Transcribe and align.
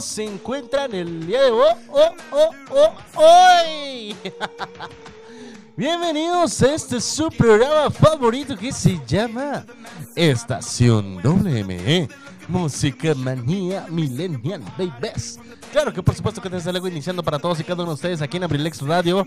se 0.00 0.24
encuentran 0.24 0.94
el 0.94 1.26
día 1.26 1.42
de 1.42 1.50
hoy. 1.50 1.74
Oh, 1.88 2.14
oh, 2.32 2.50
oh, 3.16 4.14
Bienvenidos 5.76 6.62
a 6.62 6.74
este 6.74 7.00
su 7.00 7.28
programa 7.30 7.90
favorito 7.90 8.56
que 8.56 8.72
se 8.72 9.00
llama 9.06 9.66
Estación 10.14 11.16
WME. 11.22 12.08
Música 12.48 13.14
Manía 13.14 13.86
Millennial 13.90 14.62
Babies. 14.76 15.38
Claro 15.70 15.92
que 15.92 16.02
por 16.02 16.14
supuesto 16.14 16.40
que 16.40 16.48
desde 16.48 16.72
luego 16.72 16.88
iniciando 16.88 17.22
para 17.22 17.38
todos 17.38 17.60
y 17.60 17.64
cada 17.64 17.82
uno 17.82 17.92
de 17.92 17.94
ustedes 17.94 18.22
aquí 18.22 18.38
en 18.38 18.44
Abrilex 18.44 18.80
Radio 18.82 19.26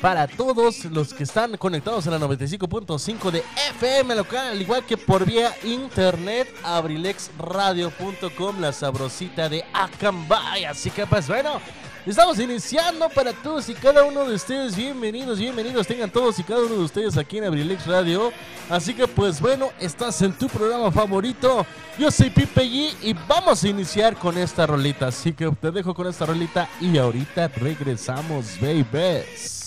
para 0.00 0.26
todos 0.26 0.84
los 0.86 1.12
que 1.12 1.24
están 1.24 1.56
conectados 1.56 2.06
a 2.06 2.10
la 2.10 2.18
95.5 2.18 3.30
de 3.30 3.44
FM 3.76 4.14
local, 4.14 4.48
al 4.48 4.60
igual 4.60 4.84
que 4.84 4.96
por 4.96 5.24
vía 5.26 5.54
internet, 5.62 6.48
abrilexradio.com, 6.64 8.60
la 8.60 8.72
sabrosita 8.72 9.48
de 9.48 9.64
Acambay. 9.72 10.64
Así 10.64 10.90
que 10.90 11.06
pues 11.06 11.28
bueno, 11.28 11.60
Estamos 12.06 12.38
iniciando 12.38 13.10
para 13.10 13.34
todos 13.34 13.68
y 13.68 13.74
cada 13.74 14.04
uno 14.04 14.24
de 14.24 14.34
ustedes. 14.34 14.74
Bienvenidos, 14.74 15.38
bienvenidos 15.38 15.86
tengan 15.86 16.10
todos 16.10 16.38
y 16.38 16.42
cada 16.42 16.62
uno 16.62 16.76
de 16.76 16.84
ustedes 16.84 17.18
aquí 17.18 17.36
en 17.36 17.44
Abrilex 17.44 17.86
Radio. 17.86 18.32
Así 18.70 18.94
que 18.94 19.06
pues 19.06 19.38
bueno, 19.38 19.68
estás 19.78 20.22
en 20.22 20.32
tu 20.32 20.48
programa 20.48 20.90
favorito. 20.90 21.66
Yo 21.98 22.10
soy 22.10 22.30
Pipe 22.30 22.62
G 22.62 22.94
y 23.02 23.12
vamos 23.28 23.62
a 23.62 23.68
iniciar 23.68 24.16
con 24.16 24.38
esta 24.38 24.66
rolita. 24.66 25.08
Así 25.08 25.34
que 25.34 25.50
te 25.60 25.70
dejo 25.70 25.92
con 25.92 26.06
esta 26.06 26.24
rolita 26.24 26.70
y 26.80 26.96
ahorita 26.96 27.48
regresamos, 27.48 28.58
babies. 28.58 29.59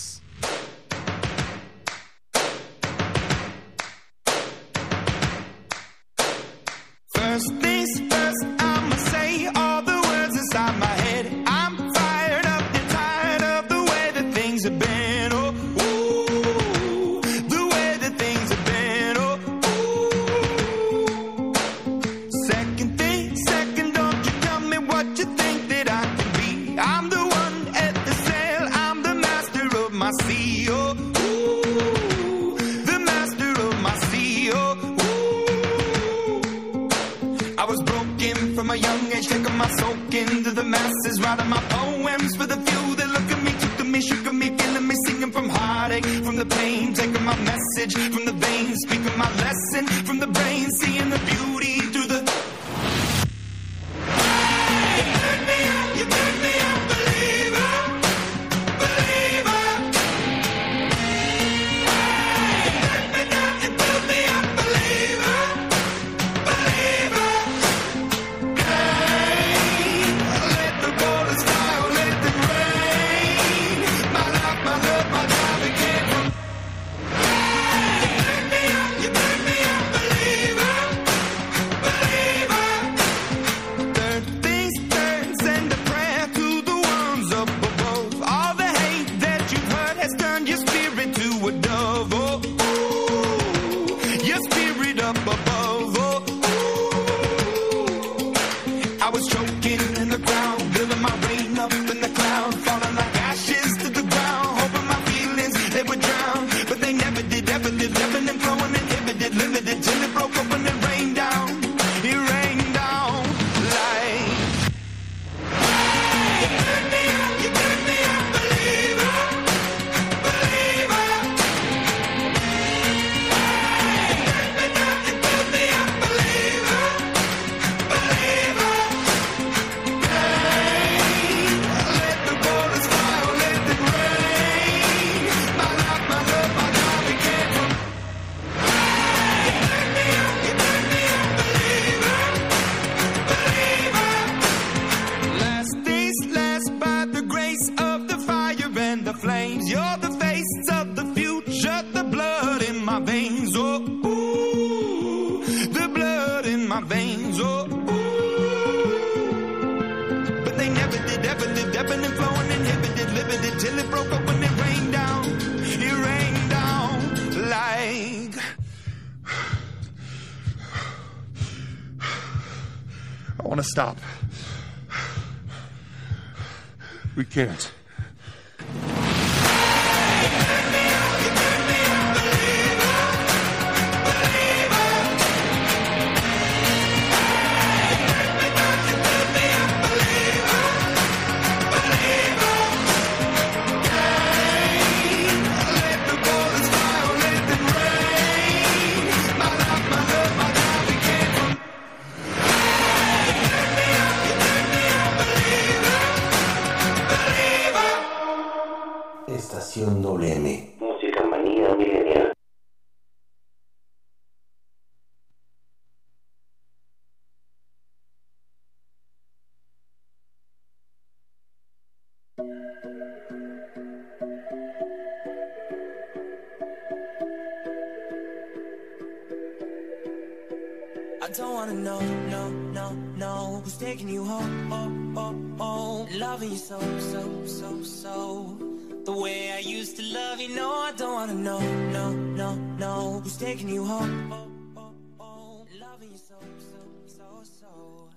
chance. 177.46 177.73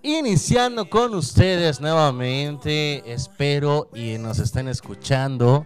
Iniciando 0.03 0.89
con 0.89 1.15
ustedes 1.15 1.81
nuevamente, 1.81 3.11
espero 3.11 3.89
y 3.93 4.17
nos 4.17 4.39
estén 4.39 4.67
escuchando. 4.67 5.65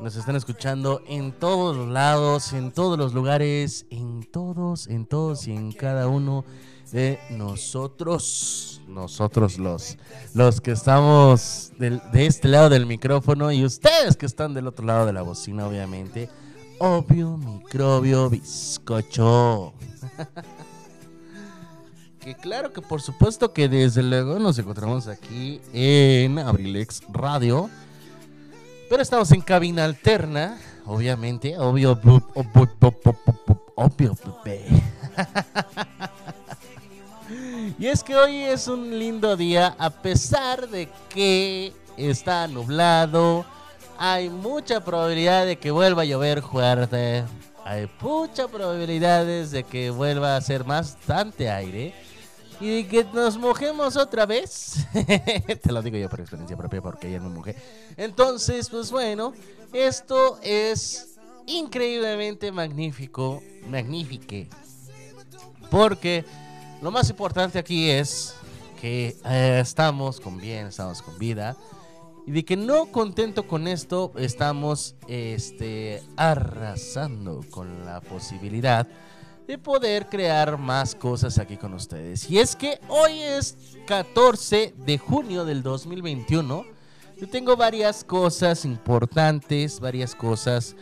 Nos 0.00 0.16
están 0.16 0.36
escuchando 0.36 1.02
en 1.06 1.32
todos 1.32 1.76
los 1.76 1.88
lados, 1.88 2.52
en 2.52 2.72
todos 2.72 2.98
los 2.98 3.14
lugares, 3.14 3.86
en 3.90 4.24
todos, 4.30 4.88
en 4.88 5.06
todos 5.06 5.46
y 5.46 5.52
en 5.52 5.72
cada 5.72 6.08
uno 6.08 6.44
de 6.92 7.18
nosotros. 7.30 8.82
Nosotros 8.88 9.58
los, 9.58 9.96
los 10.34 10.60
que 10.60 10.72
estamos 10.72 11.72
de 11.78 12.26
este 12.26 12.48
lado 12.48 12.68
del 12.68 12.86
micrófono 12.86 13.52
y 13.52 13.64
ustedes 13.64 14.16
que 14.16 14.26
están 14.26 14.54
del 14.54 14.66
otro 14.66 14.84
lado 14.84 15.06
de 15.06 15.12
la 15.12 15.22
bocina, 15.22 15.66
obviamente. 15.66 16.28
Obvio, 16.78 17.36
microbio, 17.36 18.28
bizcocho. 18.28 19.72
Que 22.26 22.34
claro 22.34 22.72
que 22.72 22.82
por 22.82 23.00
supuesto 23.00 23.52
que 23.52 23.68
desde 23.68 24.02
luego 24.02 24.40
nos 24.40 24.58
encontramos 24.58 25.06
aquí 25.06 25.60
en 25.72 26.40
Abrilex 26.40 27.02
Radio. 27.08 27.70
Pero 28.90 29.00
estamos 29.00 29.30
en 29.30 29.40
cabina 29.40 29.84
alterna, 29.84 30.58
obviamente, 30.86 31.56
obvio, 31.56 31.92
obvio, 33.76 34.18
bebé. 34.44 34.66
Y 37.78 37.86
es 37.86 38.02
que 38.02 38.16
hoy 38.16 38.42
es 38.42 38.66
un 38.66 38.98
lindo 38.98 39.36
día, 39.36 39.76
a 39.78 39.90
pesar 39.90 40.68
de 40.68 40.88
que 41.08 41.72
está 41.96 42.48
nublado, 42.48 43.46
hay 43.98 44.30
mucha 44.30 44.82
probabilidad 44.82 45.46
de 45.46 45.58
que 45.58 45.70
vuelva 45.70 46.02
a 46.02 46.06
llover 46.06 46.42
fuerte, 46.42 47.22
hay 47.64 47.88
mucha 48.00 48.48
probabilidades 48.48 49.52
de 49.52 49.62
que 49.62 49.90
vuelva 49.90 50.34
a 50.34 50.38
hacer 50.38 50.64
bastante 50.64 51.50
aire 51.50 51.94
y 52.60 52.82
de 52.82 52.88
que 52.88 53.04
nos 53.04 53.36
mojemos 53.36 53.96
otra 53.96 54.26
vez. 54.26 54.86
Te 55.62 55.72
lo 55.72 55.82
digo 55.82 55.96
yo 55.96 56.08
por 56.08 56.20
experiencia 56.20 56.56
propia 56.56 56.80
porque 56.80 57.08
ayer 57.08 57.20
me 57.20 57.28
mojé. 57.28 57.56
Entonces, 57.96 58.68
pues 58.70 58.90
bueno, 58.90 59.32
esto 59.72 60.38
es 60.42 61.18
increíblemente 61.46 62.50
magnífico, 62.52 63.42
magnifique. 63.68 64.48
Porque 65.70 66.24
lo 66.82 66.90
más 66.90 67.10
importante 67.10 67.58
aquí 67.58 67.90
es 67.90 68.34
que 68.80 69.16
eh, 69.24 69.58
estamos 69.60 70.20
con 70.20 70.38
bien, 70.38 70.68
estamos 70.68 71.02
con 71.02 71.18
vida. 71.18 71.56
Y 72.26 72.32
de 72.32 72.44
que 72.44 72.56
no 72.56 72.86
contento 72.86 73.46
con 73.46 73.68
esto, 73.68 74.12
estamos 74.16 74.96
este, 75.06 76.02
arrasando 76.16 77.44
con 77.50 77.84
la 77.84 78.00
posibilidad 78.00 78.88
de 79.46 79.58
poder 79.58 80.06
crear 80.06 80.58
más 80.58 80.94
cosas 80.94 81.38
aquí 81.38 81.56
con 81.56 81.74
ustedes. 81.74 82.28
Y 82.30 82.38
es 82.38 82.56
que 82.56 82.80
hoy 82.88 83.20
es 83.20 83.56
14 83.86 84.74
de 84.76 84.98
junio 84.98 85.44
del 85.44 85.62
2021. 85.62 86.64
Yo 87.18 87.28
tengo 87.28 87.56
varias 87.56 88.04
cosas 88.04 88.64
importantes, 88.64 89.80
varias 89.80 90.14
cosas 90.14 90.76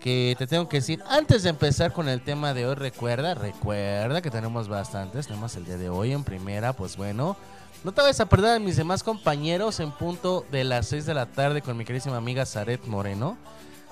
que 0.00 0.34
te 0.38 0.46
tengo 0.46 0.68
que 0.68 0.78
decir. 0.78 1.02
Antes 1.08 1.44
de 1.44 1.50
empezar 1.50 1.92
con 1.92 2.08
el 2.08 2.22
tema 2.22 2.54
de 2.54 2.66
hoy, 2.66 2.74
recuerda, 2.74 3.34
recuerda 3.34 4.20
que 4.20 4.30
tenemos 4.30 4.68
bastantes 4.68 5.26
temas 5.26 5.56
el 5.56 5.64
día 5.64 5.76
de 5.76 5.88
hoy. 5.88 6.12
En 6.12 6.24
primera, 6.24 6.72
pues 6.72 6.96
bueno, 6.96 7.36
no 7.84 7.92
te 7.92 8.02
vayas 8.02 8.20
a 8.20 8.28
perder 8.28 8.56
a 8.56 8.58
mis 8.58 8.76
demás 8.76 9.02
compañeros 9.02 9.80
en 9.80 9.92
punto 9.92 10.44
de 10.50 10.64
las 10.64 10.88
6 10.88 11.06
de 11.06 11.14
la 11.14 11.26
tarde 11.26 11.62
con 11.62 11.76
mi 11.76 11.84
queridísima 11.84 12.16
amiga 12.16 12.44
Zaret 12.44 12.84
Moreno 12.86 13.38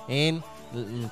en 0.08 0.42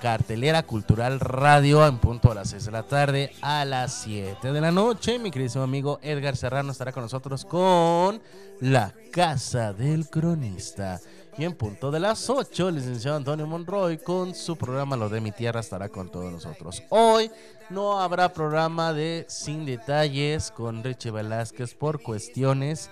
cartelera 0.00 0.62
cultural 0.62 1.20
radio 1.20 1.86
en 1.86 1.98
punto 1.98 2.32
a 2.32 2.34
las 2.34 2.50
6 2.50 2.66
de 2.66 2.72
la 2.72 2.82
tarde 2.82 3.32
a 3.40 3.64
las 3.64 3.94
7 4.02 4.52
de 4.52 4.60
la 4.60 4.70
noche. 4.70 5.18
Mi 5.18 5.30
queridísimo 5.30 5.64
amigo 5.64 5.98
Edgar 6.02 6.36
Serrano 6.36 6.72
estará 6.72 6.92
con 6.92 7.02
nosotros 7.02 7.44
con 7.44 8.20
La 8.60 8.92
Casa 9.12 9.72
del 9.72 10.08
Cronista. 10.08 11.00
Y 11.36 11.44
en 11.44 11.54
punto 11.54 11.90
de 11.90 11.98
las 11.98 12.30
8, 12.30 12.68
el 12.68 12.76
licenciado 12.76 13.16
Antonio 13.16 13.46
Monroy 13.46 13.98
con 13.98 14.34
su 14.34 14.56
programa 14.56 14.96
Lo 14.96 15.08
de 15.08 15.20
mi 15.20 15.32
tierra 15.32 15.60
estará 15.60 15.88
con 15.88 16.08
todos 16.08 16.30
nosotros. 16.30 16.82
Hoy 16.90 17.30
no 17.70 18.00
habrá 18.00 18.32
programa 18.32 18.92
de 18.92 19.26
Sin 19.28 19.66
Detalles 19.66 20.52
con 20.52 20.84
Richie 20.84 21.10
Velázquez 21.10 21.74
por 21.74 22.00
cuestiones, 22.02 22.88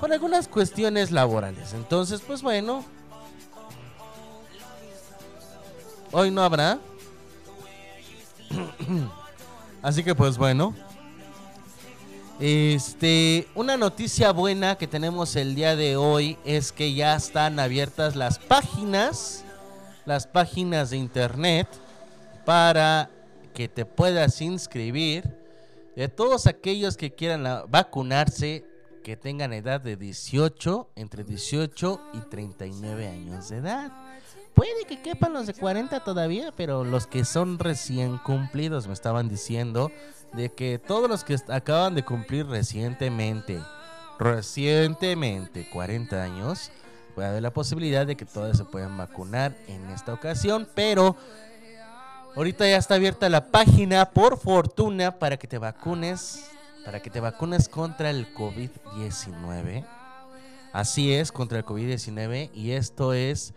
por 0.00 0.12
algunas 0.12 0.48
cuestiones 0.48 1.12
laborales. 1.12 1.72
Entonces, 1.72 2.20
pues 2.20 2.42
bueno, 2.42 2.84
hoy 6.14 6.30
no 6.30 6.42
habrá. 6.42 6.78
Así 9.82 10.02
que 10.02 10.14
pues 10.14 10.38
bueno. 10.38 10.74
Este, 12.40 13.46
una 13.54 13.76
noticia 13.76 14.32
buena 14.32 14.76
que 14.76 14.88
tenemos 14.88 15.36
el 15.36 15.54
día 15.54 15.76
de 15.76 15.96
hoy 15.96 16.36
es 16.44 16.72
que 16.72 16.92
ya 16.92 17.14
están 17.14 17.60
abiertas 17.60 18.16
las 18.16 18.40
páginas, 18.40 19.44
las 20.04 20.26
páginas 20.26 20.90
de 20.90 20.96
internet 20.96 21.68
para 22.44 23.08
que 23.52 23.68
te 23.68 23.84
puedas 23.84 24.40
inscribir 24.40 25.38
de 25.94 26.08
todos 26.08 26.48
aquellos 26.48 26.96
que 26.96 27.12
quieran 27.12 27.44
vacunarse 27.68 28.64
que 29.04 29.16
tengan 29.16 29.52
edad 29.52 29.80
de 29.80 29.96
18, 29.96 30.90
entre 30.96 31.22
18 31.22 32.00
y 32.14 32.18
39 32.30 33.06
años 33.06 33.48
de 33.50 33.58
edad. 33.58 33.92
Puede 34.54 34.84
que 34.86 35.02
quepan 35.02 35.32
los 35.32 35.46
de 35.48 35.54
40 35.54 36.00
todavía, 36.04 36.52
pero 36.56 36.84
los 36.84 37.06
que 37.06 37.24
son 37.24 37.58
recién 37.58 38.18
cumplidos 38.18 38.86
me 38.86 38.92
estaban 38.92 39.28
diciendo 39.28 39.90
de 40.32 40.52
que 40.52 40.78
todos 40.78 41.08
los 41.08 41.24
que 41.24 41.36
acaban 41.48 41.94
de 41.94 42.04
cumplir 42.04 42.46
recientemente, 42.46 43.60
recientemente 44.18 45.68
40 45.70 46.22
años, 46.22 46.70
puede 47.14 47.28
haber 47.28 47.42
la 47.42 47.52
posibilidad 47.52 48.06
de 48.06 48.16
que 48.16 48.24
todos 48.24 48.56
se 48.56 48.64
puedan 48.64 48.96
vacunar 48.96 49.56
en 49.66 49.90
esta 49.90 50.12
ocasión, 50.12 50.68
pero 50.74 51.16
ahorita 52.36 52.68
ya 52.68 52.76
está 52.76 52.94
abierta 52.94 53.28
la 53.28 53.50
página 53.50 54.10
por 54.10 54.38
fortuna 54.38 55.18
para 55.18 55.36
que 55.36 55.48
te 55.48 55.58
vacunes, 55.58 56.48
para 56.84 57.00
que 57.00 57.10
te 57.10 57.20
vacunes 57.20 57.68
contra 57.68 58.10
el 58.10 58.32
COVID-19. 58.34 59.84
Así 60.72 61.12
es, 61.12 61.32
contra 61.32 61.58
el 61.58 61.64
COVID-19 61.64 62.50
y 62.52 62.72
esto 62.72 63.14
es 63.14 63.54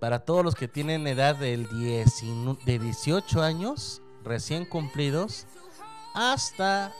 para 0.00 0.20
todos 0.20 0.44
los 0.44 0.54
que 0.54 0.66
tienen 0.66 1.06
edad 1.06 1.36
del 1.36 1.68
19 1.68 2.58
de 2.64 2.78
18 2.78 3.42
años 3.42 4.02
recién 4.24 4.64
cumplidos 4.64 5.46
hasta 6.14 6.92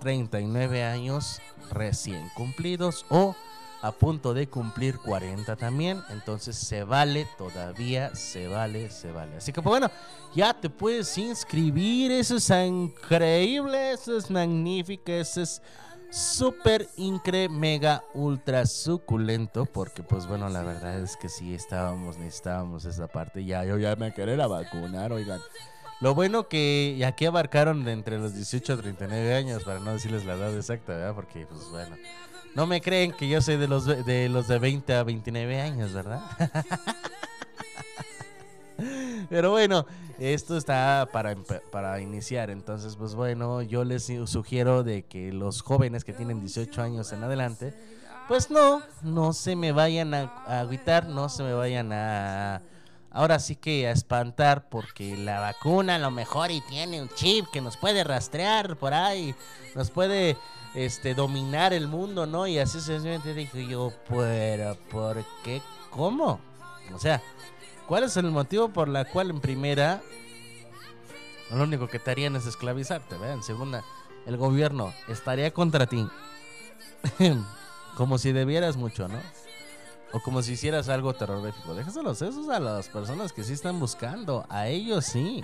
39 0.00 0.84
años 0.84 1.40
recién 1.70 2.28
cumplidos 2.34 3.04
o 3.10 3.34
a 3.82 3.92
punto 3.92 4.34
de 4.34 4.46
cumplir 4.46 4.98
40 4.98 5.56
también. 5.56 6.02
Entonces 6.10 6.56
se 6.56 6.84
vale, 6.84 7.26
todavía 7.38 8.14
se 8.14 8.46
vale, 8.46 8.90
se 8.90 9.10
vale. 9.10 9.36
Así 9.36 9.52
que 9.52 9.62
pues 9.62 9.70
bueno, 9.70 9.90
ya 10.34 10.54
te 10.54 10.68
puedes 10.68 11.16
inscribir. 11.18 12.12
Eso 12.12 12.36
es 12.36 12.50
increíble, 12.50 13.92
eso 13.92 14.16
es 14.16 14.30
magnífico, 14.30 15.10
eso 15.12 15.42
es 15.42 15.62
súper, 16.10 16.88
incre, 16.96 17.48
mega, 17.48 18.04
ultra 18.14 18.66
suculento. 18.66 19.66
Porque 19.66 20.02
pues 20.02 20.26
bueno, 20.26 20.48
la 20.48 20.62
verdad 20.62 21.00
es 21.00 21.16
que 21.16 21.28
sí 21.28 21.54
estábamos, 21.54 22.18
necesitábamos 22.18 22.84
esa 22.84 23.06
parte. 23.06 23.44
Ya, 23.44 23.64
yo 23.64 23.78
ya 23.78 23.96
me 23.96 24.12
quería 24.12 24.46
vacunar, 24.46 25.12
oigan. 25.12 25.40
Lo 26.00 26.14
bueno 26.14 26.48
que 26.48 27.02
aquí 27.06 27.26
abarcaron 27.26 27.84
de 27.84 27.92
entre 27.92 28.18
los 28.18 28.34
18 28.34 28.72
a 28.72 28.76
39 28.78 29.34
años, 29.34 29.64
para 29.64 29.80
no 29.80 29.92
decirles 29.92 30.24
la 30.24 30.34
edad 30.34 30.56
exacta, 30.56 30.94
¿verdad? 30.94 31.14
Porque, 31.14 31.46
pues 31.46 31.68
bueno, 31.70 31.94
no 32.54 32.66
me 32.66 32.80
creen 32.80 33.12
que 33.12 33.28
yo 33.28 33.42
soy 33.42 33.56
de 33.56 33.68
los 33.68 33.84
de, 33.84 34.28
los 34.30 34.48
de 34.48 34.58
20 34.58 34.94
a 34.94 35.02
29 35.02 35.60
años, 35.60 35.92
¿verdad? 35.92 36.22
Pero 39.28 39.50
bueno, 39.50 39.86
esto 40.18 40.56
está 40.56 41.08
para, 41.12 41.36
para 41.70 42.00
iniciar. 42.00 42.50
Entonces, 42.50 42.96
pues 42.96 43.14
bueno, 43.14 43.62
yo 43.62 43.84
les 43.84 44.10
sugiero 44.26 44.82
de 44.82 45.04
que 45.04 45.32
los 45.32 45.62
jóvenes 45.62 46.04
que 46.04 46.12
tienen 46.12 46.40
18 46.40 46.82
años 46.82 47.12
en 47.12 47.22
adelante, 47.22 47.74
pues 48.28 48.50
no, 48.50 48.82
no 49.02 49.32
se 49.32 49.56
me 49.56 49.72
vayan 49.72 50.14
a, 50.14 50.32
a 50.46 51.02
no 51.02 51.28
se 51.28 51.42
me 51.42 51.52
vayan 51.52 51.92
a... 51.92 52.62
Ahora 53.12 53.40
sí 53.40 53.56
que 53.56 53.88
a 53.88 53.90
espantar 53.90 54.68
porque 54.68 55.16
la 55.16 55.40
vacuna 55.40 55.96
a 55.96 55.98
lo 55.98 56.12
mejor 56.12 56.52
y 56.52 56.60
tiene 56.60 57.02
un 57.02 57.08
chip 57.08 57.46
que 57.52 57.60
nos 57.60 57.76
puede 57.76 58.04
rastrear 58.04 58.76
por 58.76 58.94
ahí, 58.94 59.34
nos 59.74 59.90
puede 59.90 60.36
este 60.74 61.14
dominar 61.14 61.72
el 61.72 61.88
mundo, 61.88 62.26
¿no? 62.26 62.46
Y 62.46 62.58
así 62.58 62.80
sencillamente 62.80 63.34
dije 63.34 63.66
yo, 63.66 63.92
pero 64.08 64.76
¿por 64.90 65.24
qué? 65.42 65.60
¿Cómo? 65.90 66.40
O 66.94 66.98
sea, 66.98 67.20
¿cuál 67.90 68.04
es 68.04 68.16
el 68.16 68.30
motivo 68.30 68.68
por 68.68 68.86
la 68.86 69.04
cual 69.04 69.30
en 69.30 69.40
primera 69.40 70.00
lo 71.50 71.64
único 71.64 71.88
que 71.88 71.98
te 71.98 72.12
harían 72.12 72.36
es 72.36 72.46
esclavizarte, 72.46 73.16
¿verdad? 73.16 73.34
En 73.34 73.42
segunda, 73.42 73.82
el 74.26 74.36
gobierno 74.36 74.94
estaría 75.08 75.52
contra 75.52 75.86
ti. 75.86 76.06
Como 77.96 78.16
si 78.18 78.30
debieras 78.30 78.76
mucho, 78.76 79.08
¿no? 79.08 79.18
O 80.12 80.20
como 80.20 80.42
si 80.42 80.52
hicieras 80.52 80.88
algo 80.88 81.14
terrorífico. 81.14 81.74
Déjaselos 81.74 82.22
esos 82.22 82.48
a 82.48 82.60
las 82.60 82.88
personas 82.88 83.32
que 83.32 83.44
sí 83.44 83.52
están 83.52 83.78
buscando. 83.78 84.46
A 84.48 84.68
ellos 84.68 85.04
sí. 85.04 85.42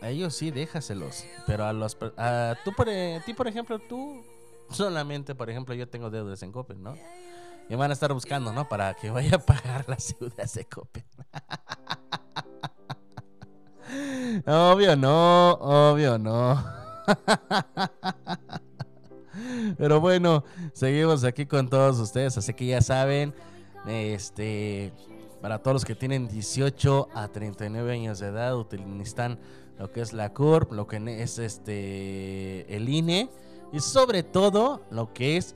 A 0.00 0.08
ellos 0.10 0.34
sí, 0.34 0.50
déjaselos. 0.50 1.24
Pero 1.46 1.64
a 1.64 1.72
los... 1.72 1.96
A, 2.16 2.56
tú, 2.64 2.72
por, 2.72 2.88
e- 2.88 3.22
ti, 3.26 3.34
por 3.34 3.48
ejemplo, 3.48 3.78
tú... 3.78 4.22
Solamente, 4.70 5.34
por 5.34 5.50
ejemplo, 5.50 5.74
yo 5.74 5.86
tengo 5.86 6.08
deudas 6.08 6.42
en 6.42 6.52
Copen, 6.52 6.82
¿no? 6.82 6.96
Me 7.68 7.76
van 7.76 7.90
a 7.90 7.94
estar 7.94 8.12
buscando, 8.12 8.52
¿no? 8.52 8.68
Para 8.68 8.94
que 8.94 9.10
vaya 9.10 9.36
a 9.36 9.38
pagar 9.38 9.88
las 9.88 10.14
deudas 10.18 10.54
de 10.54 10.64
Copen. 10.66 11.04
obvio 14.46 14.96
no, 14.96 15.52
obvio 15.52 16.18
no. 16.18 16.62
Pero 19.78 20.00
bueno, 20.00 20.44
seguimos 20.72 21.24
aquí 21.24 21.46
con 21.46 21.68
todos 21.68 21.98
ustedes, 21.98 22.36
así 22.36 22.52
que 22.54 22.66
ya 22.66 22.82
saben, 22.82 23.34
este, 23.86 24.92
para 25.40 25.58
todos 25.58 25.74
los 25.74 25.84
que 25.84 25.94
tienen 25.94 26.28
18 26.28 27.08
a 27.14 27.28
39 27.28 27.92
años 27.92 28.18
de 28.18 28.28
edad, 28.28 28.56
utilizan 28.56 29.38
lo 29.78 29.90
que 29.90 30.00
es 30.00 30.12
la 30.12 30.32
CURP, 30.32 30.72
lo 30.72 30.86
que 30.86 31.22
es 31.22 31.38
este 31.38 32.74
el 32.74 32.88
INE 32.88 33.30
y 33.72 33.80
sobre 33.80 34.22
todo 34.22 34.82
lo 34.90 35.12
que 35.12 35.36
es 35.36 35.54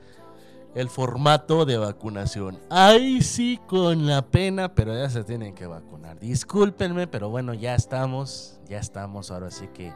el 0.77 0.91
formato 0.91 1.65
de 1.65 1.79
vacunación. 1.79 2.61
Ahí 2.69 3.23
sí 3.23 3.59
con 3.67 4.07
la 4.07 4.21
pena, 4.21 4.75
pero 4.75 4.95
ya 4.95 5.09
se 5.09 5.25
tienen 5.25 5.55
que 5.55 5.67
vacunar. 5.67 6.21
Discúlpenme, 6.21 7.07
pero 7.07 7.31
bueno, 7.31 7.55
ya 7.55 7.75
estamos, 7.75 8.61
ya 8.69 8.79
estamos 8.79 9.31
ahora 9.31 9.51
sí 9.51 9.69
que 9.73 9.91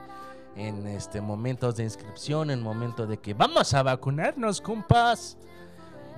en 0.57 0.87
este 0.87 1.21
momentos 1.21 1.77
de 1.77 1.85
inscripción, 1.85 2.51
en 2.51 2.63
momento 2.63 3.07
de 3.07 3.19
que 3.19 3.35
vamos 3.35 3.75
a 3.75 3.83
vacunarnos, 3.83 4.63
compas. 4.63 5.37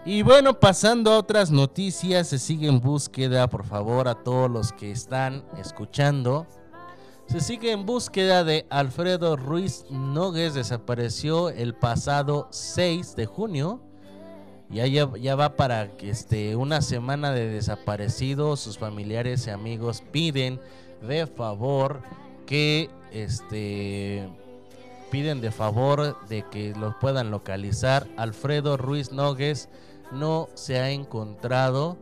Y 0.05 0.23
bueno, 0.23 0.61
pasando 0.61 1.11
a 1.11 1.19
otras 1.19 1.51
noticias, 1.51 2.29
se 2.29 2.39
sigue 2.39 2.69
en 2.69 2.81
búsqueda, 2.81 3.49
por 3.49 3.67
favor, 3.67 4.07
a 4.07 4.15
todos 4.15 4.49
los 4.49 4.73
que 4.73 4.93
están 4.93 5.45
escuchando. 5.59 6.47
Se 7.27 7.41
sigue 7.41 7.73
en 7.73 7.85
búsqueda 7.85 8.45
de 8.45 8.65
Alfredo 8.71 9.35
Ruiz 9.35 9.87
Nogues, 9.91 10.55
desapareció 10.55 11.49
el 11.49 11.75
pasado 11.75 12.47
6 12.53 13.17
de 13.17 13.27
junio. 13.27 13.92
Ya, 14.73 14.87
ya, 14.87 15.11
ya 15.21 15.37
va 15.37 15.55
para 15.55 15.97
que 15.99 16.09
este, 16.09 16.57
una 16.57 16.81
semana 16.81 17.33
de 17.33 17.47
desaparecido. 17.47 18.57
Sus 18.57 18.79
familiares 18.79 19.47
y 19.47 19.51
amigos 19.51 20.03
piden 20.11 20.61
de 21.03 21.27
favor 21.27 22.01
que 22.47 22.89
este 23.13 24.29
piden 25.11 25.43
de 25.43 25.51
favor 25.51 26.27
de 26.29 26.43
que 26.51 26.75
los 26.75 26.95
puedan 26.95 27.31
localizar. 27.31 28.09
Alfredo 28.17 28.79
Ruiz 28.79 29.13
Nogues 29.13 29.69
no 30.11 30.49
se 30.55 30.79
ha 30.79 30.91
encontrado. 30.91 31.99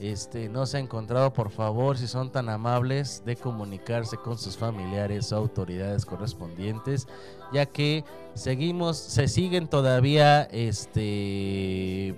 Este, 0.00 0.48
no 0.48 0.64
se 0.64 0.76
ha 0.76 0.80
encontrado, 0.80 1.32
por 1.32 1.50
favor, 1.50 1.98
si 1.98 2.06
son 2.06 2.30
tan 2.30 2.48
amables 2.48 3.22
de 3.26 3.34
comunicarse 3.36 4.16
con 4.16 4.38
sus 4.38 4.56
familiares 4.56 5.32
o 5.32 5.36
autoridades 5.36 6.06
correspondientes, 6.06 7.08
ya 7.52 7.66
que 7.66 8.04
seguimos, 8.34 8.96
se 8.96 9.28
siguen 9.28 9.68
todavía, 9.68 10.42
este, 10.44 12.14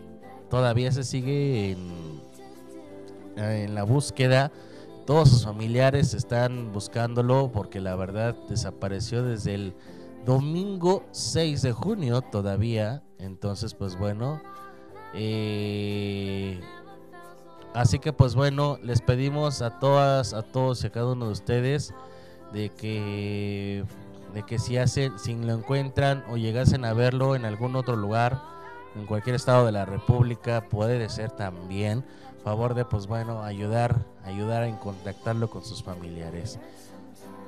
todavía 0.49 0.93
se 0.93 1.05
sigue 1.05 1.73
en, 1.73 2.23
en 3.37 3.75
la 3.75 3.85
búsqueda. 3.85 4.53
Todos 5.07 5.31
sus 5.31 5.45
familiares 5.45 6.15
están 6.15 6.73
buscándolo 6.73 7.51
porque 7.53 7.81
la 7.81 7.97
verdad 7.97 8.37
desapareció 8.49 9.25
desde 9.25 9.55
el 9.55 9.75
domingo 10.25 11.05
6 11.11 11.63
de 11.63 11.73
junio 11.73 12.21
todavía. 12.21 13.03
Entonces, 13.19 13.75
pues 13.75 13.99
bueno, 13.99 14.41
eh, 15.15 16.61
Así 17.73 18.01
que 18.01 18.13
pues 18.13 18.35
bueno, 18.35 18.79
les 18.83 19.01
pedimos 19.01 19.63
a 19.63 19.79
todas, 19.79 20.35
a 20.35 20.43
todos 20.43 20.83
y 20.83 20.89
a 20.89 20.91
cada 20.91 21.13
uno 21.13 21.27
de 21.27 21.33
ustedes 21.33 21.95
de 22.53 22.71
que 22.71 23.85
de 24.35 24.45
que 24.45 24.59
si 24.59 24.79
hacen, 24.79 25.19
si 25.19 25.35
lo 25.35 25.53
encuentran 25.55 26.25
o 26.31 26.37
llegasen 26.37 26.85
a 26.85 26.93
verlo 26.93 27.35
en 27.35 27.45
algún 27.45 27.77
otro 27.77 27.97
lugar, 27.97 28.41
en 28.95 29.07
cualquier 29.07 29.37
estado 29.37 29.67
de 29.67 29.73
la 29.73 29.85
República, 29.85 30.69
puede 30.69 31.09
ser 31.09 31.31
también 31.31 32.05
favor 32.43 32.75
de 32.75 32.85
pues 32.85 33.07
bueno, 33.07 33.43
ayudar, 33.43 33.97
ayudar 34.25 34.65
en 34.65 34.77
contactarlo 34.77 35.51
con 35.51 35.65
sus 35.65 35.83
familiares. 35.83 36.59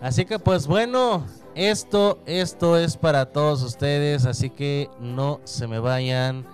Así 0.00 0.24
que 0.24 0.38
pues 0.38 0.66
bueno, 0.66 1.24
esto 1.54 2.18
esto 2.26 2.76
es 2.76 2.96
para 2.96 3.26
todos 3.26 3.62
ustedes, 3.62 4.26
así 4.26 4.50
que 4.50 4.90
no 5.00 5.40
se 5.44 5.66
me 5.66 5.78
vayan. 5.78 6.44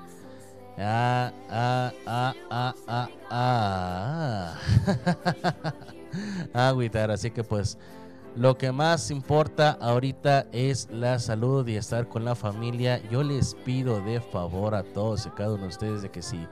Ah, 0.81 1.33
ah, 1.51 1.93
ah, 2.07 2.35
ah, 2.51 2.75
ah, 2.87 3.09
ah. 3.31 4.55
Agüitar. 6.69 7.11
Así 7.11 7.33
que 7.33 7.43
pues 7.43 7.79
lo 8.39 8.57
que 8.57 8.71
más 8.71 9.11
importa 9.11 9.77
ahorita 9.81 10.47
es 10.53 10.89
la 10.93 11.19
salud 11.19 11.67
y 11.67 11.75
estar 11.75 12.09
con 12.09 12.25
la 12.25 12.37
familia. 12.37 13.03
Yo 13.11 13.25
les 13.25 13.57
pido 13.57 14.01
de 14.01 14.21
favor 14.21 14.77
a 14.77 14.85
todos 14.85 15.27
y 15.27 15.31
cada 15.31 15.55
uno 15.55 15.65
de 15.65 15.69
ustedes 15.69 16.03
de 16.03 16.11
que 16.13 16.23
si 16.23 16.47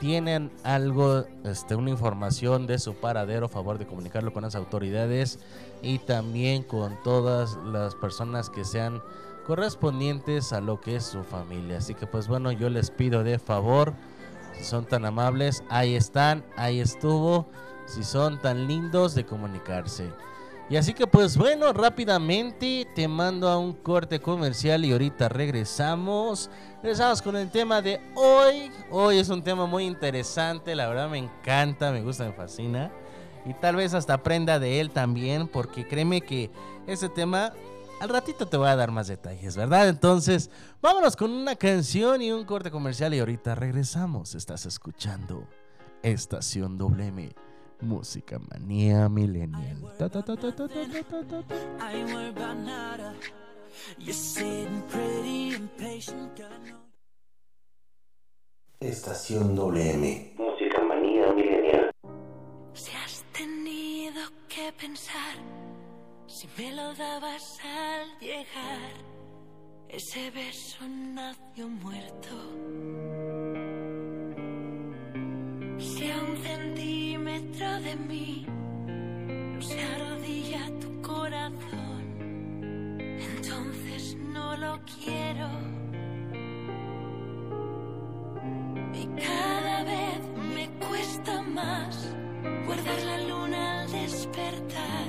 tienen 0.00 0.50
algo, 0.64 1.24
este, 1.44 1.76
una 1.76 1.90
información 1.90 2.66
de 2.66 2.80
su 2.80 2.94
paradero, 2.94 3.48
favor 3.48 3.78
de 3.78 3.86
comunicarlo 3.86 4.32
con 4.32 4.42
las 4.42 4.56
autoridades 4.56 5.38
y 5.80 6.00
también 6.00 6.64
con 6.64 7.00
todas 7.04 7.56
las 7.64 7.94
personas 7.94 8.50
que 8.50 8.64
sean 8.64 9.00
correspondientes 9.46 10.52
a 10.52 10.60
lo 10.60 10.80
que 10.80 10.96
es 10.96 11.04
su 11.04 11.22
familia. 11.22 11.78
Así 11.78 11.94
que 11.94 12.08
pues 12.08 12.26
bueno, 12.26 12.50
yo 12.50 12.68
les 12.68 12.90
pido 12.90 13.22
de 13.22 13.38
favor, 13.38 13.94
si 14.56 14.64
son 14.64 14.86
tan 14.86 15.04
amables, 15.04 15.62
ahí 15.70 15.94
están, 15.94 16.44
ahí 16.56 16.80
estuvo, 16.80 17.46
si 17.86 18.02
son 18.02 18.40
tan 18.40 18.66
lindos 18.66 19.14
de 19.14 19.24
comunicarse. 19.24 20.10
Y 20.70 20.76
así 20.76 20.92
que 20.92 21.06
pues 21.06 21.38
bueno, 21.38 21.72
rápidamente 21.72 22.86
te 22.94 23.08
mando 23.08 23.48
a 23.48 23.58
un 23.58 23.72
corte 23.72 24.20
comercial 24.20 24.84
y 24.84 24.92
ahorita 24.92 25.30
regresamos. 25.30 26.50
Regresamos 26.82 27.22
con 27.22 27.36
el 27.36 27.50
tema 27.50 27.80
de 27.80 27.98
hoy. 28.14 28.70
Hoy 28.90 29.18
es 29.18 29.30
un 29.30 29.42
tema 29.42 29.64
muy 29.64 29.84
interesante, 29.84 30.74
la 30.74 30.86
verdad 30.88 31.08
me 31.08 31.18
encanta, 31.18 31.90
me 31.90 32.02
gusta, 32.02 32.24
me 32.24 32.32
fascina. 32.32 32.92
Y 33.46 33.54
tal 33.54 33.76
vez 33.76 33.94
hasta 33.94 34.12
aprenda 34.12 34.58
de 34.58 34.80
él 34.80 34.90
también, 34.90 35.48
porque 35.48 35.88
créeme 35.88 36.20
que 36.20 36.50
ese 36.86 37.08
tema 37.08 37.54
al 38.00 38.10
ratito 38.10 38.46
te 38.46 38.58
voy 38.58 38.68
a 38.68 38.76
dar 38.76 38.90
más 38.90 39.08
detalles, 39.08 39.56
¿verdad? 39.56 39.88
Entonces, 39.88 40.50
vámonos 40.82 41.16
con 41.16 41.30
una 41.30 41.56
canción 41.56 42.20
y 42.20 42.30
un 42.30 42.44
corte 42.44 42.70
comercial 42.70 43.14
y 43.14 43.20
ahorita 43.20 43.54
regresamos. 43.54 44.34
Estás 44.34 44.66
escuchando 44.66 45.48
Estación 46.02 46.76
WM, 46.76 47.34
Música 47.80 48.40
manía 48.50 49.08
millennial. 49.08 49.94
Ta, 49.98 50.08
ta, 50.08 50.22
ta, 50.22 50.36
Estación 58.80 59.54
WM. 59.54 60.34
Música 60.38 60.82
manía 60.82 61.32
millennial. 61.32 61.90
Si 62.72 62.90
has 62.96 63.24
tenido 63.32 64.22
que 64.48 64.72
pensar, 64.72 65.36
si 66.26 66.48
me 66.56 66.72
lo 66.72 66.94
dabas 66.94 67.58
al 67.64 68.18
llegar, 68.18 68.92
ese 69.88 70.30
beso 70.32 70.84
nació 70.88 71.68
muerto 71.68 72.34
centímetro 77.58 77.80
de 77.80 77.96
mí 77.96 78.46
se 79.60 79.80
arrodilla 79.82 80.70
tu 80.80 81.02
corazón, 81.02 82.02
entonces 83.00 84.16
no 84.32 84.56
lo 84.56 84.78
quiero. 85.02 85.48
Y 88.94 89.06
cada 89.20 89.84
vez 89.84 90.20
me 90.54 90.68
cuesta 90.86 91.42
más 91.42 92.14
guardar 92.66 93.02
la 93.02 93.18
luna 93.28 93.82
al 93.82 93.92
despertar, 93.92 95.08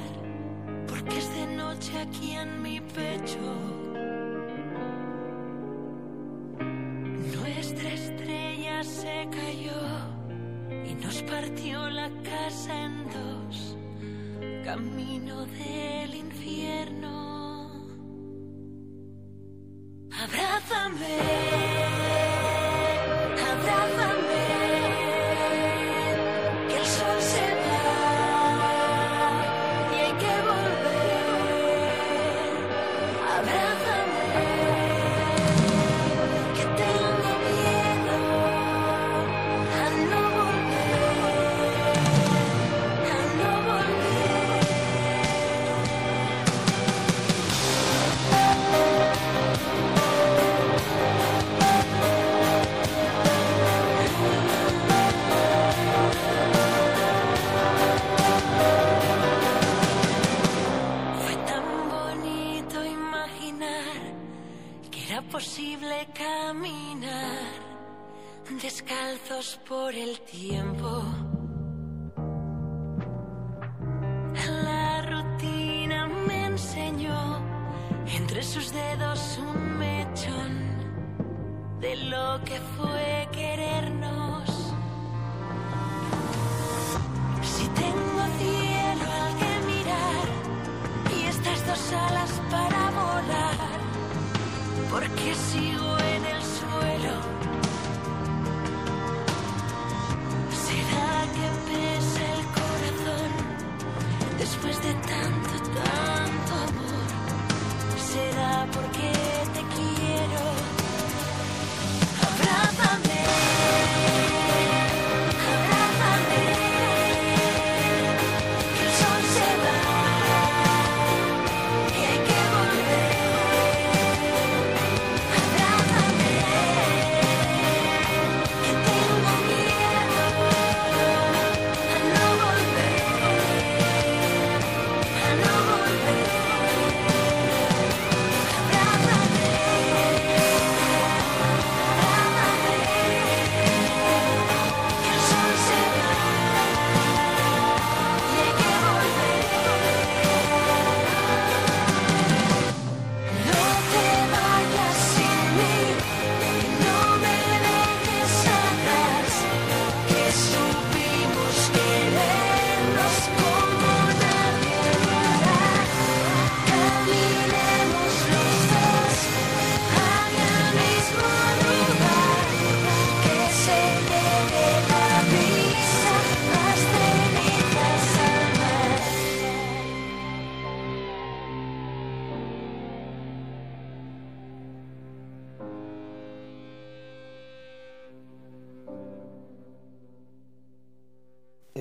porque 0.87 1.17
es 1.17 1.35
de 1.35 1.55
noche 1.55 1.91
aquí 1.99 2.31
en 2.31 2.61
mi 2.61 2.81
pecho. 2.81 3.55
Nuestra 7.35 7.93
estrella 7.93 8.83
se 8.83 9.27
cayó 9.31 10.18
nos 11.01 11.21
partió 11.23 11.89
la 11.89 12.09
casa 12.23 12.85
en 12.85 13.05
dos, 13.05 13.77
camino 14.65 15.45
del 15.45 16.15
infierno. 16.15 17.71
Abrázame, 20.11 21.68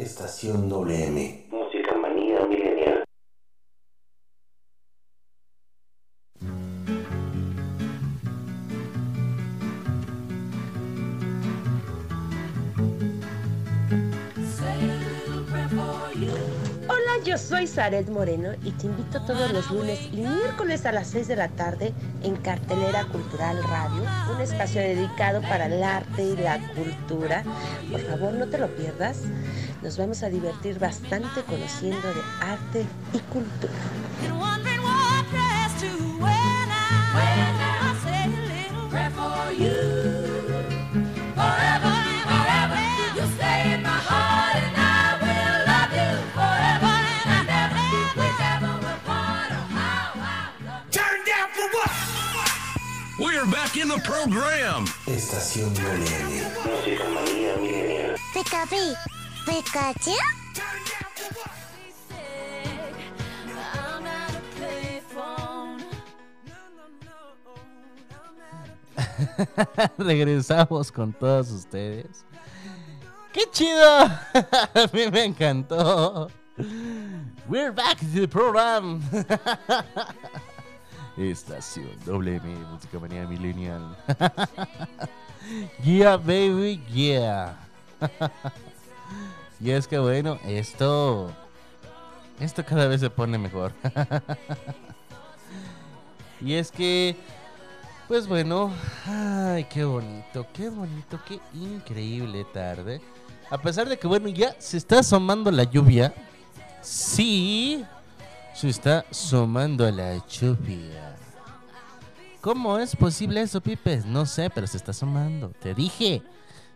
Estación 0.09 0.71
WM. 0.71 1.49
Música 1.51 1.95
manía 1.95 2.41
milenial. 2.47 3.05
Hola, 16.89 17.23
yo 17.23 17.37
soy 17.37 17.67
Zaret 17.67 18.09
Moreno 18.09 18.53
y 18.65 18.71
te 18.73 18.87
invito 18.87 19.23
todos 19.27 19.53
los 19.53 19.71
lunes 19.71 20.09
y 20.11 20.23
miércoles 20.23 20.87
a 20.87 20.93
las 20.93 21.09
6 21.09 21.29
de 21.29 21.37
la 21.37 21.49
tarde 21.49 21.93
en 22.23 22.37
Cartelera 22.37 23.05
Cultural 23.13 23.63
Radio, 23.63 24.05
un 24.35 24.41
espacio 24.41 24.81
dedicado 24.81 25.43
para 25.43 25.67
el 25.67 25.83
arte 25.83 26.23
y 26.23 26.37
la 26.37 26.59
cultura. 26.75 27.45
Por 27.91 28.01
favor, 28.01 28.33
no 28.33 28.49
te 28.49 28.57
lo 28.57 28.69
pierdas. 28.75 29.25
Nos 29.83 29.97
vamos 29.97 30.23
a 30.25 30.29
divertir 30.29 30.79
bastante 30.79 31.43
conociendo 31.45 32.09
de 32.13 32.21
arte 32.41 32.85
y 33.13 33.19
cultura. 33.33 33.73
And 34.25 34.39
wondering 34.39 34.83
what 34.83 35.25
dress 35.31 35.81
to 35.81 35.87
wear 36.19 36.67
now. 36.67 37.15
When 37.15 37.55
I 37.63 37.95
say 38.03 38.25
a 38.25 38.31
little 38.51 38.89
prayer 38.91 39.11
for 39.13 39.53
you. 39.53 39.79
Forever 41.39 41.95
and 41.95 42.25
forever, 42.27 42.81
you'll 43.15 43.31
stay 43.39 43.75
in 43.75 43.83
my 43.85 43.89
heart, 43.89 44.57
and 44.57 44.77
I 44.77 45.15
will 45.23 45.59
love 45.71 45.93
you 45.95 46.11
forever 46.35 46.95
and 47.39 47.49
ever. 47.49 47.87
Whichever 48.19 48.73
will 48.83 49.01
part 49.07 49.51
or 49.53 49.65
how 49.79 50.11
I 50.17 50.51
love 50.67 50.83
you. 50.85 50.91
Turn 50.91 51.19
down 51.25 51.49
for 51.55 51.69
what? 51.79 51.93
We're 53.21 53.47
back 53.47 53.77
in 53.77 53.87
the 53.87 54.01
program. 54.03 54.87
Estación 55.07 55.73
WM. 55.73 56.51
Música 56.67 57.05
manía 57.15 57.57
milenial. 57.57 58.17
Regresamos 69.99 70.93
con 70.93 71.15
todos 71.15 71.51
ustedes. 71.51 72.27
¡Qué 73.33 73.45
chido! 73.51 74.01
A 74.03 74.91
mí 74.93 75.11
me 75.11 75.25
encantó. 75.25 76.29
We're 77.49 77.73
back 77.73 78.01
to 78.01 78.21
the 78.21 78.29
program. 78.29 79.03
Estación 81.17 81.97
WM, 82.05 82.55
Música 82.71 82.99
Manía 82.99 83.27
Millennial. 83.27 83.97
yeah, 85.83 86.17
baby, 86.17 86.83
yeah. 86.93 87.57
Y 89.61 89.71
es 89.71 89.89
que 89.89 89.99
bueno, 89.99 90.39
esto. 90.47 91.33
Esto 92.41 92.65
cada 92.65 92.87
vez 92.87 93.01
se 93.01 93.11
pone 93.11 93.37
mejor. 93.39 93.73
y 96.41 96.55
es 96.55 96.71
que. 96.71 97.17
Pues 98.07 98.27
bueno, 98.27 98.73
ay, 99.05 99.65
qué 99.65 99.85
bonito, 99.85 100.47
qué 100.55 100.71
bonito, 100.71 101.21
qué 101.27 101.41
increíble 101.53 102.47
tarde. 102.55 103.03
A 103.51 103.59
pesar 103.59 103.87
de 103.87 103.99
que, 103.99 104.07
bueno, 104.07 104.29
ya 104.29 104.57
se 104.59 104.79
está 104.79 105.01
asomando 105.01 105.51
la 105.51 105.65
lluvia. 105.65 106.15
Sí, 106.81 107.85
se 108.55 108.71
está 108.71 109.05
asomando 109.11 109.91
la 109.91 110.25
lluvia. 110.27 111.17
¿Cómo 112.41 112.79
es 112.79 112.97
posible 112.97 113.43
eso, 113.43 113.61
Pipes? 113.61 114.07
No 114.07 114.25
sé, 114.25 114.49
pero 114.49 114.67
se 114.67 114.77
está 114.77 114.93
asomando. 114.93 115.51
Te 115.61 115.75
dije, 115.75 116.23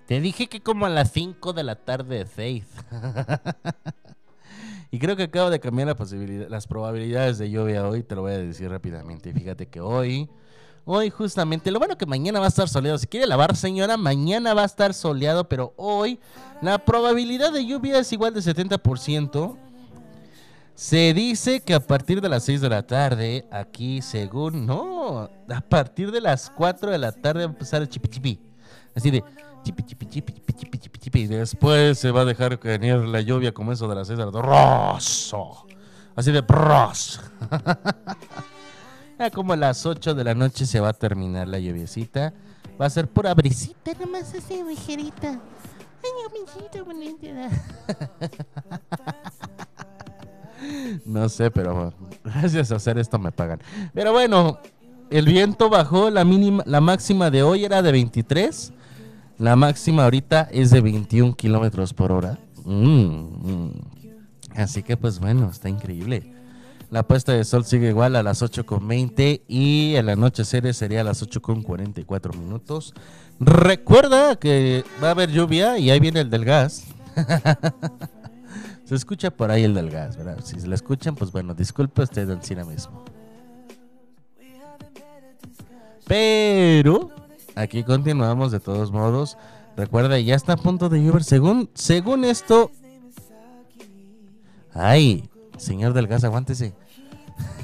te 0.06 0.20
dije 0.20 0.48
que 0.48 0.60
como 0.60 0.86
a 0.86 0.88
las 0.88 1.12
5 1.12 1.52
de 1.52 1.62
la 1.62 1.76
tarde 1.76 2.18
de 2.18 2.26
Faith. 2.26 2.66
y 4.90 4.98
creo 4.98 5.16
que 5.16 5.24
acabo 5.24 5.50
de 5.50 5.60
cambiar 5.60 5.88
la 5.88 5.94
posibilidad, 5.94 6.48
las 6.48 6.66
probabilidades 6.66 7.38
de 7.38 7.50
lluvia 7.50 7.86
hoy. 7.86 8.02
Te 8.02 8.14
lo 8.14 8.22
voy 8.22 8.32
a 8.32 8.38
decir 8.38 8.70
rápidamente. 8.70 9.32
Fíjate 9.32 9.66
que 9.66 9.80
hoy. 9.80 10.28
Hoy 10.84 11.10
justamente, 11.10 11.70
lo 11.70 11.78
bueno 11.78 11.96
que 11.96 12.06
mañana 12.06 12.40
va 12.40 12.46
a 12.46 12.48
estar 12.48 12.68
soleado. 12.68 12.98
Si 12.98 13.06
quiere 13.06 13.28
lavar, 13.28 13.54
señora, 13.54 13.96
mañana 13.96 14.52
va 14.52 14.62
a 14.62 14.66
estar 14.66 14.94
soleado, 14.94 15.48
pero 15.48 15.74
hoy 15.76 16.18
la 16.60 16.84
probabilidad 16.84 17.52
de 17.52 17.64
lluvia 17.64 18.00
es 18.00 18.12
igual 18.12 18.34
de 18.34 18.40
70%. 18.40 19.56
Se 20.74 21.14
dice 21.14 21.60
que 21.60 21.74
a 21.74 21.80
partir 21.80 22.20
de 22.20 22.28
las 22.28 22.42
6 22.44 22.60
de 22.60 22.68
la 22.68 22.84
tarde, 22.84 23.46
aquí 23.52 24.02
según, 24.02 24.66
no, 24.66 25.30
a 25.48 25.60
partir 25.60 26.10
de 26.10 26.20
las 26.20 26.50
4 26.50 26.90
de 26.90 26.98
la 26.98 27.12
tarde 27.12 27.44
va 27.44 27.50
a 27.50 27.52
empezar 27.52 27.82
el 27.82 27.88
chipi 27.88 28.08
chipi. 28.08 28.40
Así 28.94 29.10
de 29.10 29.22
Y 31.14 31.26
después 31.26 31.98
se 31.98 32.10
va 32.10 32.22
a 32.22 32.24
dejar 32.24 32.58
venir 32.58 32.96
la 32.96 33.20
lluvia 33.20 33.52
como 33.52 33.72
eso 33.72 33.86
de 33.88 33.94
las 33.94 34.08
6 34.08 34.18
de 34.18 34.24
la. 34.24 34.30
Así 36.16 36.32
de 36.32 36.40
bros. 36.40 37.20
Ya 39.18 39.30
como 39.30 39.52
a 39.52 39.56
las 39.56 39.86
8 39.86 40.14
de 40.14 40.24
la 40.24 40.34
noche 40.34 40.66
se 40.66 40.80
va 40.80 40.88
a 40.88 40.92
terminar 40.92 41.46
la 41.46 41.60
lluviecita. 41.60 42.32
Va 42.80 42.86
a 42.86 42.90
ser 42.90 43.06
pura 43.06 43.32
brisita, 43.34 43.92
nomás 44.00 44.34
así 44.34 44.60
ligerita. 44.64 45.38
No 51.04 51.28
sé, 51.28 51.50
pero 51.50 51.92
gracias 52.24 52.72
a 52.72 52.76
hacer 52.76 52.98
esto 52.98 53.18
me 53.18 53.32
pagan. 53.32 53.60
Pero 53.94 54.12
bueno, 54.12 54.58
el 55.10 55.26
viento 55.26 55.68
bajó, 55.68 56.10
la 56.10 56.24
mínima, 56.24 56.62
la 56.66 56.80
máxima 56.80 57.30
de 57.30 57.42
hoy 57.42 57.64
era 57.64 57.82
de 57.82 57.92
23. 57.92 58.72
La 59.42 59.56
máxima 59.56 60.04
ahorita 60.04 60.48
es 60.52 60.70
de 60.70 60.80
21 60.80 61.34
kilómetros 61.34 61.92
por 61.92 62.12
hora. 62.12 62.38
Mm, 62.64 62.84
mm. 62.84 63.72
Así 64.54 64.84
que 64.84 64.96
pues 64.96 65.18
bueno, 65.18 65.50
está 65.50 65.68
increíble. 65.68 66.32
La 66.90 67.02
puesta 67.02 67.32
de 67.32 67.42
sol 67.42 67.64
sigue 67.64 67.88
igual 67.88 68.14
a 68.14 68.22
las 68.22 68.40
8.20 68.40 69.42
y 69.48 69.96
el 69.96 70.10
anochecer 70.10 70.72
sería 70.74 71.00
a 71.00 71.04
las 71.04 71.28
8.44 71.28 72.38
minutos. 72.38 72.94
Recuerda 73.40 74.36
que 74.36 74.84
va 75.02 75.08
a 75.08 75.10
haber 75.10 75.32
lluvia 75.32 75.76
y 75.76 75.90
ahí 75.90 75.98
viene 75.98 76.20
el 76.20 76.30
del 76.30 76.44
gas. 76.44 76.84
Se 78.84 78.94
escucha 78.94 79.32
por 79.32 79.50
ahí 79.50 79.64
el 79.64 79.74
del 79.74 79.90
gas, 79.90 80.16
¿verdad? 80.16 80.38
Si 80.44 80.60
se 80.60 80.68
la 80.68 80.76
escuchan, 80.76 81.16
pues 81.16 81.32
bueno, 81.32 81.52
disculpe 81.52 82.02
usted, 82.02 82.30
Ancina 82.30 82.64
mismo. 82.64 83.04
Pero 86.06 87.21
aquí 87.54 87.84
continuamos 87.84 88.52
de 88.52 88.60
todos 88.60 88.90
modos. 88.92 89.36
Recuerda, 89.76 90.18
ya 90.20 90.34
está 90.34 90.54
a 90.54 90.56
punto 90.56 90.88
de 90.88 91.02
llover. 91.02 91.24
Según, 91.24 91.70
según 91.74 92.24
esto. 92.24 92.70
Ay, 94.74 95.28
señor 95.56 95.92
del 95.92 96.06
gas, 96.06 96.24
aguántese. 96.24 96.74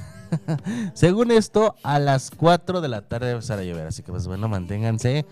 según 0.94 1.30
esto, 1.30 1.74
a 1.82 1.98
las 1.98 2.30
4 2.30 2.80
de 2.80 2.88
la 2.88 3.02
tarde 3.02 3.26
va 3.26 3.32
a 3.32 3.34
empezar 3.34 3.58
a 3.58 3.64
llover. 3.64 3.86
Así 3.86 4.02
que, 4.02 4.12
pues 4.12 4.26
bueno, 4.26 4.48
manténganse. 4.48 5.26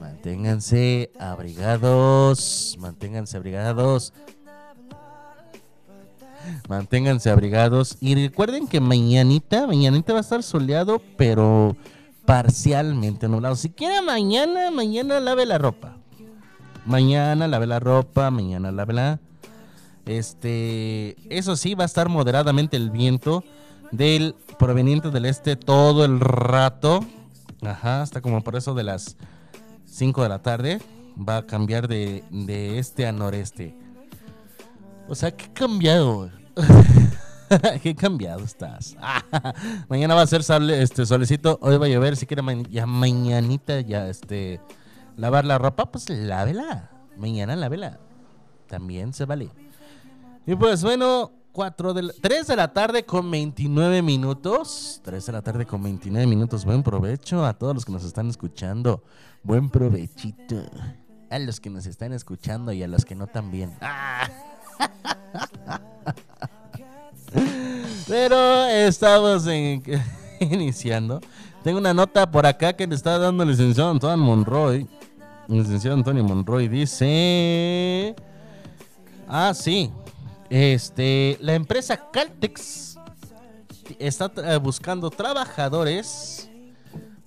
Manténganse 0.00 1.10
abrigados. 1.18 2.76
Manténganse 2.80 3.36
abrigados. 3.36 4.12
Manténganse 6.68 7.30
abrigados. 7.30 7.96
Y 8.00 8.14
recuerden 8.14 8.66
que 8.66 8.80
mañanita, 8.80 9.66
mañanita 9.66 10.12
va 10.12 10.20
a 10.20 10.22
estar 10.22 10.42
soleado, 10.42 11.02
pero 11.16 11.76
parcialmente 12.30 13.28
nublado. 13.28 13.56
Si 13.56 13.70
quiere 13.70 14.02
mañana, 14.02 14.70
mañana 14.70 15.18
lave 15.18 15.46
la 15.46 15.58
ropa. 15.58 15.96
Mañana 16.86 17.48
lave 17.48 17.66
la 17.66 17.80
ropa, 17.80 18.30
mañana 18.30 18.70
lávela. 18.70 19.18
Este, 20.06 21.16
eso 21.28 21.56
sí, 21.56 21.74
va 21.74 21.82
a 21.82 21.86
estar 21.86 22.08
moderadamente 22.08 22.76
el 22.76 22.90
viento 22.90 23.42
del 23.90 24.36
proveniente 24.60 25.10
del 25.10 25.24
este 25.24 25.56
todo 25.56 26.04
el 26.04 26.20
rato. 26.20 27.04
Ajá, 27.62 28.00
hasta 28.02 28.20
como 28.20 28.44
por 28.44 28.54
eso 28.54 28.74
de 28.74 28.84
las 28.84 29.16
5 29.86 30.22
de 30.22 30.28
la 30.28 30.38
tarde. 30.40 30.80
Va 31.18 31.38
a 31.38 31.46
cambiar 31.46 31.88
de, 31.88 32.22
de 32.30 32.78
este 32.78 33.08
a 33.08 33.12
noreste. 33.12 33.74
O 35.08 35.16
sea, 35.16 35.32
¿qué 35.32 35.52
cambiado? 35.52 36.30
¿Qué 37.82 37.94
cambiado 37.94 38.44
estás? 38.44 38.96
mañana 39.88 40.14
va 40.14 40.22
a 40.22 40.26
ser 40.26 40.42
este 40.70 41.06
solecito, 41.06 41.58
hoy 41.62 41.76
va 41.76 41.86
a 41.86 41.88
llover, 41.88 42.16
si 42.16 42.26
quiere 42.26 42.42
ma- 42.42 42.62
ya 42.70 42.86
mañanita 42.86 43.80
ya 43.80 44.08
este 44.08 44.60
lavar 45.16 45.44
la 45.44 45.58
ropa, 45.58 45.90
pues 45.90 46.08
lávela. 46.08 46.90
Mañana 47.16 47.56
lávela. 47.56 47.98
También 48.66 49.12
se 49.12 49.24
vale. 49.24 49.50
Y 50.46 50.54
pues 50.54 50.82
bueno, 50.82 51.32
4 51.52 51.92
de 51.92 52.02
la, 52.04 52.12
3 52.20 52.46
de 52.46 52.56
la 52.56 52.72
tarde 52.72 53.04
con 53.04 53.30
29 53.30 54.02
minutos. 54.02 55.00
3 55.04 55.26
de 55.26 55.32
la 55.32 55.42
tarde 55.42 55.66
con 55.66 55.82
29 55.82 56.26
minutos. 56.26 56.64
Buen 56.64 56.82
provecho 56.82 57.44
a 57.44 57.54
todos 57.54 57.74
los 57.74 57.84
que 57.84 57.92
nos 57.92 58.04
están 58.04 58.28
escuchando. 58.28 59.02
Buen 59.42 59.68
provechito. 59.68 60.62
A 61.30 61.38
los 61.38 61.60
que 61.60 61.70
nos 61.70 61.86
están 61.86 62.12
escuchando 62.12 62.72
y 62.72 62.82
a 62.82 62.88
los 62.88 63.04
que 63.04 63.14
no 63.14 63.26
también. 63.26 63.72
Pero 68.08 68.66
estamos 68.66 69.46
iniciando. 70.40 71.20
Tengo 71.62 71.78
una 71.78 71.92
nota 71.94 72.30
por 72.30 72.46
acá 72.46 72.72
que 72.72 72.86
le 72.86 72.94
está 72.94 73.18
dando 73.18 73.42
el 73.42 73.50
licenciado 73.50 73.90
Antonio 73.90 74.16
Monroy. 74.16 74.86
Licenciado 75.48 75.96
Antonio 75.96 76.24
Monroy 76.24 76.68
dice... 76.68 78.14
Ah, 79.28 79.52
sí. 79.54 79.92
Este, 80.48 81.38
la 81.40 81.54
empresa 81.54 82.10
Caltex 82.10 82.98
está 83.98 84.32
eh, 84.36 84.56
buscando 84.56 85.10
trabajadores 85.10 86.50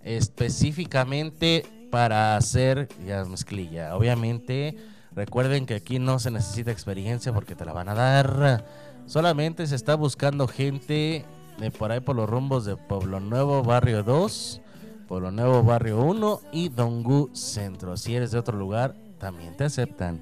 específicamente 0.03 1.65
para 1.91 2.35
hacer 2.35 2.89
mezclilla. 3.29 3.95
Obviamente, 3.95 4.75
recuerden 5.11 5.65
que 5.65 5.75
aquí 5.75 5.99
no 5.99 6.19
se 6.19 6.31
necesita 6.31 6.71
experiencia 6.71 7.31
porque 7.31 7.55
te 7.55 7.65
la 7.65 7.73
van 7.73 7.89
a 7.89 7.93
dar. 7.93 8.65
Solamente 9.05 9.67
se 9.67 9.75
está 9.75 9.95
buscando 9.95 10.47
gente 10.47 11.25
de 11.57 11.71
por 11.71 11.91
ahí 11.91 11.99
por 11.99 12.15
los 12.15 12.29
rumbos 12.29 12.65
de 12.65 12.75
Pueblo 12.75 13.19
Nuevo, 13.19 13.63
Barrio 13.63 14.03
2, 14.03 14.61
Pueblo 15.07 15.31
Nuevo, 15.31 15.63
Barrio 15.63 16.01
1 16.01 16.41
y 16.51 16.69
Dongu 16.69 17.29
Centro. 17.33 17.97
Si 17.97 18.15
eres 18.15 18.31
de 18.31 18.39
otro 18.39 18.57
lugar, 18.57 18.95
también 19.19 19.55
te 19.55 19.65
aceptan. 19.65 20.19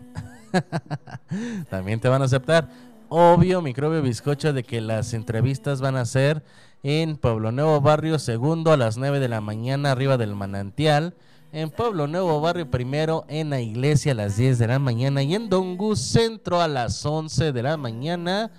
también 1.69 1.99
te 1.99 2.09
van 2.09 2.21
a 2.21 2.25
aceptar. 2.25 2.67
Obvio, 3.07 3.61
microbio 3.61 4.01
bizcocho 4.01 4.53
de 4.53 4.63
que 4.63 4.81
las 4.81 5.13
entrevistas 5.13 5.81
van 5.81 5.95
a 5.95 6.05
ser 6.05 6.43
en 6.83 7.17
Pueblo 7.17 7.51
Nuevo 7.51 7.79
Barrio 7.81 8.19
Segundo 8.19 8.71
a 8.71 8.77
las 8.77 8.97
9 8.97 9.19
de 9.19 9.27
la 9.27 9.41
mañana 9.41 9.91
arriba 9.91 10.17
del 10.17 10.35
manantial. 10.35 11.13
En 11.53 11.69
Pueblo 11.69 12.07
Nuevo 12.07 12.39
Barrio 12.41 12.71
Primero 12.71 13.25
en 13.27 13.49
la 13.49 13.59
iglesia 13.59 14.13
a 14.13 14.15
las 14.15 14.37
10 14.37 14.57
de 14.59 14.67
la 14.67 14.79
mañana. 14.79 15.21
Y 15.21 15.35
en 15.35 15.49
Dongu 15.49 15.95
Centro 15.95 16.61
a 16.61 16.67
las 16.67 17.05
11 17.05 17.51
de 17.51 17.63
la 17.63 17.77
mañana 17.77 18.51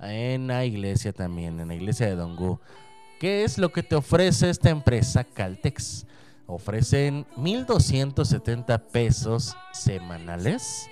en 0.00 0.46
la 0.46 0.64
iglesia 0.64 1.12
también, 1.12 1.60
en 1.60 1.68
la 1.68 1.74
iglesia 1.74 2.06
de 2.06 2.16
Dongu. 2.16 2.60
¿Qué 3.20 3.44
es 3.44 3.58
lo 3.58 3.72
que 3.72 3.82
te 3.82 3.96
ofrece 3.96 4.50
esta 4.50 4.70
empresa 4.70 5.24
Caltex? 5.24 6.06
Ofrecen 6.46 7.26
1.270 7.36 8.80
pesos 8.92 9.56
semanales. 9.72 10.88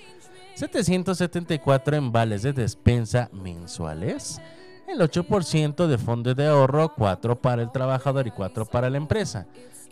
774 0.54 1.96
en 1.96 2.12
de 2.12 2.52
despensa 2.52 3.28
mensuales, 3.32 4.40
el 4.86 5.00
8% 5.00 5.86
de 5.86 5.98
fondo 5.98 6.34
de 6.34 6.46
ahorro, 6.46 6.94
4 6.94 7.40
para 7.40 7.62
el 7.62 7.72
trabajador 7.72 8.26
y 8.26 8.30
4 8.30 8.64
para 8.66 8.88
la 8.88 8.96
empresa. 8.96 9.46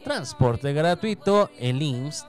transporte 0.05 0.73
gratuito, 0.73 1.51
el 1.59 1.83
IMSS 1.83 2.27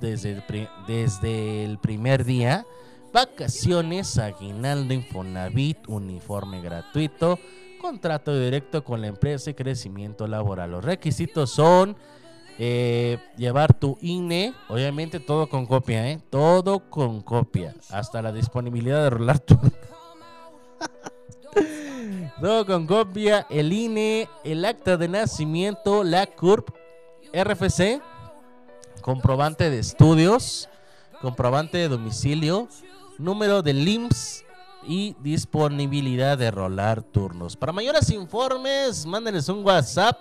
desde 0.87 1.63
el 1.63 1.77
primer 1.77 2.25
día, 2.25 2.65
vacaciones, 3.13 4.17
aguinaldo, 4.17 4.93
Infonavit, 4.93 5.87
uniforme 5.87 6.61
gratuito, 6.61 7.39
contrato 7.79 8.37
directo 8.37 8.83
con 8.83 9.01
la 9.01 9.07
empresa 9.07 9.51
y 9.51 9.53
crecimiento 9.53 10.27
laboral. 10.27 10.71
Los 10.71 10.83
requisitos 10.83 11.51
son 11.51 11.95
eh, 12.57 13.19
llevar 13.37 13.73
tu 13.73 13.97
INE, 14.01 14.53
obviamente 14.67 15.19
todo 15.19 15.47
con 15.47 15.67
copia, 15.67 16.09
¿eh? 16.09 16.19
Todo 16.29 16.89
con 16.89 17.21
copia, 17.21 17.75
hasta 17.89 18.21
la 18.21 18.31
disponibilidad 18.31 19.03
de 19.03 19.09
rolar 19.11 19.39
tu... 19.39 19.59
todo 22.41 22.65
con 22.65 22.87
copia, 22.87 23.45
el 23.49 23.71
INE, 23.71 24.27
el 24.43 24.65
acta 24.65 24.97
de 24.97 25.07
nacimiento, 25.07 26.03
la 26.03 26.25
CURP, 26.25 26.69
RFC, 27.31 28.01
comprobante 29.01 29.69
de 29.69 29.79
estudios, 29.79 30.67
comprobante 31.21 31.77
de 31.77 31.89
domicilio, 31.89 32.67
número 33.23 33.61
del 33.61 33.87
IMSS 33.87 34.43
y 34.85 35.15
disponibilidad 35.21 36.37
de 36.37 36.51
rolar 36.51 37.01
turnos. 37.01 37.55
Para 37.55 37.71
mayores 37.71 38.09
informes, 38.09 39.05
mándenles 39.05 39.47
un 39.49 39.65
WhatsApp 39.65 40.19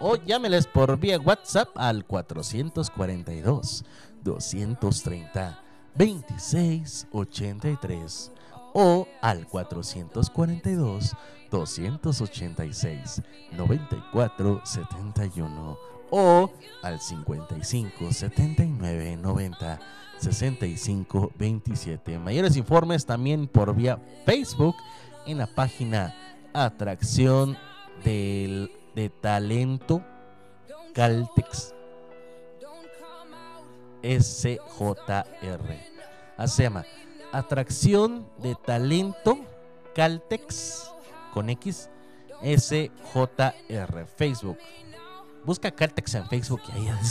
o 0.00 0.16
llámeles 0.16 0.66
por 0.66 0.98
vía 0.98 1.18
WhatsApp 1.18 1.68
al 1.74 2.04
442 2.04 3.84
230 4.22 5.62
2683 5.96 8.32
o 8.74 9.08
al 9.20 9.46
442 9.46 11.12
286 11.50 13.22
9471 13.52 15.93
o 16.16 16.48
al 16.82 17.00
55 17.00 18.12
79 18.12 19.16
90 19.16 19.80
65 20.20 21.32
27. 21.36 22.18
Mayores 22.20 22.56
informes 22.56 23.04
también 23.04 23.48
por 23.48 23.74
vía 23.74 23.98
Facebook 24.24 24.76
en 25.26 25.38
la 25.38 25.48
página 25.48 26.14
Atracción 26.52 27.58
del, 28.04 28.70
de 28.94 29.10
Talento 29.10 30.04
Caltex 30.92 31.74
SJR. 34.04 34.54
Así 36.36 36.56
se 36.56 36.62
llama 36.62 36.84
Atracción 37.32 38.28
de 38.38 38.54
Talento 38.64 39.38
Caltex 39.96 40.92
con 41.32 41.50
X 41.50 41.90
SJR 42.40 44.06
Facebook. 44.16 44.58
Busca 45.44 45.70
Caltex 45.70 46.14
en 46.14 46.26
Facebook 46.28 46.62
y 46.68 46.72
ahí 46.72 46.88
ha. 46.88 46.98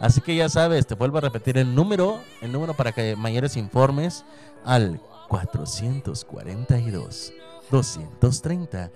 Así 0.00 0.20
que 0.20 0.36
ya 0.36 0.48
sabes, 0.48 0.86
te 0.86 0.94
vuelvo 0.94 1.18
a 1.18 1.22
repetir 1.22 1.58
el 1.58 1.74
número, 1.74 2.20
el 2.40 2.52
número 2.52 2.74
para 2.74 2.92
que 2.92 3.16
mayores 3.16 3.56
informes 3.56 4.24
al 4.64 5.00
442 5.28 7.32
230 7.70 8.92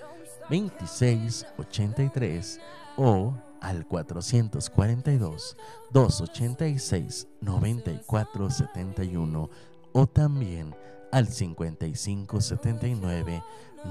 2683 0.50 2.60
o 2.96 3.34
al 3.60 3.86
442 3.86 5.56
286 5.90 7.28
9471 7.40 9.50
o 9.92 10.06
también 10.06 10.74
al 11.12 11.28
5579 11.28 13.42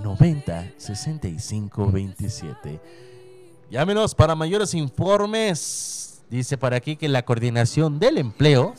90 0.04 0.74
65 0.78 1.92
27. 1.92 2.82
Llámenos 3.70 4.14
para 4.16 4.36
mayores 4.36 4.74
informes. 4.74 6.24
Dice 6.30 6.58
para 6.58 6.78
aquí 6.78 6.96
que 6.96 7.08
la 7.08 7.24
coordinación 7.26 8.00
del 8.00 8.18
empleo, 8.18 8.74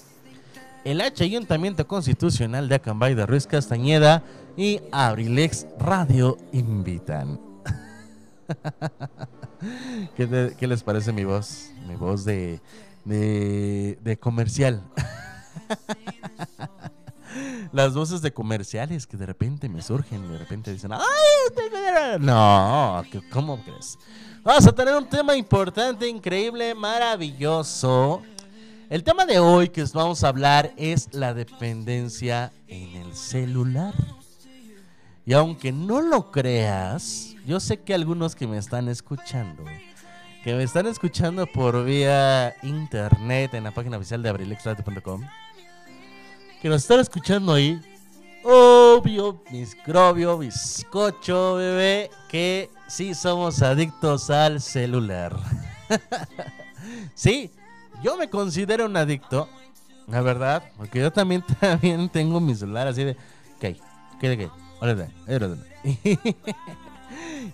el 0.84 1.00
H 1.00 1.22
Ayuntamiento 1.24 1.86
Constitucional 1.86 2.68
de 2.68 2.76
Acambay 2.76 3.14
de 3.14 3.26
Ruiz 3.26 3.46
Castañeda 3.46 4.22
y 4.56 4.80
Abrilex 4.92 5.66
Radio 5.78 6.36
invitan. 6.52 7.40
¿Qué, 10.16 10.66
les 10.66 10.82
parece 10.82 11.12
mi 11.12 11.24
voz? 11.24 11.70
Mi 11.86 11.96
voz 11.96 12.24
de, 12.24 12.60
de, 13.04 14.18
comercial. 14.20 14.82
Las 17.72 17.94
voces 17.94 18.20
de 18.22 18.32
comerciales 18.32 19.06
que 19.06 19.16
de 19.16 19.26
repente 19.26 19.68
me 19.68 19.82
surgen 19.82 20.24
y 20.24 20.28
de 20.28 20.38
repente 20.38 20.72
dicen, 20.72 20.92
¡ay! 20.92 21.00
tengo 21.54 21.76
dinero". 21.76 22.18
No, 22.20 23.02
¿qué- 23.10 23.28
¿cómo 23.30 23.60
crees? 23.64 23.98
Vamos 24.44 24.66
a 24.66 24.72
tener 24.72 24.94
un 24.94 25.08
tema 25.08 25.34
importante, 25.34 26.06
increíble, 26.06 26.74
maravilloso. 26.74 28.20
El 28.90 29.02
tema 29.02 29.24
de 29.24 29.38
hoy 29.38 29.70
que 29.70 29.80
os 29.80 29.94
vamos 29.94 30.22
a 30.22 30.28
hablar 30.28 30.70
es 30.76 31.08
la 31.14 31.32
dependencia 31.32 32.52
en 32.68 32.94
el 32.94 33.14
celular. 33.14 33.94
Y 35.24 35.32
aunque 35.32 35.72
no 35.72 36.02
lo 36.02 36.30
creas, 36.30 37.34
yo 37.46 37.58
sé 37.58 37.78
que 37.80 37.94
algunos 37.94 38.34
que 38.34 38.46
me 38.46 38.58
están 38.58 38.90
escuchando, 38.90 39.64
que 40.42 40.52
me 40.52 40.62
están 40.62 40.86
escuchando 40.88 41.46
por 41.46 41.82
vía 41.82 42.54
internet 42.62 43.54
en 43.54 43.64
la 43.64 43.70
página 43.70 43.96
oficial 43.96 44.22
de 44.22 44.28
abrilexradio.com, 44.28 45.22
que 46.60 46.68
nos 46.68 46.82
están 46.82 47.00
escuchando 47.00 47.54
ahí, 47.54 47.80
obvio, 48.44 49.42
microbio, 49.50 50.38
bizcocho, 50.38 51.56
bebé, 51.56 52.10
que 52.28 52.70
sí 52.86 53.14
somos 53.14 53.62
adictos 53.62 54.30
al 54.30 54.60
celular. 54.60 55.36
sí, 57.14 57.50
yo 58.02 58.16
me 58.16 58.28
considero 58.28 58.86
un 58.86 58.96
adicto, 58.96 59.48
la 60.06 60.20
verdad, 60.20 60.62
porque 60.76 61.00
yo 61.00 61.10
también, 61.10 61.42
también 61.60 62.08
tengo 62.08 62.40
mi 62.40 62.54
celular 62.54 62.86
así 62.86 63.02
de. 63.04 63.16
¿Qué 63.58 64.28
de 64.28 64.36
qué? 64.36 64.50
Órale, 64.80 65.08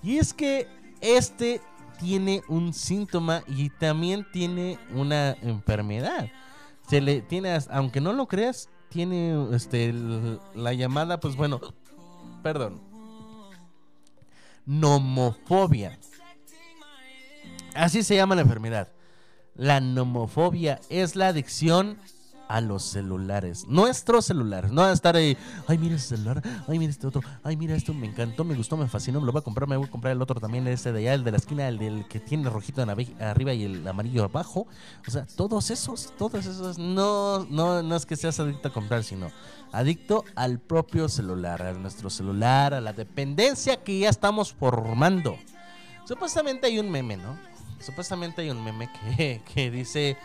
y 0.03 0.19
es 0.19 0.33
que 0.33 0.67
este 1.01 1.61
tiene 1.99 2.43
un 2.49 2.73
síntoma 2.73 3.43
y 3.47 3.71
también 3.71 4.27
tiene 4.33 4.79
una 4.95 5.33
enfermedad. 5.43 6.29
Se 6.89 7.01
le 7.01 7.21
tiene, 7.23 7.57
aunque 7.71 8.01
no 8.01 8.13
lo 8.13 8.27
creas, 8.27 8.69
tiene 8.91 9.55
este 9.55 9.95
la 10.55 10.75
llamada, 10.75 11.21
pues 11.21 11.37
bueno, 11.37 11.61
perdón, 12.43 12.83
nomofobia. 14.67 15.99
Así 17.75 18.03
se 18.03 18.17
llama 18.17 18.35
la 18.35 18.43
enfermedad. 18.43 18.89
La 19.55 19.81
nomofobia 19.81 20.81
es 20.89 21.17
la 21.17 21.29
adicción 21.29 21.99
a 22.51 22.61
los 22.61 22.83
celulares, 22.83 23.65
nuestros 23.69 24.25
celulares. 24.25 24.73
No 24.73 24.83
a 24.83 24.93
estar 24.93 25.15
ahí, 25.15 25.37
ay, 25.69 25.79
mira 25.79 25.95
ese 25.95 26.17
celular, 26.17 26.43
ay, 26.67 26.81
mira 26.81 26.91
este 26.91 27.07
otro, 27.07 27.23
ay, 27.45 27.57
mira 27.57 27.77
esto, 27.77 27.95
me 27.95 28.09
encantó, 28.09 28.43
me 28.43 28.57
gustó, 28.57 28.77
me 28.77 28.89
fascinó, 28.89 29.21
me 29.21 29.27
lo 29.27 29.33
voy 29.33 29.39
a 29.39 29.43
comprar, 29.43 29.69
me 29.69 29.77
voy 29.77 29.87
a 29.87 29.91
comprar 29.91 30.13
el 30.13 30.21
otro 30.21 30.41
también, 30.41 30.67
ese 30.67 30.91
de 30.91 30.99
allá, 30.99 31.15
el 31.15 31.23
de 31.23 31.31
la 31.31 31.37
esquina, 31.37 31.69
el 31.69 31.79
del 31.79 32.09
que 32.09 32.19
tiene 32.19 32.51
rojito 32.51 32.83
en 32.83 32.89
la 32.89 32.95
ve- 32.97 33.15
arriba 33.21 33.55
y 33.55 33.63
el 33.65 33.87
amarillo 33.87 34.25
abajo. 34.25 34.67
O 35.07 35.11
sea, 35.13 35.27
todos 35.37 35.71
esos, 35.71 36.13
todos 36.19 36.45
esos, 36.45 36.77
no, 36.77 37.47
no, 37.49 37.83
no 37.85 37.95
es 37.95 38.05
que 38.05 38.17
seas 38.17 38.41
adicto 38.41 38.67
a 38.69 38.73
comprar, 38.73 39.05
sino 39.05 39.31
adicto 39.71 40.25
al 40.35 40.59
propio 40.59 41.09
celular, 41.09 41.63
a 41.63 41.73
nuestro 41.75 42.11
celular, 42.11 42.75
a 42.75 42.81
la 42.81 42.93
dependencia 42.93 43.77
que 43.77 44.01
ya 44.01 44.09
estamos 44.09 44.53
formando. 44.53 45.37
Supuestamente 46.05 46.67
hay 46.67 46.81
un 46.81 46.91
meme, 46.91 47.17
¿no? 47.17 47.39
Supuestamente 47.79 48.43
hay 48.43 48.51
un 48.51 48.63
meme 48.65 48.91
que, 49.17 49.41
que 49.55 49.71
dice, 49.71 50.17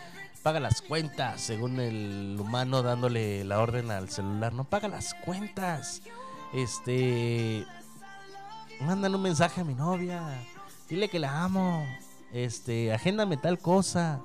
paga 0.46 0.60
las 0.60 0.80
cuentas, 0.80 1.40
según 1.40 1.80
el 1.80 2.36
humano 2.38 2.84
dándole 2.84 3.42
la 3.42 3.58
orden 3.58 3.90
al 3.90 4.08
celular, 4.10 4.52
no 4.52 4.62
paga 4.62 4.86
las 4.86 5.12
cuentas. 5.12 6.02
Este, 6.54 7.66
mandan 8.80 9.16
un 9.16 9.22
mensaje 9.22 9.62
a 9.62 9.64
mi 9.64 9.74
novia, 9.74 10.22
dile 10.88 11.08
que 11.08 11.18
la 11.18 11.42
amo, 11.42 11.84
este, 12.32 12.92
agéndame 12.92 13.36
tal 13.36 13.58
cosa, 13.58 14.20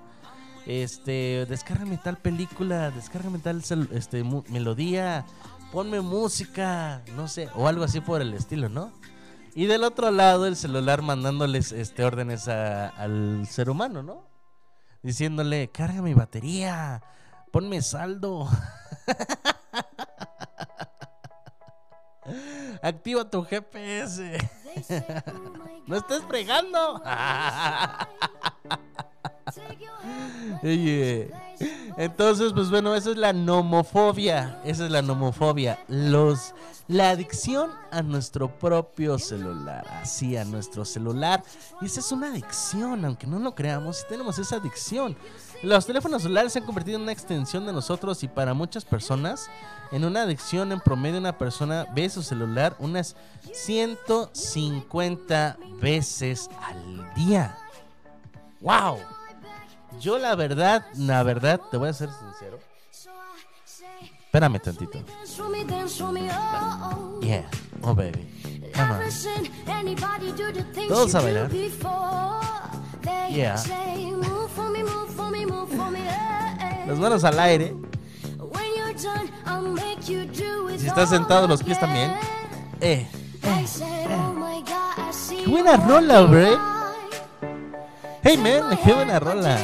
este, 0.68 1.48
descárgame 1.50 1.98
tal 1.98 2.20
película, 2.20 2.92
descárgame 2.92 3.40
tal 3.40 3.64
este, 3.92 4.24
melodía, 4.24 5.26
ponme 5.72 6.02
música, 6.02 7.02
no 7.16 7.28
sé, 7.28 7.50
o 7.56 7.68
algo 7.68 7.84
así 7.84 8.00
por 8.00 8.22
el 8.22 8.36
estilo, 8.36 8.70
¿no? 8.70 8.92
Y 9.56 9.66
del 9.66 9.84
otro 9.84 10.12
lado 10.12 10.46
el 10.46 10.56
celular 10.56 11.02
mandándoles 11.02 11.72
este 11.72 12.04
órdenes 12.04 12.48
al 12.48 13.48
ser 13.48 13.72
humano, 13.72 14.04
¿no? 14.04 14.31
Diciéndole, 15.04 15.72
carga 15.72 16.02
mi 16.02 16.14
batería, 16.14 17.02
ponme 17.52 17.82
saldo. 17.82 18.48
Activa 22.82 23.30
tu 23.30 23.44
GPS. 23.44 24.38
no 25.88 25.96
estés 25.96 26.24
fregando. 26.28 27.02
Oye, 30.64 31.32
Entonces, 32.02 32.52
pues 32.52 32.70
bueno, 32.72 32.96
esa 32.96 33.12
es 33.12 33.18
la 33.18 33.32
nomofobia. 33.32 34.60
Esa 34.66 34.86
es 34.86 34.92
la 34.92 35.04
nomofobia. 35.04 35.78
Los, 35.88 36.56
la 36.88 37.12
adicción 37.12 37.70
a 37.92 38.02
nuestro 38.02 38.58
propio 38.58 39.20
celular. 39.20 39.86
Así, 40.02 40.36
a 40.36 40.44
nuestro 40.44 40.84
celular. 40.84 41.44
Y 41.80 41.86
esa 41.86 42.00
es 42.00 42.12
una 42.12 42.30
adicción, 42.30 43.06
aunque 43.06 43.28
no 43.28 43.38
lo 43.38 43.54
creamos, 43.54 44.04
tenemos 44.10 44.40
esa 44.40 44.56
adicción. 44.56 45.16
Los 45.62 45.86
teléfonos 45.86 46.24
celulares 46.24 46.54
se 46.54 46.58
han 46.58 46.66
convertido 46.66 46.98
en 46.98 47.04
una 47.04 47.12
extensión 47.12 47.68
de 47.68 47.74
nosotros 47.74 48.24
y 48.24 48.28
para 48.28 48.56
muchas 48.56 48.84
personas, 48.84 49.48
en 49.92 50.04
una 50.04 50.24
adicción 50.24 50.72
en 50.72 50.80
promedio, 50.80 51.20
una 51.20 51.38
persona 51.38 51.86
ve 51.94 52.10
su 52.10 52.24
celular 52.24 52.76
unas 52.80 53.16
150 53.54 55.58
veces 55.80 56.50
al 56.64 57.14
día. 57.14 57.56
¡Wow! 58.60 58.98
Yo 60.02 60.18
la 60.18 60.34
verdad, 60.36 60.84
la 60.96 61.22
verdad, 61.22 61.62
te 61.70 61.78
voy 61.78 61.90
a 61.90 61.94
ser 61.94 62.10
sincero. 62.10 62.60
Espérame 64.26 64.60
tantito. 64.60 64.98
Yeah. 67.22 67.48
Oh, 67.84 67.94
baby. 67.94 68.28
Come 68.74 68.94
on. 68.94 69.00
Todos 70.88 71.14
a 71.14 71.22
bailar. 71.22 71.52
Yeah. 73.30 73.56
eh, 75.96 76.14
eh. 76.60 76.86
Las 76.88 76.98
manos 76.98 77.24
al 77.24 77.40
aire. 77.40 77.76
Si 80.78 80.88
estás 80.88 81.10
sentado, 81.10 81.48
los 81.48 81.62
pies 81.62 81.80
también. 81.80 82.16
Eh. 82.80 83.08
See 85.12 85.44
Qué 85.44 85.50
buena 85.50 85.78
rola, 85.78 86.22
bro. 86.22 86.81
Hey, 88.24 88.38
man, 88.38 88.78
qué 88.84 88.94
buena 88.94 89.20
rola. 89.20 89.58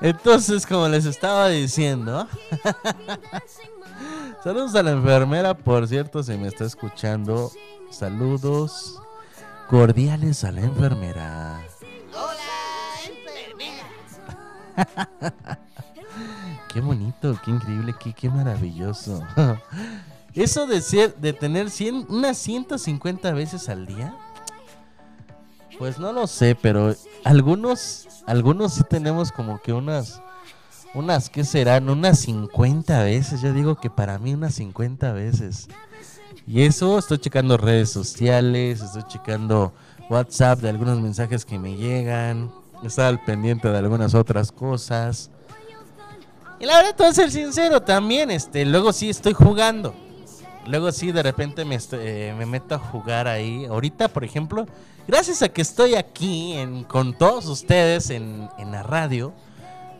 Entonces, 0.00 0.64
como 0.66 0.88
les 0.88 1.04
estaba 1.04 1.48
diciendo, 1.48 2.28
saludos 4.44 4.74
a 4.76 4.82
la 4.84 4.92
enfermera, 4.92 5.54
por 5.54 5.88
cierto, 5.88 6.22
si 6.22 6.36
me 6.36 6.46
está 6.48 6.64
escuchando. 6.64 7.50
Saludos 7.90 9.00
cordiales 9.68 10.44
a 10.44 10.52
la 10.52 10.60
enfermera. 10.60 11.60
Qué 16.72 16.80
bonito, 16.80 17.36
qué 17.44 17.50
increíble, 17.50 17.94
qué, 17.98 18.12
qué 18.12 18.28
maravilloso. 18.28 19.22
Eso 20.34 20.66
de 20.66 20.82
ser, 20.82 21.16
de 21.16 21.32
tener 21.32 21.70
100, 21.70 22.06
unas 22.10 22.36
150 22.38 23.32
veces 23.32 23.68
al 23.68 23.86
día, 23.86 24.14
pues 25.78 25.98
no 25.98 26.12
lo 26.12 26.26
sé, 26.26 26.56
pero 26.60 26.94
algunos, 27.24 28.08
algunos 28.26 28.74
sí 28.74 28.82
tenemos 28.88 29.30
como 29.30 29.60
que 29.62 29.72
unas, 29.72 30.20
unas, 30.94 31.30
¿qué 31.30 31.44
serán? 31.44 31.88
Unas 31.88 32.18
50 32.20 33.02
veces. 33.04 33.40
Yo 33.40 33.52
digo 33.52 33.76
que 33.76 33.88
para 33.88 34.18
mí 34.18 34.34
unas 34.34 34.54
50 34.54 35.12
veces. 35.12 35.68
Y 36.46 36.62
eso 36.62 36.98
estoy 36.98 37.18
checando 37.18 37.56
redes 37.56 37.90
sociales, 37.90 38.80
estoy 38.80 39.04
checando 39.04 39.72
WhatsApp 40.10 40.60
de 40.60 40.70
algunos 40.70 40.98
mensajes 41.00 41.44
que 41.44 41.58
me 41.58 41.76
llegan, 41.76 42.50
estar 42.82 43.06
al 43.06 43.22
pendiente 43.22 43.68
de 43.68 43.78
algunas 43.78 44.14
otras 44.14 44.50
cosas. 44.50 45.30
Y 46.58 46.66
la 46.66 46.78
verdad, 46.78 46.96
te 46.96 47.02
voy 47.02 47.10
a 47.10 47.14
ser 47.14 47.30
sincero 47.30 47.82
también, 47.82 48.30
este, 48.30 48.64
luego 48.64 48.92
sí 48.92 49.10
estoy 49.10 49.32
jugando. 49.32 49.94
Luego 50.66 50.90
sí, 50.90 51.12
de 51.12 51.22
repente 51.22 51.64
me, 51.64 51.78
eh, 51.92 52.34
me 52.36 52.46
meto 52.46 52.74
a 52.74 52.78
jugar 52.78 53.28
ahí. 53.28 53.64
Ahorita, 53.66 54.08
por 54.08 54.24
ejemplo, 54.24 54.66
gracias 55.08 55.42
a 55.42 55.48
que 55.48 55.62
estoy 55.62 55.96
aquí 55.96 56.52
en- 56.52 56.84
con 56.84 57.12
todos 57.18 57.46
ustedes 57.46 58.10
en, 58.10 58.48
en 58.58 58.70
la 58.70 58.82
radio, 58.84 59.32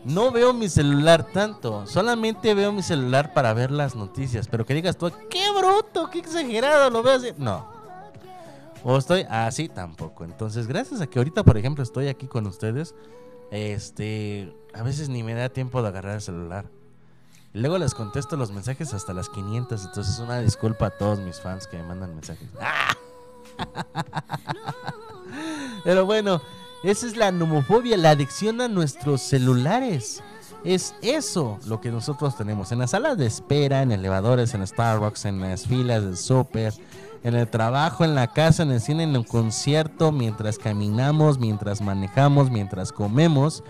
no 0.04 0.30
veo 0.30 0.52
mi 0.52 0.68
celular 0.68 1.24
tanto. 1.32 1.84
Solamente 1.86 2.54
veo 2.54 2.70
mi 2.72 2.82
celular 2.82 3.34
para 3.34 3.52
ver 3.52 3.70
las 3.72 3.96
noticias. 3.96 4.46
Pero 4.48 4.64
que 4.64 4.74
digas 4.74 4.96
tú, 4.96 5.10
qué 5.28 5.42
bruto, 5.50 6.08
qué 6.10 6.20
exagerado, 6.20 6.88
lo 6.90 7.02
veo 7.02 7.16
así. 7.16 7.28
No. 7.36 7.66
O 8.84 8.96
estoy 8.96 9.26
así 9.28 9.68
tampoco. 9.68 10.24
Entonces, 10.24 10.68
gracias 10.68 11.00
a 11.00 11.06
que 11.08 11.18
ahorita, 11.18 11.42
por 11.42 11.58
ejemplo, 11.58 11.82
estoy 11.82 12.06
aquí 12.06 12.26
con 12.28 12.46
ustedes, 12.46 12.94
este, 13.50 14.54
a 14.72 14.82
veces 14.82 15.08
ni 15.08 15.22
me 15.24 15.34
da 15.34 15.48
tiempo 15.48 15.82
de 15.82 15.88
agarrar 15.88 16.14
el 16.14 16.20
celular. 16.22 16.66
Luego 17.52 17.76
les 17.78 17.92
contesto 17.92 18.36
los 18.36 18.52
mensajes 18.52 18.94
hasta 18.94 19.12
las 19.12 19.28
500. 19.30 19.84
Entonces, 19.84 20.18
una 20.20 20.38
disculpa 20.40 20.86
a 20.86 20.90
todos 20.90 21.18
mis 21.18 21.40
fans 21.40 21.66
que 21.66 21.76
me 21.76 21.82
mandan 21.82 22.14
mensajes. 22.14 22.48
¡Ah! 22.60 22.94
Pero 25.84 26.06
bueno, 26.06 26.40
esa 26.82 27.06
es 27.06 27.16
la 27.16 27.32
nomofobia, 27.32 27.96
la 27.96 28.10
adicción 28.10 28.60
a 28.60 28.68
nuestros 28.68 29.22
celulares. 29.22 30.22
Es 30.64 30.94
eso 31.02 31.58
lo 31.66 31.80
que 31.80 31.90
nosotros 31.90 32.36
tenemos. 32.36 32.72
En 32.72 32.80
las 32.80 32.90
salas 32.90 33.16
de 33.16 33.26
espera, 33.26 33.82
en 33.82 33.92
elevadores, 33.92 34.54
en 34.54 34.66
Starbucks, 34.66 35.24
en 35.24 35.40
las 35.40 35.66
filas 35.66 36.04
del 36.04 36.16
súper, 36.16 36.74
en 37.22 37.34
el 37.34 37.48
trabajo, 37.48 38.04
en 38.04 38.14
la 38.14 38.32
casa, 38.32 38.62
en 38.62 38.72
el 38.72 38.80
cine, 38.80 39.04
en 39.04 39.14
el 39.14 39.26
concierto, 39.26 40.12
mientras 40.12 40.58
caminamos, 40.58 41.38
mientras 41.38 41.80
manejamos, 41.80 42.50
mientras 42.50 42.92
comemos. 42.92 43.62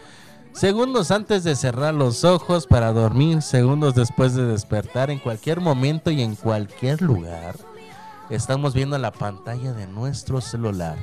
Segundos 0.52 1.10
antes 1.10 1.44
de 1.44 1.54
cerrar 1.54 1.94
los 1.94 2.24
ojos 2.24 2.66
para 2.66 2.92
dormir, 2.92 3.42
segundos 3.42 3.94
después 3.94 4.34
de 4.34 4.44
despertar, 4.44 5.10
en 5.10 5.18
cualquier 5.18 5.60
momento 5.60 6.10
y 6.10 6.22
en 6.22 6.34
cualquier 6.34 7.00
lugar, 7.00 7.54
estamos 8.30 8.74
viendo 8.74 8.98
la 8.98 9.12
pantalla 9.12 9.72
de 9.72 9.86
nuestro 9.86 10.40
celular. 10.40 10.98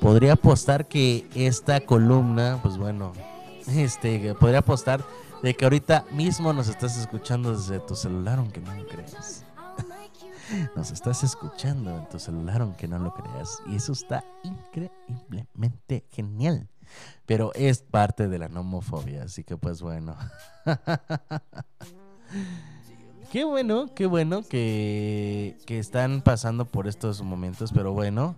Podría 0.00 0.34
apostar 0.34 0.86
que 0.86 1.28
esta 1.34 1.80
columna, 1.80 2.60
pues 2.62 2.78
bueno, 2.78 3.12
este, 3.68 4.34
podría 4.34 4.60
apostar 4.60 5.04
de 5.42 5.54
que 5.54 5.64
ahorita 5.64 6.04
mismo 6.12 6.52
nos 6.52 6.68
estás 6.68 6.96
escuchando 6.96 7.56
desde 7.56 7.80
tu 7.80 7.94
celular, 7.94 8.38
aunque 8.38 8.60
no 8.60 8.74
lo 8.74 8.86
creas. 8.86 9.44
Nos 10.74 10.90
estás 10.90 11.22
escuchando 11.24 11.94
en 11.94 12.08
tu 12.08 12.18
celular, 12.18 12.62
aunque 12.62 12.88
no 12.88 12.98
lo 12.98 13.12
creas. 13.12 13.62
Y 13.66 13.76
eso 13.76 13.92
está 13.92 14.24
increíblemente 14.42 16.06
genial. 16.10 16.70
Pero 17.26 17.52
es 17.54 17.82
parte 17.82 18.28
de 18.28 18.38
la 18.38 18.48
nomofobia, 18.48 19.24
así 19.24 19.44
que 19.44 19.58
pues 19.58 19.82
bueno. 19.82 20.16
qué 23.30 23.44
bueno, 23.44 23.88
qué 23.94 24.06
bueno 24.06 24.42
que, 24.42 25.56
que 25.66 25.78
están 25.78 26.22
pasando 26.22 26.64
por 26.64 26.86
estos 26.86 27.22
momentos, 27.22 27.72
pero 27.72 27.92
bueno. 27.92 28.36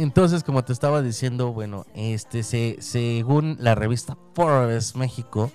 Entonces, 0.00 0.42
como 0.44 0.64
te 0.64 0.72
estaba 0.72 1.02
diciendo, 1.02 1.52
bueno, 1.52 1.84
este 1.94 2.42
se, 2.42 2.78
según 2.80 3.58
la 3.60 3.74
revista 3.74 4.16
Forbes 4.32 4.96
México, 4.96 5.52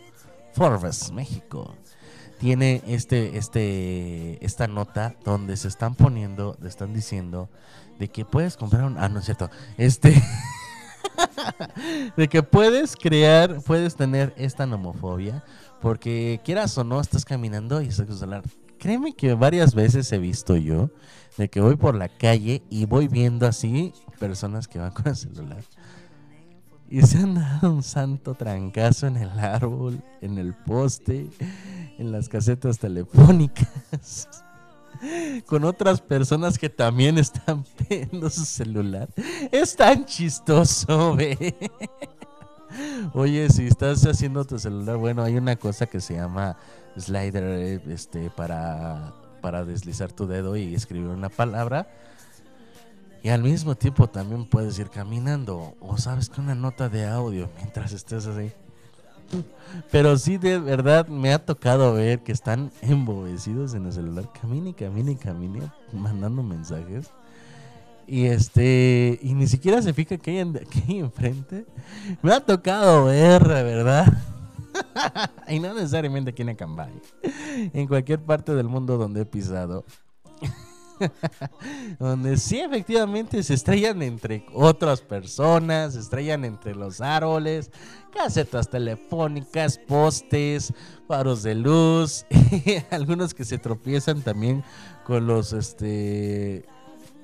Forbes 0.55 1.11
México 1.11 1.75
tiene 2.39 2.81
este 2.87 3.37
este 3.37 4.43
esta 4.45 4.67
nota 4.67 5.15
donde 5.23 5.57
se 5.57 5.67
están 5.67 5.95
poniendo, 5.95 6.57
le 6.61 6.69
están 6.69 6.93
diciendo 6.93 7.49
de 7.99 8.07
que 8.07 8.23
puedes 8.23 8.55
comprar 8.55 8.85
un 8.85 8.97
ah 8.97 9.09
no 9.09 9.19
es 9.19 9.25
cierto, 9.25 9.49
este 9.77 10.21
de 12.17 12.27
que 12.29 12.41
puedes 12.41 12.95
crear, 12.95 13.61
puedes 13.61 13.95
tener 13.95 14.33
esta 14.37 14.65
nomofobia 14.65 15.43
porque 15.81 16.39
quieras 16.43 16.77
o 16.77 16.85
no 16.85 17.01
estás 17.01 17.25
caminando 17.25 17.81
y 17.81 17.87
estás 17.87 18.05
con 18.05 18.13
el 18.13 18.19
celular. 18.19 18.43
Créeme 18.79 19.13
que 19.13 19.33
varias 19.33 19.75
veces 19.75 20.11
he 20.11 20.17
visto 20.17 20.55
yo 20.55 20.89
de 21.37 21.49
que 21.49 21.59
voy 21.59 21.75
por 21.75 21.95
la 21.95 22.09
calle 22.09 22.63
y 22.69 22.85
voy 22.85 23.07
viendo 23.07 23.45
así 23.45 23.93
personas 24.19 24.67
que 24.67 24.79
van 24.79 24.91
con 24.91 25.07
el 25.07 25.15
celular. 25.15 25.63
Y 26.89 27.01
se 27.01 27.17
han 27.17 27.35
dado 27.35 27.71
un 27.71 27.83
santo 27.83 28.35
trancazo 28.35 29.07
en 29.07 29.17
el 29.17 29.39
árbol, 29.39 30.01
en 30.21 30.37
el 30.37 30.53
poste, 30.53 31.27
en 31.97 32.11
las 32.11 32.29
casetas 32.29 32.77
telefónicas, 32.77 34.29
con 35.47 35.63
otras 35.63 35.99
personas 35.99 36.59
que 36.59 36.69
también 36.69 37.17
están 37.17 37.65
viendo 37.89 38.29
su 38.29 38.45
celular. 38.45 39.09
Es 39.51 39.75
tan 39.75 40.05
chistoso, 40.05 41.15
ve. 41.17 41.71
Oye, 43.13 43.49
si 43.49 43.65
estás 43.67 44.05
haciendo 44.05 44.45
tu 44.45 44.59
celular, 44.59 44.97
bueno, 44.97 45.23
hay 45.23 45.37
una 45.37 45.55
cosa 45.55 45.87
que 45.87 45.99
se 45.99 46.15
llama 46.15 46.55
slider, 46.97 47.43
eh, 47.43 47.81
este, 47.87 48.29
para, 48.29 49.13
para 49.41 49.65
deslizar 49.65 50.11
tu 50.11 50.27
dedo 50.27 50.55
y 50.55 50.75
escribir 50.75 51.07
una 51.07 51.29
palabra. 51.29 51.87
Y 53.25 53.29
al 53.29 53.41
mismo 53.41 53.73
tiempo 53.73 54.07
también 54.07 54.45
puedes 54.45 54.77
ir 54.77 54.91
caminando. 54.91 55.73
O 55.79 55.97
sabes 55.97 56.29
que 56.29 56.39
una 56.41 56.53
nota 56.53 56.89
de 56.89 57.07
audio 57.07 57.49
mientras 57.57 57.91
estés 57.91 58.27
así. 58.27 58.51
Pero 59.91 60.15
sí, 60.19 60.37
de 60.37 60.59
verdad, 60.59 61.07
me 61.07 61.33
ha 61.33 61.43
tocado 61.43 61.91
ver 61.95 62.19
que 62.19 62.31
están 62.31 62.71
embobecidos 62.83 63.73
en 63.73 63.87
el 63.87 63.93
celular. 63.93 64.29
Camine, 64.39 64.75
camine, 64.75 65.17
camine, 65.17 65.71
mandando 65.91 66.43
mensajes. 66.43 67.09
Y 68.05 68.25
este, 68.25 69.17
y 69.23 69.33
ni 69.33 69.47
siquiera 69.47 69.81
se 69.81 69.91
fija 69.91 70.17
que 70.17 70.29
hay, 70.29 70.37
en- 70.37 70.53
que 70.53 70.99
enfrente. 70.99 71.65
Me 72.21 72.31
ha 72.31 72.39
tocado 72.41 73.05
ver, 73.05 73.41
de 73.47 73.63
verdad. 73.63 74.05
y 75.47 75.59
no 75.59 75.73
necesariamente 75.73 76.29
aquí 76.29 76.43
en 76.43 76.49
Acambay. 76.49 76.93
En 77.73 77.87
cualquier 77.87 78.21
parte 78.21 78.53
del 78.53 78.67
mundo 78.67 78.99
donde 78.99 79.21
he 79.21 79.25
pisado. 79.25 79.83
donde 81.99 82.37
sí 82.37 82.59
efectivamente 82.59 83.41
se 83.43 83.53
estrellan 83.53 84.01
entre 84.01 84.45
otras 84.53 85.01
personas, 85.01 85.93
se 85.93 85.99
estrellan 85.99 86.45
entre 86.45 86.75
los 86.75 87.01
árboles, 87.01 87.71
casetas 88.13 88.69
telefónicas, 88.69 89.77
postes, 89.77 90.73
faros 91.07 91.43
de 91.43 91.55
luz, 91.55 92.25
algunos 92.91 93.33
que 93.33 93.45
se 93.45 93.57
tropiezan 93.57 94.21
también 94.21 94.63
con 95.05 95.27
los 95.27 95.53
este 95.53 96.65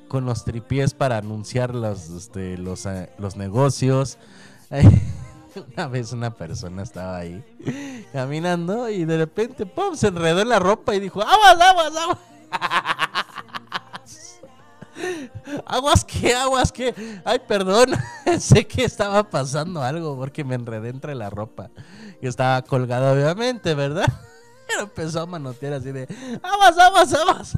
con 0.07 0.25
los 0.25 0.43
tripiés 0.43 0.93
para 0.93 1.17
anunciar 1.17 1.73
los 1.73 2.09
este, 2.09 2.57
los, 2.57 2.85
eh, 2.85 3.09
los 3.17 3.37
negocios. 3.37 4.17
Una 5.73 5.87
vez 5.87 6.13
una 6.13 6.33
persona 6.33 6.81
estaba 6.83 7.17
ahí 7.17 7.43
caminando 8.13 8.89
y 8.89 9.03
de 9.03 9.17
repente 9.17 9.65
¡pum! 9.65 9.95
se 9.95 10.07
enredó 10.07 10.41
en 10.41 10.49
la 10.49 10.59
ropa 10.59 10.95
y 10.95 11.01
dijo 11.01 11.21
¡Aguas, 11.21 11.59
aguas, 11.59 11.95
aguas! 11.95 12.17
Aguas 15.65 16.05
que, 16.05 16.35
aguas 16.35 16.71
que. 16.71 16.93
Ay, 17.25 17.39
perdón. 17.47 17.91
sé 18.39 18.67
que 18.67 18.83
estaba 18.83 19.27
pasando 19.29 19.81
algo 19.81 20.17
porque 20.17 20.43
me 20.43 20.55
enredé 20.55 20.89
entre 20.89 21.15
la 21.15 21.29
ropa. 21.29 21.69
Que 22.19 22.27
estaba 22.27 22.61
colgada, 22.61 23.13
obviamente, 23.13 23.73
¿verdad? 23.73 24.11
Pero 24.67 24.81
empezó 24.83 25.21
a 25.21 25.25
manotear 25.25 25.73
así 25.73 25.91
de. 25.91 26.07
Aguas, 26.43 26.77
aguas, 26.77 27.13
aguas. 27.13 27.57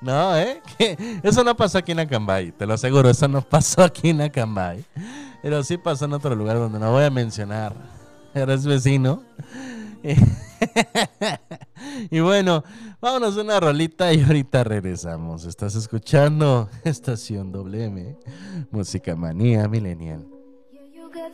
No, 0.00 0.36
¿eh? 0.36 0.60
Que 0.76 1.20
Eso 1.22 1.42
no 1.42 1.56
pasó 1.56 1.78
aquí 1.78 1.92
en 1.92 2.00
Acambay, 2.00 2.52
te 2.52 2.66
lo 2.66 2.74
aseguro, 2.74 3.08
eso 3.08 3.26
no 3.28 3.40
pasó 3.40 3.82
aquí 3.82 4.10
en 4.10 4.20
Acambay. 4.20 4.84
Pero 5.42 5.64
sí 5.64 5.78
pasó 5.78 6.04
en 6.04 6.12
otro 6.12 6.34
lugar 6.34 6.58
donde 6.58 6.78
no 6.78 6.92
voy 6.92 7.04
a 7.04 7.10
mencionar. 7.10 7.74
Eres 8.34 8.66
vecino. 8.66 9.22
Y 12.10 12.20
bueno, 12.20 12.64
vámonos 13.00 13.36
una 13.36 13.60
rolita 13.60 14.12
y 14.12 14.22
ahorita 14.22 14.64
regresamos. 14.64 15.44
Estás 15.44 15.74
escuchando 15.74 16.68
Estación 16.84 17.52
WM, 17.52 18.16
Música 18.70 19.14
Manía 19.16 19.68
Millennial. 19.68 20.26
You 20.94 21.10
got 21.10 21.32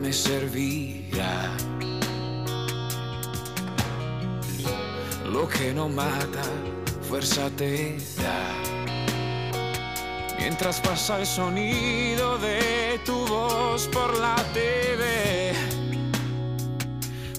me 0.00 0.12
servirá. 0.12 1.50
Lo 5.30 5.48
que 5.48 5.72
no 5.72 5.88
mata, 5.88 6.42
fuerza 7.08 7.48
te 7.56 7.98
da. 8.16 8.54
Mientras 10.38 10.80
pasa 10.80 11.20
el 11.20 11.26
sonido 11.26 12.38
de 12.38 13.00
tu 13.04 13.26
voz 13.26 13.86
por 13.88 14.18
la 14.18 14.36
TV, 14.54 15.52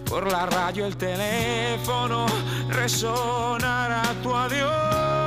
por 0.05 0.31
la 0.31 0.45
radio, 0.45 0.85
el 0.85 0.95
teléfono, 0.95 2.27
resonará 2.69 4.03
tu 4.21 4.35
adiós. 4.35 5.21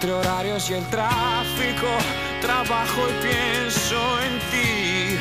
Entre 0.00 0.14
horarios 0.14 0.70
y 0.70 0.72
el 0.72 0.86
tráfico, 0.86 1.86
trabajo 2.40 3.02
y 3.06 3.22
pienso 3.22 4.00
en 4.22 4.38
ti. 4.50 5.18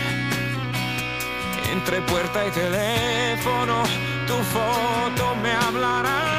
Entre 1.69 1.99
puerta 2.03 2.47
y 2.47 2.51
teléfono, 2.51 3.83
tu 4.25 4.35
foto 4.35 5.35
me 5.43 5.51
hablará. 5.51 6.38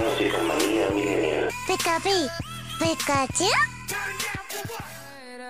Música 0.00 0.38
manía 0.42 0.90
milenial. 0.90 1.48
Pikachu, 1.68 2.28
Pikachu. 2.80 3.44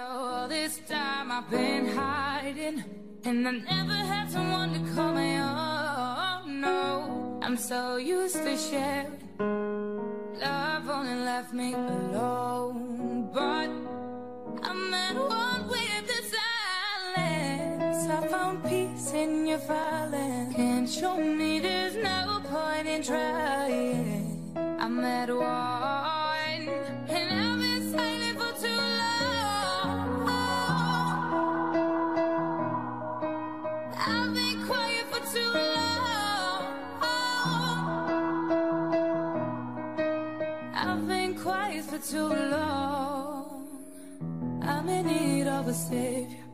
All 0.07 0.47
this 0.47 0.81
time 0.87 1.33
I've 1.33 1.49
been 1.51 1.87
hiding, 1.97 2.85
and 3.25 3.49
I 3.49 3.53
never 3.53 3.95
had 3.95 4.31
someone 4.31 4.75
to 4.75 4.81
call 4.95 5.15
my 5.15 5.39
own. 5.41 6.61
No, 6.61 7.41
I'm 7.43 7.57
so 7.57 7.97
used 7.97 8.37
to 8.37 8.57
sharing. 8.59 9.19
Love 10.39 10.91
only 10.91 11.25
left 11.25 11.55
me 11.55 11.73
alone, 11.73 13.31
but 13.33 13.71
I'm 14.63 14.93
at 14.93 15.17
one 15.17 15.69
with 15.69 16.07
the 16.07 16.23
silence. 16.37 18.07
I 18.11 18.29
found 18.29 18.63
peace 18.65 19.13
in 19.15 19.47
your 19.47 19.59
violence. 19.61 20.55
Can't 20.55 20.89
show 20.89 21.17
me 21.17 21.60
I'm 23.13 25.01
at 25.05 25.29
one, 25.29 26.69
and 27.09 27.29
I've 27.41 27.59
been 27.59 27.83
silent 27.91 28.39
for 28.39 28.53
too 28.63 28.81
long. 29.01 30.29
I've 33.99 34.33
been 34.33 34.57
quiet 34.65 35.07
for 35.11 35.23
too 35.35 35.53
long. 35.75 36.63
I've 40.73 41.09
been 41.09 41.35
quiet 41.35 41.85
for 41.85 41.99
too 41.99 42.29
long. 42.29 43.67
I'm 44.63 44.89
in 44.89 45.07
need 45.07 45.49
of 45.49 45.67
a 45.67 45.75
savior, 45.75 46.47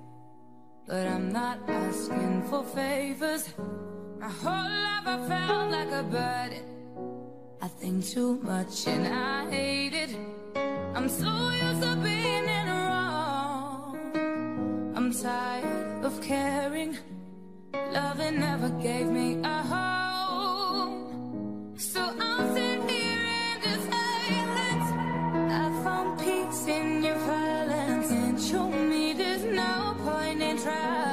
but 0.87 1.07
I'm 1.07 1.31
not 1.33 1.59
asking 1.69 2.45
for 2.45 2.65
favors. 2.65 3.53
My 4.19 4.29
whole 4.29 4.71
life 4.87 5.07
I 5.07 5.19
felt 5.29 5.71
like 5.71 5.93
a 5.93 6.03
burden. 6.03 6.65
I 7.61 7.69
think 7.69 8.07
too 8.07 8.39
much 8.43 8.87
and 8.87 9.07
I 9.07 9.51
hate 9.51 9.93
it. 9.95 10.17
I'm 10.95 11.09
so 11.09 11.51
used 11.51 11.83
to 11.83 11.97
being 11.97 12.49
in 12.59 12.67
wrong. 12.67 13.99
I'm 14.97 15.13
tired 15.13 16.05
of 16.05 16.21
caring. 16.23 16.97
Loving 17.93 18.41
never 18.41 18.71
gave 18.71 19.07
me 19.07 19.39
a 19.43 19.63
home. 19.73 21.75
So 21.77 22.01
I'm 22.01 22.55
sit 22.55 22.91
here 22.91 23.29
in 23.45 23.61
the 23.67 23.77
silence. 23.91 24.91
I 25.53 25.55
found 25.85 26.19
peace 26.19 26.67
in 26.67 27.05
your 27.05 27.17
violence. 27.17 28.11
And 28.11 28.41
show 28.41 28.69
me 28.71 29.13
there's 29.13 29.45
no 29.45 29.95
point 30.05 30.41
in 30.41 30.57
trying. 30.59 31.06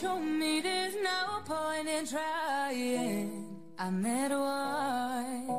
Show 0.00 0.18
me 0.18 0.60
there's 0.62 0.94
no 0.94 1.40
point 1.44 1.86
in 1.86 2.06
trying. 2.06 3.46
I'm 3.78 4.06
at 4.06 4.30
one 4.30 5.50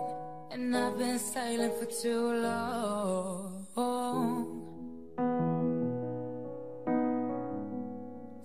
and 0.51 0.75
I've 0.75 0.97
been 0.97 1.19
silent 1.19 1.73
for 1.77 1.85
too 1.85 2.33
long. 2.41 3.67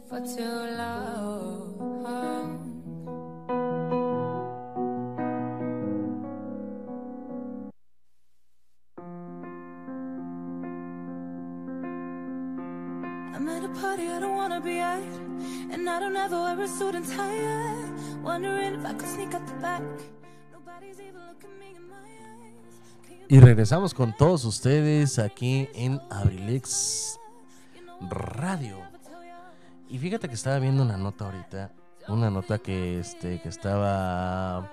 For 0.08 0.20
too 0.20 0.58
long. 0.80 2.45
A 13.66 13.80
party 13.80 14.04
I 14.04 14.20
don't 14.20 14.36
wanna 14.36 14.60
be 14.60 14.78
at, 14.78 15.02
and 15.72 15.88
I 15.88 15.98
don't 15.98 16.16
ever 16.16 16.40
wear 16.40 16.60
a 16.60 16.68
suit 16.68 16.94
and 16.94 17.04
tie. 17.04 18.22
Wondering 18.22 18.74
if 18.74 18.84
I 18.84 18.94
could 18.94 19.08
sneak 19.08 19.34
out 19.34 19.46
the 19.46 19.54
back. 19.60 19.82
Nobody's 20.52 21.00
even 21.00 21.20
looking 21.26 21.58
me 21.58 21.74
in 21.76 21.88
my 21.88 21.96
eyes. 21.96 23.26
Y 23.28 23.40
regresamos 23.40 23.92
con 23.92 24.16
todos 24.16 24.44
ustedes 24.44 25.18
aquí 25.18 25.68
en 25.74 26.00
Abrilex 26.10 27.18
Radio. 28.08 28.76
Y 29.88 29.98
fíjate 29.98 30.28
que 30.28 30.34
estaba 30.34 30.58
viendo 30.58 30.82
una 30.82 30.96
nota 30.96 31.26
ahorita, 31.26 31.72
una 32.08 32.30
nota 32.30 32.58
que 32.58 33.00
este 33.00 33.40
que 33.40 33.48
estaba 33.48 34.70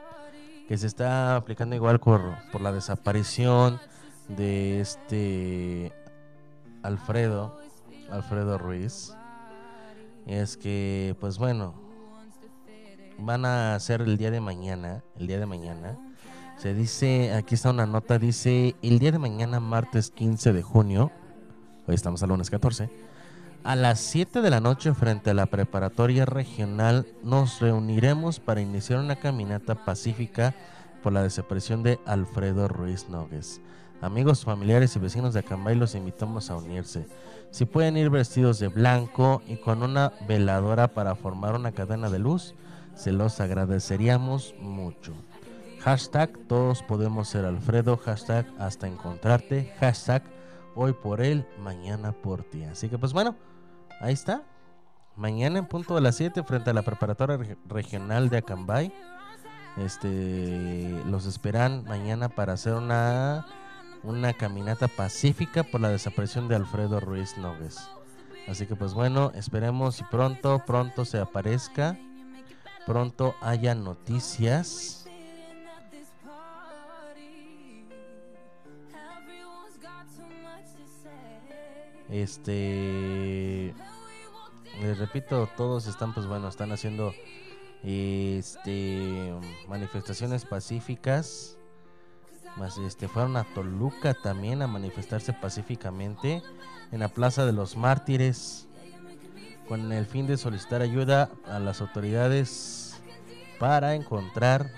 que 0.68 0.78
se 0.78 0.88
está 0.88 1.36
aplicando 1.36 1.76
igual 1.76 2.00
por, 2.00 2.36
por 2.52 2.62
la 2.62 2.72
desaparición 2.72 3.80
de 4.28 4.82
este 4.82 5.94
Alfredo, 6.84 7.63
Alfredo 8.12 8.58
Ruiz. 8.58 9.14
Es 10.26 10.58
que 10.58 11.16
pues 11.20 11.38
bueno, 11.38 11.74
van 13.18 13.46
a 13.46 13.76
hacer 13.76 14.02
el 14.02 14.18
día 14.18 14.32
de 14.32 14.42
mañana, 14.42 15.04
el 15.18 15.28
día 15.28 15.40
de 15.40 15.46
mañana. 15.46 15.98
Se 16.58 16.74
dice, 16.74 17.34
aquí 17.34 17.56
está 17.56 17.72
una 17.72 17.86
nota, 17.86 18.20
dice, 18.20 18.76
el 18.82 19.00
día 19.00 19.12
de 19.12 19.20
mañana, 19.20 19.60
martes 19.60 20.12
15 20.12 20.54
de 20.54 20.62
junio, 20.62 21.12
hoy 21.88 21.96
estamos 21.96 22.24
al 22.24 22.30
lunes 22.30 22.50
14, 22.50 22.90
a 23.64 23.76
las 23.76 24.00
7 24.02 24.42
de 24.42 24.50
la 24.50 24.60
noche 24.60 24.94
frente 24.94 25.30
a 25.30 25.34
la 25.34 25.46
preparatoria 25.46 26.26
regional 26.26 27.08
nos 27.24 27.60
reuniremos 27.60 28.40
para 28.40 28.62
iniciar 28.62 29.00
una 29.00 29.16
caminata 29.16 29.86
pacífica 29.86 30.54
por 31.02 31.14
la 31.14 31.24
desaparición 31.24 31.82
de 31.82 32.00
Alfredo 32.06 32.68
Ruiz 32.68 33.08
Nogues. 33.10 33.62
Amigos, 34.04 34.44
familiares 34.44 34.96
y 34.96 35.00
vecinos 35.00 35.34
de 35.34 35.40
Acambay 35.40 35.76
los 35.76 35.96
invitamos 35.96 36.50
a 36.50 36.58
unirse. 36.58 37.08
Si 37.52 37.66
pueden 37.66 37.96
ir 37.96 38.10
vestidos 38.10 38.60
de 38.60 38.68
blanco 38.68 39.42
y 39.48 39.56
con 39.58 39.82
una 39.82 40.12
veladora 40.28 40.90
para 40.90 41.16
formar 41.16 41.56
una 41.56 41.72
cadena 41.72 42.10
de 42.10 42.20
luz, 42.20 42.54
se 42.96 43.12
los 43.14 43.40
agradeceríamos 43.40 44.56
mucho. 44.60 45.14
Hashtag 45.80 46.38
todos 46.48 46.84
podemos 46.84 47.30
ser 47.30 47.46
Alfredo, 47.46 47.96
hashtag 47.98 48.46
hasta 48.60 48.88
encontrarte, 48.88 49.74
hashtag 49.80 50.24
hoy 50.76 50.94
por 50.94 51.22
él, 51.22 51.46
mañana 51.60 52.12
por 52.12 52.44
ti. 52.44 52.64
Así 52.66 52.90
que 52.90 52.98
pues 52.98 53.14
bueno, 53.14 53.36
ahí 54.02 54.14
está. 54.14 54.44
Mañana 55.16 55.60
en 55.60 55.66
punto 55.68 55.96
de 55.96 56.02
las 56.02 56.16
7 56.16 56.44
frente 56.44 56.72
a 56.72 56.74
la 56.74 56.82
preparatoria 56.82 57.38
Reg- 57.38 57.58
regional 57.70 58.30
de 58.30 58.38
Acambay. 58.38 58.92
Este 59.78 60.90
los 61.08 61.26
esperan 61.26 61.84
mañana 61.86 62.30
para 62.30 62.54
hacer 62.54 62.74
una 62.74 63.46
una 64.04 64.34
caminata 64.34 64.88
pacífica 64.88 65.64
por 65.64 65.82
la 65.82 65.90
desaparición 65.90 66.48
de 66.48 66.56
Alfredo 66.56 67.00
Ruiz 67.00 67.38
Nogues. 67.38 67.90
Así 68.48 68.68
que 68.68 68.76
pues 68.76 68.94
bueno, 68.94 69.32
esperemos 69.36 70.02
y 70.02 70.04
pronto, 70.04 70.62
pronto 70.66 71.06
se 71.06 71.20
aparezca, 71.20 71.98
pronto 72.86 73.36
haya 73.42 73.74
noticias. 73.74 75.06
Este, 82.10 83.74
les 84.82 84.98
repito, 85.00 85.48
todos 85.56 85.88
están 85.88 86.14
pues 86.14 86.28
bueno, 86.28 86.50
están 86.50 86.72
haciendo 86.74 87.14
este 87.82 89.34
manifestaciones 89.68 90.46
pacíficas 90.46 91.58
más 92.58 92.78
este 92.78 93.08
fueron 93.08 93.36
a 93.38 93.44
Toluca 93.44 94.14
también 94.14 94.62
a 94.62 94.68
manifestarse 94.68 95.34
pacíficamente 95.34 96.44
en 96.92 97.00
la 97.00 97.10
Plaza 97.10 97.46
de 97.46 97.52
los 97.54 97.76
Mártires 97.76 98.68
con 99.68 99.92
el 99.92 100.06
fin 100.06 100.28
de 100.28 100.38
solicitar 100.38 100.82
ayuda 100.82 101.30
a 101.48 101.60
las 101.60 101.82
autoridades 101.82 103.02
para 103.60 103.96
encontrar 103.96 104.70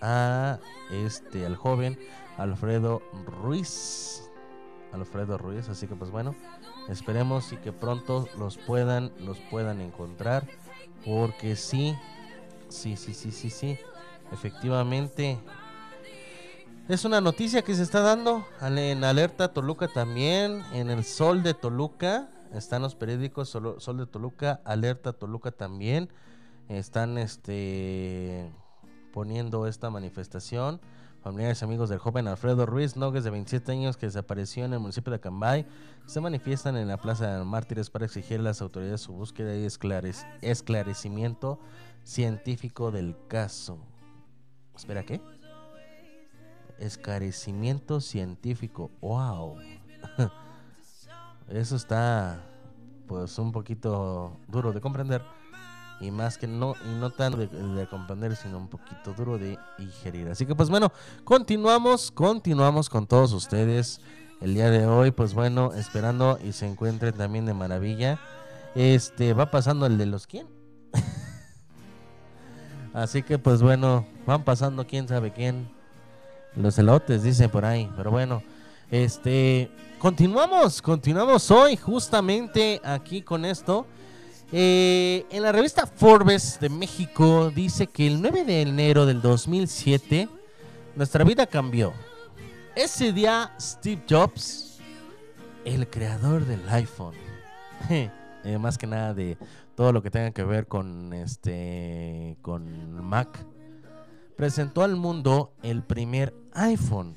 a 0.00 0.58
este 0.90 1.46
al 1.46 1.56
joven 1.56 1.98
Alfredo 2.36 3.02
Ruiz. 3.42 4.30
Alfredo 4.92 5.38
Ruiz, 5.38 5.68
así 5.68 5.88
que 5.88 5.96
pues 5.96 6.10
bueno, 6.10 6.36
esperemos 6.88 7.52
y 7.52 7.56
que 7.56 7.72
pronto 7.72 8.28
los 8.38 8.58
puedan 8.58 9.10
los 9.18 9.40
puedan 9.50 9.80
encontrar 9.80 10.46
porque 11.04 11.56
sí 11.56 11.96
sí 12.68 12.96
sí 12.96 13.12
sí 13.12 13.32
sí 13.32 13.50
sí 13.50 13.78
efectivamente 14.30 15.38
es 16.88 17.04
una 17.04 17.20
noticia 17.20 17.62
que 17.62 17.74
se 17.74 17.82
está 17.82 18.00
dando 18.00 18.46
en 18.60 19.04
Alerta 19.04 19.52
Toluca 19.52 19.88
también, 19.88 20.62
en 20.72 20.90
el 20.90 21.04
Sol 21.04 21.42
de 21.42 21.54
Toluca, 21.54 22.28
están 22.52 22.82
los 22.82 22.94
periódicos 22.94 23.48
Solo- 23.48 23.80
Sol 23.80 23.96
de 23.98 24.06
Toluca, 24.06 24.60
Alerta 24.64 25.12
Toluca 25.12 25.50
también, 25.50 26.08
están 26.68 27.18
este 27.18 28.50
poniendo 29.12 29.66
esta 29.66 29.90
manifestación. 29.90 30.80
Familiares 31.22 31.62
y 31.62 31.64
amigos 31.64 31.88
del 31.88 31.98
joven 31.98 32.28
Alfredo 32.28 32.66
Ruiz 32.66 32.96
Nogues 32.96 33.24
de 33.24 33.30
27 33.30 33.72
años 33.72 33.96
que 33.96 34.04
desapareció 34.06 34.66
en 34.66 34.74
el 34.74 34.78
municipio 34.80 35.10
de 35.10 35.16
Acambay 35.16 35.66
se 36.04 36.20
manifiestan 36.20 36.76
en 36.76 36.86
la 36.88 36.98
Plaza 36.98 37.38
de 37.38 37.44
Mártires 37.44 37.88
para 37.88 38.04
exigir 38.04 38.40
a 38.40 38.42
las 38.42 38.60
autoridades 38.60 39.00
su 39.00 39.14
búsqueda 39.14 39.56
y 39.56 39.64
esclarec- 39.64 40.26
esclarecimiento 40.42 41.58
científico 42.02 42.90
del 42.90 43.16
caso. 43.28 43.78
Espera, 44.76 45.04
¿qué? 45.04 45.22
Esclarecimiento 46.78 48.00
científico. 48.00 48.90
¡Wow! 49.00 49.58
Eso 51.48 51.76
está 51.76 52.42
pues 53.06 53.38
un 53.38 53.52
poquito 53.52 54.36
duro 54.48 54.72
de 54.72 54.80
comprender. 54.80 55.22
Y 56.00 56.10
más 56.10 56.38
que 56.38 56.46
no, 56.46 56.74
y 56.84 56.98
no 56.98 57.10
tanto 57.10 57.38
de, 57.38 57.46
de 57.46 57.86
comprender, 57.86 58.34
sino 58.36 58.58
un 58.58 58.68
poquito 58.68 59.12
duro 59.12 59.38
de 59.38 59.58
digerir. 59.78 60.28
Así 60.28 60.44
que 60.44 60.54
pues 60.54 60.68
bueno, 60.68 60.92
continuamos, 61.22 62.10
continuamos 62.10 62.90
con 62.90 63.06
todos 63.06 63.32
ustedes 63.32 64.00
el 64.40 64.54
día 64.54 64.70
de 64.70 64.86
hoy. 64.86 65.12
Pues 65.12 65.34
bueno, 65.34 65.72
esperando 65.72 66.38
y 66.42 66.52
se 66.52 66.66
encuentren 66.66 67.14
también 67.14 67.46
de 67.46 67.54
maravilla. 67.54 68.18
Este 68.74 69.34
va 69.34 69.50
pasando 69.50 69.86
el 69.86 69.98
de 69.98 70.06
los 70.06 70.26
quién. 70.26 70.48
Así 72.92 73.22
que 73.22 73.38
pues 73.38 73.62
bueno, 73.62 74.06
van 74.26 74.44
pasando 74.44 74.86
quién 74.86 75.08
sabe 75.08 75.32
quién. 75.32 75.70
Los 76.56 76.78
elotes 76.78 77.22
dicen 77.22 77.50
por 77.50 77.64
ahí, 77.64 77.90
pero 77.96 78.10
bueno, 78.10 78.42
este 78.90 79.70
continuamos, 79.98 80.80
continuamos 80.80 81.50
hoy 81.50 81.76
justamente 81.76 82.80
aquí 82.84 83.22
con 83.22 83.44
esto. 83.44 83.86
Eh, 84.52 85.26
en 85.30 85.42
la 85.42 85.50
revista 85.50 85.86
Forbes 85.86 86.60
de 86.60 86.68
México 86.68 87.50
dice 87.50 87.88
que 87.88 88.06
el 88.06 88.22
9 88.22 88.44
de 88.44 88.62
enero 88.62 89.04
del 89.04 89.20
2007 89.20 90.28
nuestra 90.94 91.24
vida 91.24 91.46
cambió. 91.46 91.92
Ese 92.76 93.12
día 93.12 93.52
Steve 93.60 94.02
Jobs, 94.08 94.78
el 95.64 95.88
creador 95.88 96.44
del 96.44 96.68
iPhone, 96.68 97.14
eh, 97.90 98.10
más 98.60 98.78
que 98.78 98.86
nada 98.86 99.12
de 99.12 99.36
todo 99.74 99.92
lo 99.92 100.02
que 100.02 100.10
tenga 100.10 100.30
que 100.30 100.44
ver 100.44 100.68
con 100.68 101.12
este 101.14 102.36
con 102.42 103.02
Mac, 103.02 103.44
presentó 104.36 104.82
al 104.82 104.96
mundo 104.96 105.54
el 105.62 105.82
primer 105.82 106.34
iPhone. 106.52 107.14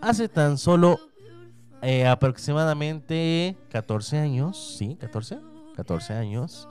Hace 0.00 0.28
tan 0.28 0.58
solo 0.58 0.98
eh, 1.82 2.06
aproximadamente 2.06 3.56
14 3.70 4.18
años, 4.18 4.76
¿sí? 4.78 4.96
14, 4.96 5.38
14 5.76 6.14
años. 6.14 6.68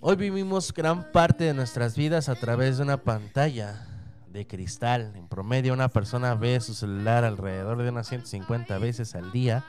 Hoy 0.00 0.16
vivimos 0.16 0.72
gran 0.72 1.12
parte 1.12 1.44
de 1.44 1.54
nuestras 1.54 1.96
vidas 1.96 2.28
a 2.28 2.34
través 2.34 2.78
de 2.78 2.82
una 2.82 2.96
pantalla 2.96 3.86
de 4.32 4.46
cristal. 4.46 5.12
En 5.14 5.28
promedio 5.28 5.72
una 5.72 5.88
persona 5.88 6.34
ve 6.34 6.58
su 6.60 6.74
celular 6.74 7.24
alrededor 7.24 7.82
de 7.82 7.88
unas 7.88 8.08
150 8.08 8.78
veces 8.78 9.14
al 9.14 9.30
día. 9.30 9.64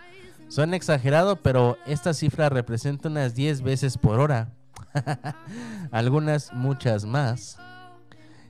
Suena 0.47 0.75
exagerado, 0.75 1.35
pero 1.35 1.77
esta 1.85 2.13
cifra 2.13 2.49
representa 2.49 3.09
unas 3.09 3.35
10 3.35 3.61
veces 3.61 3.97
por 3.97 4.19
hora. 4.19 4.53
Algunas 5.91 6.51
muchas 6.53 7.05
más. 7.05 7.57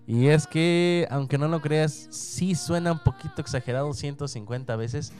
Y 0.06 0.28
es 0.28 0.47
que, 0.47 1.08
aunque 1.10 1.38
no 1.38 1.47
lo 1.47 1.62
creas, 1.62 2.08
sí 2.10 2.56
suena 2.56 2.91
un 2.91 2.99
poquito 2.99 3.41
exagerado 3.41 3.93
150 3.93 4.76
veces. 4.76 5.14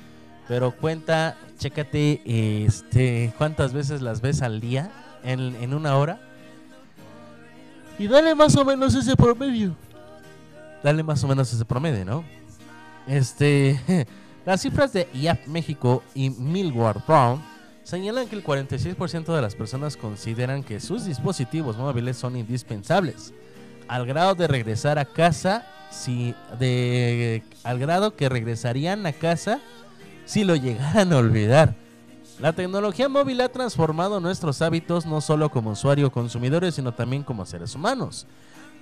Pero 0.48 0.76
cuenta, 0.76 1.38
chécate 1.58 2.22
este, 2.66 3.34
cuántas 3.38 3.72
veces 3.72 4.02
las 4.02 4.20
ves 4.20 4.42
al 4.42 4.60
día 4.60 4.92
en, 5.24 5.56
en 5.56 5.74
una 5.74 5.96
hora. 5.98 6.20
Y 7.98 8.08
dale 8.08 8.36
más 8.36 8.56
o 8.58 8.66
menos 8.66 8.94
ese 8.96 9.16
promedio. 9.16 9.76
Dale 10.84 11.02
más 11.02 11.24
o 11.24 11.28
menos 11.28 11.54
ese 11.54 11.64
promedio, 11.64 12.04
¿no? 12.04 12.26
Este, 13.08 13.80
las 14.46 14.62
cifras 14.62 14.92
de 14.92 15.08
IAP 15.14 15.48
México 15.48 16.04
y 16.14 16.30
Millward 16.30 17.02
Brown 17.08 17.42
señalan 17.84 18.28
que 18.28 18.36
el 18.36 18.44
46% 18.44 19.36
de 19.36 19.42
las 19.42 19.56
personas 19.56 19.98
consideran 19.98 20.64
que 20.64 20.80
sus 20.80 21.06
dispositivos 21.06 21.78
móviles 21.78 22.18
son 22.18 22.36
indispensables, 22.36 23.34
al 23.88 24.06
grado 24.06 24.36
de 24.36 24.48
regresar 24.48 25.00
a 25.00 25.06
casa 25.06 25.66
si 25.90 26.34
de 26.60 27.44
al 27.64 27.80
grado 27.80 28.16
que 28.16 28.30
regresarían 28.30 29.06
a 29.06 29.14
casa 29.14 29.60
si 30.26 30.44
lo 30.44 30.56
llegaran 30.56 31.14
a 31.14 31.18
olvidar. 31.18 31.76
La 32.40 32.54
tecnología 32.54 33.10
móvil 33.10 33.42
ha 33.42 33.50
transformado 33.50 34.20
nuestros 34.20 34.62
hábitos 34.62 35.06
no 35.06 35.22
solo 35.22 35.50
como 35.50 35.72
usuarios 35.72 36.12
consumidores, 36.12 36.76
sino 36.76 36.94
también 36.94 37.24
como 37.24 37.46
seres 37.46 37.76
humanos. 37.76 38.26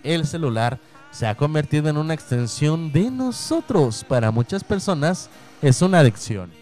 El 0.03 0.25
celular 0.25 0.79
se 1.11 1.27
ha 1.27 1.35
convertido 1.35 1.89
en 1.89 1.97
una 1.97 2.13
extensión 2.13 2.91
de 2.91 3.11
nosotros. 3.11 4.05
Para 4.07 4.31
muchas 4.31 4.63
personas 4.63 5.29
es 5.61 5.81
una 5.81 5.99
adicción. 5.99 6.60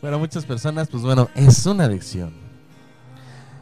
Para 0.00 0.16
muchas 0.16 0.46
personas, 0.46 0.88
pues 0.88 1.02
bueno, 1.02 1.28
es 1.34 1.66
una 1.66 1.84
adicción. 1.84 2.32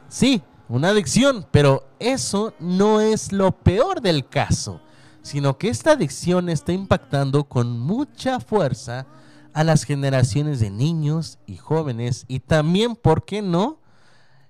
Sí, 0.08 0.42
una 0.68 0.90
adicción, 0.90 1.46
pero 1.50 1.88
eso 1.98 2.54
no 2.60 3.00
es 3.00 3.32
lo 3.32 3.52
peor 3.52 4.00
del 4.00 4.28
caso, 4.28 4.80
sino 5.22 5.58
que 5.58 5.68
esta 5.68 5.92
adicción 5.92 6.48
está 6.48 6.72
impactando 6.72 7.44
con 7.44 7.78
mucha 7.80 8.38
fuerza 8.38 9.06
a 9.52 9.64
las 9.64 9.82
generaciones 9.82 10.60
de 10.60 10.70
niños 10.70 11.38
y 11.46 11.56
jóvenes 11.56 12.24
y 12.28 12.38
también, 12.40 12.94
¿por 12.94 13.24
qué 13.24 13.42
no? 13.42 13.80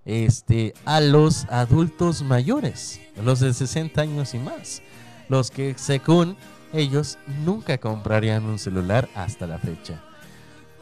Este, 0.05 0.74
a 0.84 1.01
los 1.01 1.47
adultos 1.47 2.22
mayores, 2.22 3.01
los 3.22 3.41
de 3.41 3.55
60 3.55 4.01
años 4.01 4.34
y 4.34 4.39
más, 4.39 4.82
los 5.28 5.51
que 5.51 5.74
según 5.78 6.36
ellos 6.72 7.18
nunca 7.45 7.78
comprarían 7.78 8.45
un 8.45 8.59
celular 8.59 9.09
hasta 9.14 9.47
la 9.47 9.59
fecha. 9.59 10.03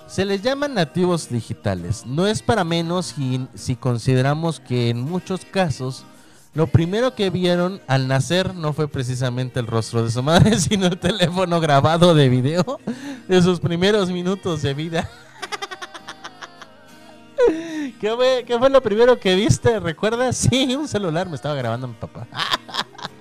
Se 0.06 0.24
les 0.24 0.40
llama 0.42 0.68
nativos 0.68 1.28
digitales. 1.28 2.06
No 2.06 2.26
es 2.26 2.42
para 2.42 2.64
menos 2.64 3.06
si, 3.06 3.46
si 3.54 3.76
consideramos 3.76 4.60
que 4.60 4.90
en 4.90 5.00
muchos 5.00 5.44
casos 5.44 6.04
lo 6.56 6.66
primero 6.68 7.14
que 7.14 7.28
vieron 7.28 7.82
al 7.86 8.08
nacer 8.08 8.54
no 8.54 8.72
fue 8.72 8.88
precisamente 8.88 9.60
el 9.60 9.66
rostro 9.66 10.02
de 10.02 10.10
su 10.10 10.22
madre, 10.22 10.58
sino 10.60 10.86
el 10.86 10.98
teléfono 10.98 11.60
grabado 11.60 12.14
de 12.14 12.30
video 12.30 12.80
de 13.28 13.42
sus 13.42 13.60
primeros 13.60 14.10
minutos 14.10 14.62
de 14.62 14.72
vida. 14.72 15.10
¿Qué 18.00 18.14
fue, 18.14 18.44
qué 18.46 18.58
fue 18.58 18.70
lo 18.70 18.80
primero 18.80 19.20
que 19.20 19.34
viste? 19.34 19.78
¿Recuerdas? 19.80 20.36
Sí, 20.36 20.74
un 20.74 20.88
celular 20.88 21.28
me 21.28 21.36
estaba 21.36 21.54
grabando 21.54 21.88
mi 21.88 21.94
papá. 21.94 22.26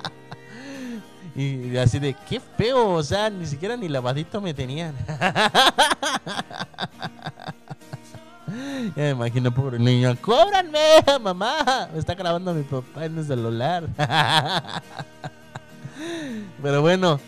Y 1.36 1.76
así 1.78 2.00
de, 2.00 2.16
qué 2.30 2.40
feo, 2.40 2.94
o 2.94 3.04
sea, 3.04 3.30
ni 3.30 3.46
siquiera 3.46 3.76
ni 3.76 3.90
lavadito 3.90 4.40
me 4.42 4.54
tenían. 4.54 4.96
Ya 8.96 9.04
me 9.04 9.10
imagino, 9.10 9.54
pobre 9.54 9.80
niño, 9.80 10.16
¡cóbranme, 10.22 10.80
mamá! 11.20 11.90
Me 11.92 12.00
está 12.00 12.14
grabando 12.14 12.54
mi 12.54 12.64
papá 12.64 13.06
en 13.06 13.18
el 13.18 13.26
celular. 13.26 13.90
Pero 16.62 16.82
bueno, 16.82 17.20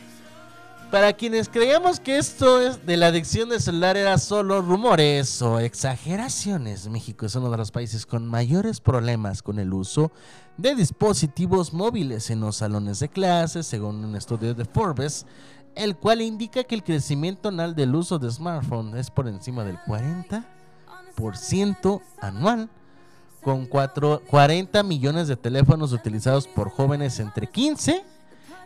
Para 0.91 1.11
quienes 1.11 1.49
creíamos 1.49 1.99
que 1.99 2.17
esto 2.17 2.61
es 2.61 2.85
de 2.85 2.95
la 2.95 3.07
adicción 3.07 3.49
de 3.49 3.59
celular 3.59 3.97
era 3.97 4.17
solo 4.17 4.61
rumores 4.61 5.41
o 5.41 5.59
exageraciones, 5.59 6.87
México 6.87 7.25
es 7.25 7.35
uno 7.35 7.49
de 7.51 7.57
los 7.57 7.71
países 7.71 8.05
con 8.05 8.25
mayores 8.25 8.79
problemas 8.79 9.41
con 9.41 9.59
el 9.59 9.73
uso 9.73 10.13
de 10.57 10.75
dispositivos 10.75 11.73
móviles 11.73 12.29
en 12.29 12.39
los 12.39 12.57
salones 12.57 12.99
de 12.99 13.09
clases, 13.09 13.65
según 13.67 14.03
un 14.03 14.15
estudio 14.15 14.53
de 14.53 14.65
Forbes, 14.65 15.25
el 15.75 15.95
cual 15.95 16.21
indica 16.21 16.63
que 16.63 16.73
el 16.75 16.83
crecimiento 16.83 17.49
anual 17.49 17.75
del 17.75 17.93
uso 17.95 18.17
de 18.17 18.31
smartphone 18.31 18.97
es 18.97 19.11
por 19.11 19.27
encima 19.27 19.63
del 19.63 19.77
40% 21.15 22.01
anual, 22.21 22.69
con 23.43 23.65
cuatro- 23.67 24.21
40 24.27 24.81
millones 24.83 25.27
de 25.27 25.35
teléfonos 25.35 25.93
utilizados 25.93 26.47
por 26.47 26.69
jóvenes 26.71 27.19
entre 27.19 27.47
15 27.47 28.03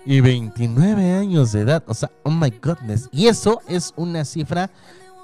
y 0.06 0.22
29 0.22 1.14
años 1.14 1.52
de 1.52 1.62
edad. 1.62 1.84
O 1.88 1.94
sea, 1.94 2.10
oh 2.24 2.32
my 2.32 2.50
goodness. 2.64 3.10
Y 3.12 3.28
eso 3.28 3.62
es 3.68 3.94
una 3.98 4.26
cifra 4.26 4.72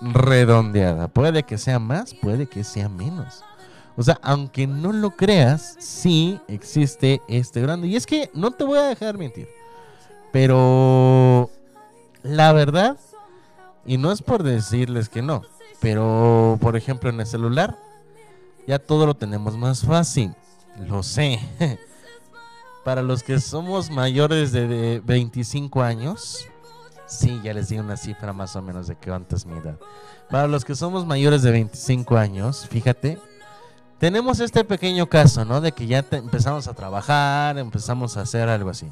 redondeada. 0.01 1.07
Puede 1.07 1.43
que 1.43 1.57
sea 1.57 1.80
más, 1.80 2.13
puede 2.13 2.45
que 2.47 2.63
sea 2.63 2.88
menos. 2.89 3.41
O 3.97 4.03
sea, 4.03 4.19
aunque 4.21 4.67
no 4.67 4.93
lo 4.93 5.11
creas, 5.11 5.75
sí 5.79 6.39
existe 6.47 7.19
este 7.27 7.61
grande. 7.61 7.87
Y 7.87 7.95
es 7.95 8.05
que 8.05 8.29
no 8.33 8.51
te 8.51 8.63
voy 8.63 8.77
a 8.77 8.83
dejar 8.83 9.17
mentir. 9.17 9.49
Pero 10.31 11.49
la 12.21 12.53
verdad, 12.53 12.97
y 13.87 13.97
no 13.97 14.11
es 14.11 14.21
por 14.21 14.43
decirles 14.43 15.09
que 15.09 15.23
no, 15.23 15.41
pero 15.79 16.59
por 16.61 16.77
ejemplo 16.77 17.09
en 17.09 17.19
el 17.19 17.25
celular, 17.25 17.75
ya 18.67 18.77
todo 18.77 19.07
lo 19.07 19.15
tenemos 19.15 19.57
más 19.57 19.81
fácil. 19.81 20.35
Lo 20.87 21.01
sé. 21.01 21.39
Para 22.83 23.01
los 23.01 23.23
que 23.23 23.39
somos 23.39 23.89
mayores 23.89 24.51
de, 24.51 24.67
de 24.67 25.01
25 25.03 25.81
años, 25.81 26.47
sí, 27.07 27.41
ya 27.43 27.53
les 27.53 27.69
di 27.69 27.79
una 27.79 27.97
cifra 27.97 28.31
más 28.31 28.55
o 28.55 28.61
menos 28.61 28.87
de 28.87 28.95
que 28.95 29.09
antes 29.09 29.45
mi 29.45 29.57
edad. 29.57 29.79
Para 30.29 30.47
los 30.47 30.63
que 30.63 30.75
somos 30.75 31.05
mayores 31.05 31.41
de 31.41 31.51
25 31.51 32.15
años, 32.15 32.67
fíjate, 32.69 33.17
tenemos 33.99 34.39
este 34.39 34.63
pequeño 34.63 35.07
caso, 35.07 35.45
¿no? 35.45 35.61
De 35.61 35.71
que 35.71 35.87
ya 35.87 36.05
empezamos 36.11 36.67
a 36.67 36.73
trabajar, 36.73 37.57
empezamos 37.57 38.17
a 38.17 38.21
hacer 38.21 38.47
algo 38.49 38.69
así. 38.69 38.91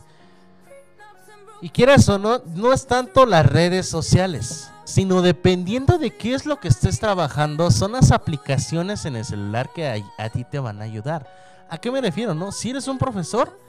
Y 1.61 1.69
quieras 1.69 2.07
o 2.09 2.19
no, 2.19 2.41
no 2.53 2.73
es 2.73 2.85
tanto 2.85 3.25
las 3.25 3.45
redes 3.45 3.87
sociales, 3.87 4.69
sino 4.83 5.21
dependiendo 5.21 5.97
de 5.97 6.11
qué 6.11 6.33
es 6.33 6.45
lo 6.45 6.59
que 6.59 6.67
estés 6.67 6.99
trabajando, 6.99 7.71
son 7.71 7.93
las 7.93 8.11
aplicaciones 8.11 9.05
en 9.05 9.15
el 9.15 9.25
celular 9.25 9.69
que 9.73 9.87
a, 9.87 10.23
a 10.23 10.29
ti 10.29 10.43
te 10.43 10.59
van 10.59 10.81
a 10.81 10.85
ayudar. 10.85 11.27
¿A 11.69 11.77
qué 11.77 11.91
me 11.91 12.01
refiero, 12.01 12.35
no? 12.35 12.51
Si 12.51 12.69
eres 12.69 12.87
un 12.87 12.97
profesor, 12.97 13.59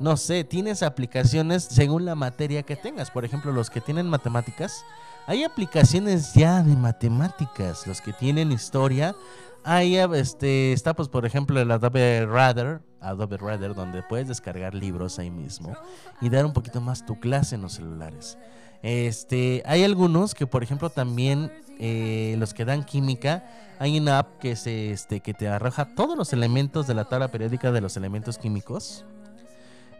no 0.00 0.16
sé, 0.16 0.44
tienes 0.44 0.82
aplicaciones 0.82 1.64
según 1.64 2.04
la 2.04 2.14
materia 2.14 2.62
que 2.62 2.76
tengas. 2.76 3.10
Por 3.10 3.24
ejemplo, 3.24 3.52
los 3.52 3.70
que 3.70 3.80
tienen 3.80 4.08
matemáticas, 4.08 4.84
hay 5.26 5.44
aplicaciones 5.44 6.34
ya 6.34 6.62
de 6.62 6.76
matemáticas. 6.76 7.86
Los 7.86 8.00
que 8.00 8.12
tienen 8.12 8.52
historia, 8.52 9.14
hay 9.70 9.96
este, 9.96 10.72
está 10.72 10.94
pues 10.94 11.08
por 11.08 11.26
ejemplo 11.26 11.60
el 11.60 11.70
Adobe 11.70 12.24
Reader, 12.24 12.80
Adobe 13.02 13.36
Reader, 13.36 13.74
donde 13.74 14.02
puedes 14.02 14.26
descargar 14.26 14.74
libros 14.74 15.18
ahí 15.18 15.30
mismo 15.30 15.76
y 16.22 16.30
dar 16.30 16.46
un 16.46 16.54
poquito 16.54 16.80
más 16.80 17.04
tu 17.04 17.20
clase 17.20 17.56
en 17.56 17.60
los 17.60 17.74
celulares. 17.74 18.38
Este, 18.82 19.62
hay 19.66 19.84
algunos 19.84 20.34
que, 20.34 20.46
por 20.46 20.62
ejemplo, 20.62 20.88
también 20.88 21.52
eh, 21.78 22.36
los 22.38 22.54
que 22.54 22.64
dan 22.64 22.82
química, 22.82 23.44
hay 23.78 23.98
una 23.98 24.20
app 24.20 24.38
que 24.38 24.56
se, 24.56 24.90
este, 24.90 25.20
que 25.20 25.34
te 25.34 25.48
arroja 25.48 25.94
todos 25.94 26.16
los 26.16 26.32
elementos 26.32 26.86
de 26.86 26.94
la 26.94 27.04
tabla 27.04 27.28
periódica 27.28 27.70
de 27.70 27.82
los 27.82 27.96
elementos 27.98 28.38
químicos, 28.38 29.04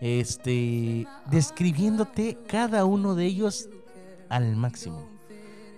este, 0.00 1.06
describiéndote 1.30 2.38
cada 2.46 2.86
uno 2.86 3.14
de 3.14 3.26
ellos 3.26 3.68
al 4.30 4.56
máximo. 4.56 5.17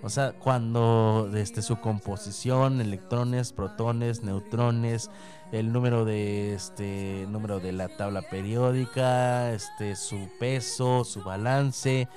O 0.03 0.09
sea, 0.09 0.33
cuando 0.33 1.31
este, 1.35 1.61
su 1.61 1.81
composición, 1.81 2.81
electrones, 2.81 3.53
protones, 3.53 4.23
neutrones, 4.23 5.11
el 5.53 5.73
número 5.73 6.05
de 6.05 6.55
este 6.55 7.27
número 7.29 7.61
de 7.61 7.73
la 7.73 7.89
tabla 7.89 8.23
periódica, 8.23 9.53
este 9.53 9.97
su 9.97 10.29
peso, 10.39 11.05
su 11.05 11.23
balance, 11.23 12.09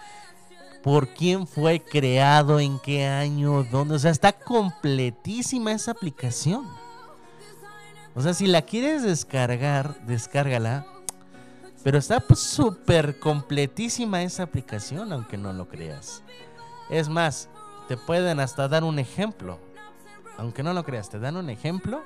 por 0.82 1.10
quién 1.10 1.46
fue 1.46 1.82
creado, 1.82 2.60
en 2.60 2.80
qué 2.80 3.06
año, 3.06 3.64
dónde, 3.64 3.96
o 3.96 4.00
sea, 4.00 4.12
está 4.12 4.32
completísima 4.32 5.72
esa 5.74 5.92
aplicación. 5.92 6.66
O 8.16 8.22
sea, 8.22 8.34
si 8.34 8.48
la 8.48 8.62
quieres 8.62 9.04
descargar, 9.04 10.06
descárgala. 10.06 10.86
Pero 11.84 11.98
está 11.98 12.22
pues, 12.22 12.40
súper 12.40 13.20
completísima 13.20 14.24
esa 14.24 14.44
aplicación, 14.44 15.12
aunque 15.12 15.38
no 15.38 15.52
lo 15.52 15.68
creas. 15.68 16.24
Es 16.90 17.10
más, 17.10 17.50
te 17.88 17.98
pueden 17.98 18.40
hasta 18.40 18.68
dar 18.68 18.84
un 18.84 19.00
ejemplo. 19.00 19.60
Aunque 20.38 20.64
no 20.64 20.74
lo 20.74 20.84
creas, 20.84 21.10
te 21.10 21.20
dan 21.20 21.38
un 21.38 21.50
ejemplo 21.50 22.04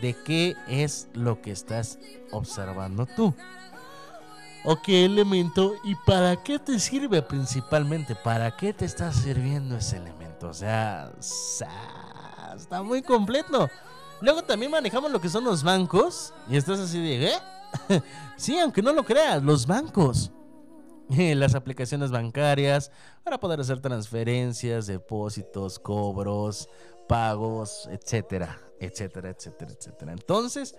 de 0.00 0.14
qué 0.24 0.54
es 0.68 1.08
lo 1.14 1.40
que 1.40 1.50
estás 1.50 1.98
observando 2.30 3.06
tú. 3.06 3.34
¿O 4.64 4.82
qué 4.82 5.04
elemento 5.04 5.74
y 5.84 5.94
para 5.94 6.42
qué 6.42 6.58
te 6.58 6.78
sirve 6.80 7.22
principalmente? 7.22 8.16
¿Para 8.16 8.56
qué 8.56 8.72
te 8.72 8.84
está 8.84 9.12
sirviendo 9.12 9.76
ese 9.76 9.98
elemento? 9.98 10.48
O 10.48 10.54
sea, 10.54 11.12
está 11.20 12.82
muy 12.82 13.02
completo. 13.02 13.70
Luego 14.20 14.42
también 14.42 14.72
manejamos 14.72 15.10
lo 15.10 15.20
que 15.20 15.28
son 15.28 15.44
los 15.44 15.62
bancos. 15.62 16.34
Y 16.48 16.56
estás 16.56 16.80
así 16.80 17.00
de, 17.00 17.28
¿eh? 17.28 17.38
sí, 18.36 18.58
aunque 18.58 18.82
no 18.82 18.92
lo 18.92 19.04
creas, 19.04 19.42
los 19.42 19.66
bancos. 19.66 20.32
Las 21.08 21.54
aplicaciones 21.54 22.10
bancarias 22.10 22.90
para 23.26 23.40
poder 23.40 23.58
hacer 23.58 23.80
transferencias, 23.80 24.86
depósitos, 24.86 25.80
cobros, 25.80 26.68
pagos, 27.08 27.88
etcétera, 27.90 28.60
etcétera, 28.78 29.30
etcétera, 29.30 29.72
etcétera. 29.72 30.12
Entonces, 30.12 30.76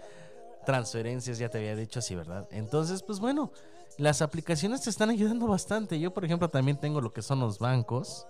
transferencias, 0.66 1.40
ya 1.40 1.50
te 1.50 1.58
había 1.58 1.76
dicho 1.76 2.00
así, 2.00 2.16
¿verdad? 2.16 2.48
Entonces, 2.52 3.04
pues 3.04 3.20
bueno, 3.20 3.52
las 3.98 4.22
aplicaciones 4.22 4.82
te 4.82 4.90
están 4.90 5.10
ayudando 5.10 5.46
bastante. 5.46 6.00
Yo, 6.00 6.14
por 6.14 6.24
ejemplo, 6.24 6.50
también 6.50 6.80
tengo 6.80 7.02
lo 7.02 7.12
que 7.12 7.22
son 7.22 7.42
los 7.42 7.60
bancos. 7.60 8.26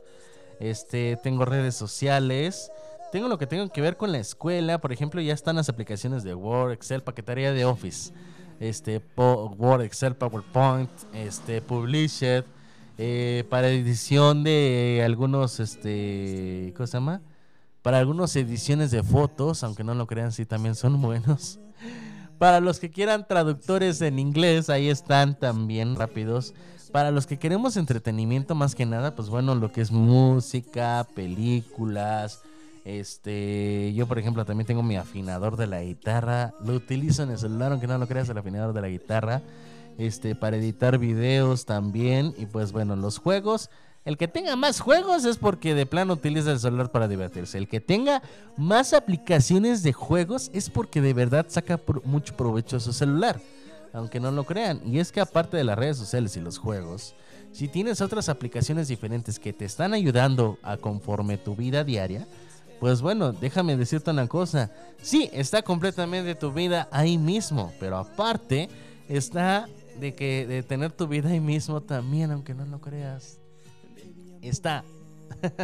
Este, 0.60 1.20
tengo 1.22 1.46
redes 1.46 1.76
sociales. 1.76 2.72
Tengo 3.12 3.28
lo 3.28 3.38
que 3.38 3.46
tengo 3.46 3.70
que 3.70 3.82
ver 3.82 3.98
con 3.98 4.12
la 4.12 4.18
escuela. 4.18 4.82
Por 4.82 4.92
ejemplo, 4.92 5.22
ya 5.22 5.36
están 5.36 5.58
las 5.58 5.70
aplicaciones 5.70 6.24
de 6.24 6.34
Word, 6.34 6.72
Excel, 6.72 7.04
paquetería 7.04 7.54
de 7.54 7.66
Office. 7.66 8.12
Este, 8.60 9.00
Word, 9.16 9.84
Excel, 9.84 10.16
PowerPoint, 10.16 10.90
este, 11.14 11.62
Publisher. 11.62 12.57
Eh, 12.98 13.44
para 13.50 13.70
edición 13.70 14.44
de 14.44 15.04
algunos, 15.06 15.60
este, 15.60 16.74
¿cómo 16.76 16.88
se 16.88 16.94
llama? 16.94 17.22
Para 17.82 18.00
algunas 18.00 18.36
ediciones 18.36 18.92
de 18.92 19.04
fotos, 19.04 19.64
aunque 19.64 19.84
no 19.84 19.94
lo 19.94 20.08
crean, 20.08 20.32
sí 20.32 20.46
también 20.46 20.76
son 20.76 21.02
buenos. 21.02 21.60
Para 22.38 22.60
los 22.60 22.80
que 22.80 22.92
quieran 22.92 23.28
traductores 23.28 24.02
en 24.02 24.20
inglés, 24.20 24.70
ahí 24.70 24.90
están 24.90 25.38
también 25.38 25.96
rápidos. 25.96 26.54
Para 26.92 27.12
los 27.12 27.28
que 27.28 27.38
queremos 27.38 27.78
entretenimiento 27.78 28.56
más 28.56 28.76
que 28.76 28.86
nada, 28.86 29.16
pues 29.16 29.30
bueno, 29.30 29.56
lo 29.56 29.72
que 29.72 29.82
es 29.82 29.92
música, 29.92 31.06
películas. 31.16 32.42
Este, 32.86 33.92
yo 33.94 34.08
por 34.08 34.18
ejemplo 34.18 34.46
también 34.46 34.66
tengo 34.66 34.82
mi 34.82 34.96
afinador 34.96 35.58
de 35.58 35.68
la 35.68 35.82
guitarra. 35.82 36.54
Lo 36.64 36.74
utilizo 36.74 37.24
en 37.24 37.32
el 37.32 37.38
celular, 37.38 37.72
aunque 37.72 37.88
no 37.88 37.98
lo 37.98 38.08
creas, 38.08 38.30
el 38.30 38.38
afinador 38.38 38.74
de 38.74 38.82
la 38.82 38.88
guitarra. 38.88 39.42
Este, 39.98 40.36
para 40.36 40.58
editar 40.58 40.98
videos 40.98 41.66
también. 41.66 42.34
Y 42.38 42.46
pues 42.46 42.72
bueno, 42.72 42.96
los 42.96 43.18
juegos. 43.18 43.70
El 44.06 44.18
que 44.18 44.30
tenga 44.30 44.56
más 44.56 44.80
juegos 44.80 45.26
es 45.26 45.38
porque 45.38 45.76
de 45.76 45.86
plano 45.86 46.14
utiliza 46.14 46.52
el 46.52 46.60
celular 46.60 46.92
para 46.92 47.10
divertirse. 47.10 47.58
El 47.58 47.68
que 47.68 47.82
tenga 47.82 48.22
más 48.56 48.94
aplicaciones 48.94 49.84
de 49.84 49.92
juegos 49.92 50.50
es 50.54 50.70
porque 50.70 51.02
de 51.02 51.14
verdad 51.14 51.48
saca 51.50 51.78
mucho 52.06 52.34
provecho 52.38 52.78
a 52.78 52.80
su 52.80 52.94
celular. 52.94 53.42
Aunque 53.92 54.22
no 54.22 54.32
lo 54.32 54.46
crean. 54.46 54.82
Y 54.86 55.00
es 55.00 55.12
que 55.12 55.20
aparte 55.20 55.58
de 55.58 55.66
las 55.66 55.78
redes 55.78 55.98
sociales 55.98 56.38
y 56.38 56.40
los 56.40 56.58
juegos, 56.58 57.16
si 57.52 57.68
tienes 57.68 58.00
otras 58.00 58.30
aplicaciones 58.30 58.88
diferentes 58.88 59.40
que 59.40 59.52
te 59.52 59.66
están 59.66 59.94
ayudando 59.94 60.58
a 60.64 60.78
conforme 60.78 61.38
tu 61.38 61.56
vida 61.56 61.84
diaria, 61.84 62.28
pues 62.80 63.02
bueno, 63.02 63.34
déjame 63.34 63.76
decirte 63.76 64.12
una 64.12 64.28
cosa. 64.28 64.72
Sí, 65.02 65.30
está 65.34 65.64
completamente 65.64 66.36
tu 66.36 66.54
vida 66.54 66.88
ahí 66.92 67.18
mismo. 67.18 67.74
Pero 67.80 67.98
aparte, 67.98 68.70
está 69.10 69.68
de 70.00 70.14
que 70.14 70.46
de 70.46 70.64
tener 70.64 70.92
tu 70.92 71.08
vida 71.08 71.30
ahí 71.30 71.40
mismo 71.40 71.82
también, 71.82 72.32
aunque 72.32 72.54
no 72.54 72.66
lo 72.66 72.80
creas 72.80 73.40
está 74.42 74.84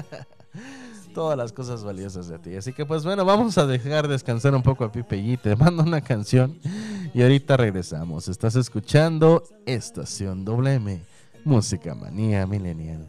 todas 1.13 1.38
las 1.38 1.53
cosas 1.53 1.84
valiosas 1.84 2.27
de 2.27 2.39
ti. 2.39 2.55
Así 2.55 2.73
que 2.73 2.86
pues 2.86 3.03
bueno, 3.03 3.25
vamos 3.25 3.57
a 3.57 3.65
dejar 3.65 4.07
descansar 4.07 4.55
un 4.55 4.63
poco 4.63 4.84
a 4.84 4.91
Pipe 4.91 5.17
y 5.17 5.38
te 5.38 5.55
mando 5.55 5.84
una 5.84 6.01
canción 6.01 6.59
y 7.13 7.21
ahorita 7.21 7.57
regresamos. 7.57 8.27
Estás 8.27 8.55
escuchando 8.55 9.43
Estación 9.65 10.43
WM, 10.45 11.01
Música 11.45 11.95
Manía 11.95 12.45
Millennial. 12.47 13.07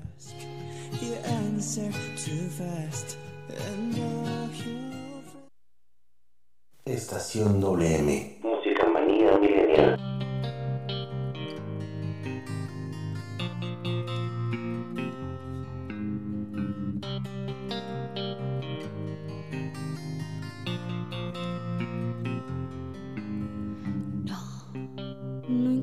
Estación 6.84 7.60
WM. 7.60 8.38
Música 8.42 8.86
manía 8.86 9.38
milenial. 9.38 10.13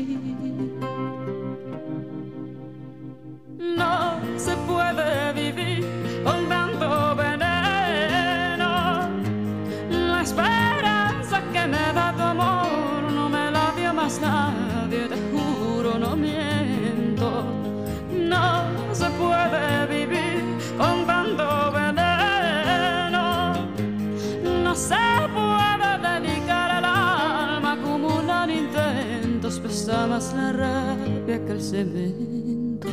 Alguien 0.00 0.33
más 30.14 30.32
la 30.32 30.52
rabia 30.52 31.44
que 31.44 31.52
el 31.52 31.60
cemento. 31.60 32.88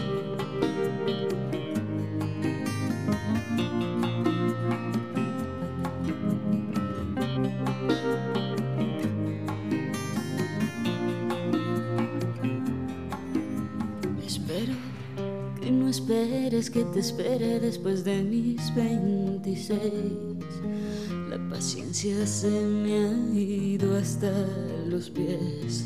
Espero 14.25 14.73
que 15.61 15.69
no 15.69 15.89
esperes 15.89 16.71
que 16.71 16.83
te 16.85 17.01
espere 17.01 17.59
después 17.59 18.03
de 18.03 18.23
mis 18.23 18.73
26. 18.73 19.79
La 21.29 21.37
paciencia 21.51 22.25
se 22.25 22.49
me 22.49 22.93
ha 22.97 23.39
ido 23.39 23.95
hasta 23.95 24.31
los 24.87 25.11
pies. 25.11 25.85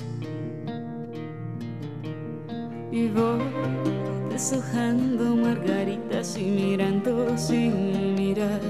Y 2.96 3.10
voy 3.10 3.42
deshojando 4.30 5.36
margaritas 5.36 6.38
y 6.38 6.44
mirando 6.46 7.38
sin 7.38 8.16
mirar. 8.16 8.62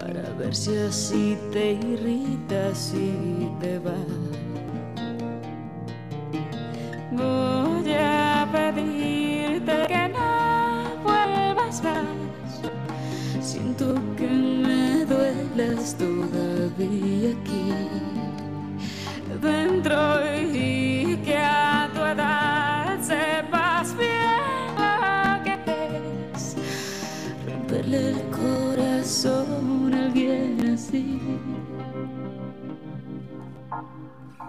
Para 0.00 0.30
ver 0.38 0.54
si 0.54 0.74
así 0.78 1.36
te 1.52 1.72
irritas 1.72 2.94
y 2.94 3.50
te 3.60 3.78
vas. 3.80 4.25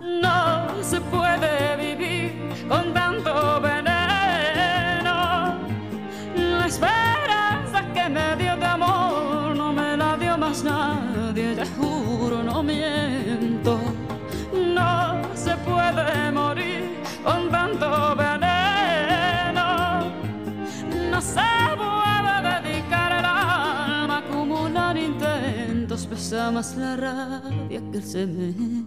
No 0.02 0.84
se 0.84 1.02
puede 1.02 1.76
vivir 1.78 2.68
con 2.68 2.94
más 26.52 26.76
la 26.78 26.96
rabia 26.96 27.82
que. 27.92 28.87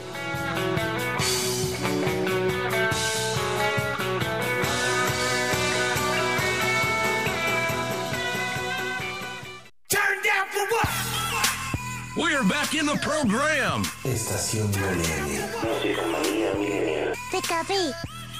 Estación 14.41 14.71
Millennial. 14.71 15.49
Música 15.61 16.01
manía 16.07 16.53
millennial. 16.55 17.13
Pikachu, 17.31 17.93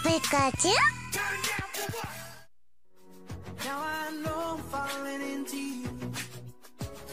Pikachu. 0.04 0.74
Now 3.64 3.80
I 3.84 4.12
know 4.24 4.58
I'm 4.58 4.64
falling 4.72 5.22
into 5.22 5.58
you. 5.58 5.90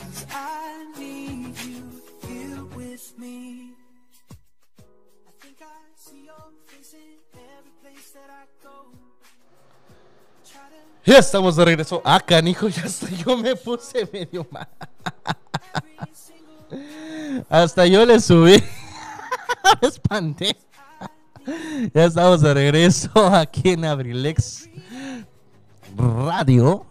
'Cause 0.00 0.26
I 0.32 0.86
need 0.98 1.54
you 1.66 1.84
here 2.22 2.64
with 2.74 3.12
me. 3.18 3.74
I 5.26 5.32
think 5.38 5.60
I 5.60 5.64
see 5.94 6.24
your 6.24 6.50
face 6.66 6.94
in 6.94 7.20
every 7.36 7.72
place 7.82 8.10
that 8.14 8.30
I 8.30 8.46
go. 8.62 8.88
Try 10.50 10.60
to 10.70 11.10
Ya 11.10 11.18
estamos 11.18 11.56
de 11.56 11.64
regreso. 11.66 12.00
Ah, 12.06 12.20
canijo, 12.20 12.68
ya 12.68 12.84
hasta 12.84 13.10
yo 13.10 13.36
me 13.36 13.54
puse 13.54 14.08
medio 14.10 14.46
mal. 14.50 14.66
Hasta 17.48 17.86
yo 17.86 18.04
le 18.04 18.20
subí. 18.20 18.62
Me 19.82 19.88
espanté. 19.88 20.56
Ya 21.94 22.04
estamos 22.04 22.40
de 22.42 22.54
regreso 22.54 23.10
aquí 23.34 23.70
en 23.70 23.84
Abrilex 23.84 24.68
Radio. 25.96 26.84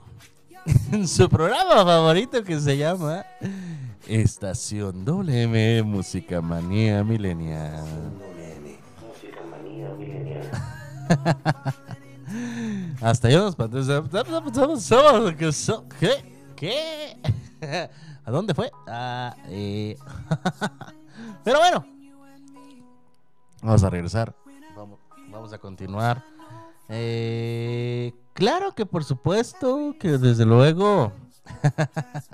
En 0.92 1.08
su 1.08 1.30
programa 1.30 1.86
favorito 1.86 2.44
que 2.44 2.60
se 2.60 2.76
llama 2.76 3.26
Estación 4.06 5.06
WM 5.06 5.84
Música 5.84 6.42
Manía 6.42 7.04
Milenial. 7.04 7.86
Música 9.02 9.40
manía 9.50 9.90
millennial. 9.94 10.50
Hasta 13.02 13.30
yo 13.30 13.46
nos. 13.46 13.56
¿Qué? 16.00 16.12
¿Qué? 16.56 17.18
¿A 18.28 18.32
dónde 18.32 18.54
fue? 18.54 18.70
Ah, 18.88 19.38
eh. 19.46 19.98
Pero 21.46 21.60
bueno. 21.60 21.86
Vamos 23.62 23.84
a 23.86 23.90
regresar. 23.90 24.36
Vamos, 25.30 25.54
a 25.54 25.58
continuar. 25.58 26.26
Eh, 26.90 28.14
claro 28.34 28.76
que 28.76 28.86
por 28.86 29.06
supuesto 29.06 29.96
que 29.98 30.18
desde 30.18 30.46
luego. 30.46 31.14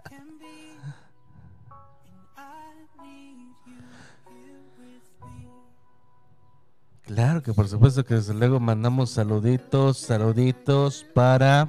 Claro 7.06 7.44
que 7.44 7.54
por 7.54 7.68
supuesto 7.68 8.06
que 8.06 8.16
desde 8.16 8.34
luego 8.34 8.62
mandamos 8.62 9.10
saluditos, 9.10 9.98
saluditos 9.98 11.06
para 11.14 11.68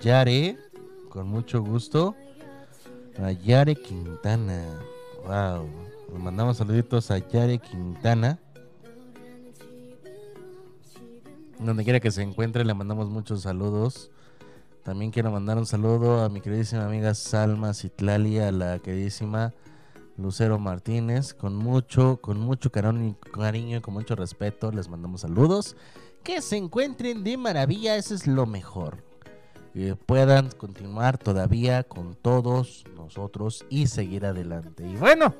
Yare, 0.00 0.58
con 1.08 1.26
mucho 1.28 1.62
gusto. 1.62 2.14
A 3.22 3.32
Yare 3.32 3.76
Quintana. 3.76 4.80
Wow. 5.26 5.68
Le 6.12 6.18
mandamos 6.18 6.56
saluditos 6.56 7.10
a 7.10 7.18
Yare 7.18 7.58
Quintana. 7.58 8.38
Donde 11.58 11.84
quiera 11.84 12.00
que 12.00 12.10
se 12.10 12.22
encuentre, 12.22 12.64
le 12.64 12.72
mandamos 12.72 13.10
muchos 13.10 13.42
saludos. 13.42 14.10
También 14.82 15.10
quiero 15.10 15.30
mandar 15.30 15.58
un 15.58 15.66
saludo 15.66 16.24
a 16.24 16.30
mi 16.30 16.40
queridísima 16.40 16.86
amiga 16.86 17.12
Salma 17.14 17.74
Citlali, 17.74 18.38
a 18.38 18.50
la 18.50 18.78
queridísima 18.78 19.52
Lucero 20.16 20.58
Martínez. 20.58 21.34
Con 21.34 21.54
mucho, 21.54 22.16
con 22.22 22.40
mucho 22.40 22.70
cariño, 22.72 23.76
y 23.76 23.80
con 23.82 23.92
mucho 23.92 24.16
respeto, 24.16 24.72
les 24.72 24.88
mandamos 24.88 25.20
saludos. 25.20 25.76
Que 26.24 26.40
se 26.40 26.56
encuentren 26.56 27.22
de 27.22 27.36
maravilla, 27.36 27.96
eso 27.96 28.14
es 28.14 28.26
lo 28.26 28.46
mejor. 28.46 29.09
Que 29.72 29.94
puedan 29.94 30.50
continuar 30.50 31.18
todavía 31.18 31.84
con 31.84 32.14
todos 32.14 32.84
nosotros 32.96 33.64
y 33.70 33.86
seguir 33.86 34.26
adelante. 34.26 34.86
Y 34.86 34.96
bueno, 34.96 35.34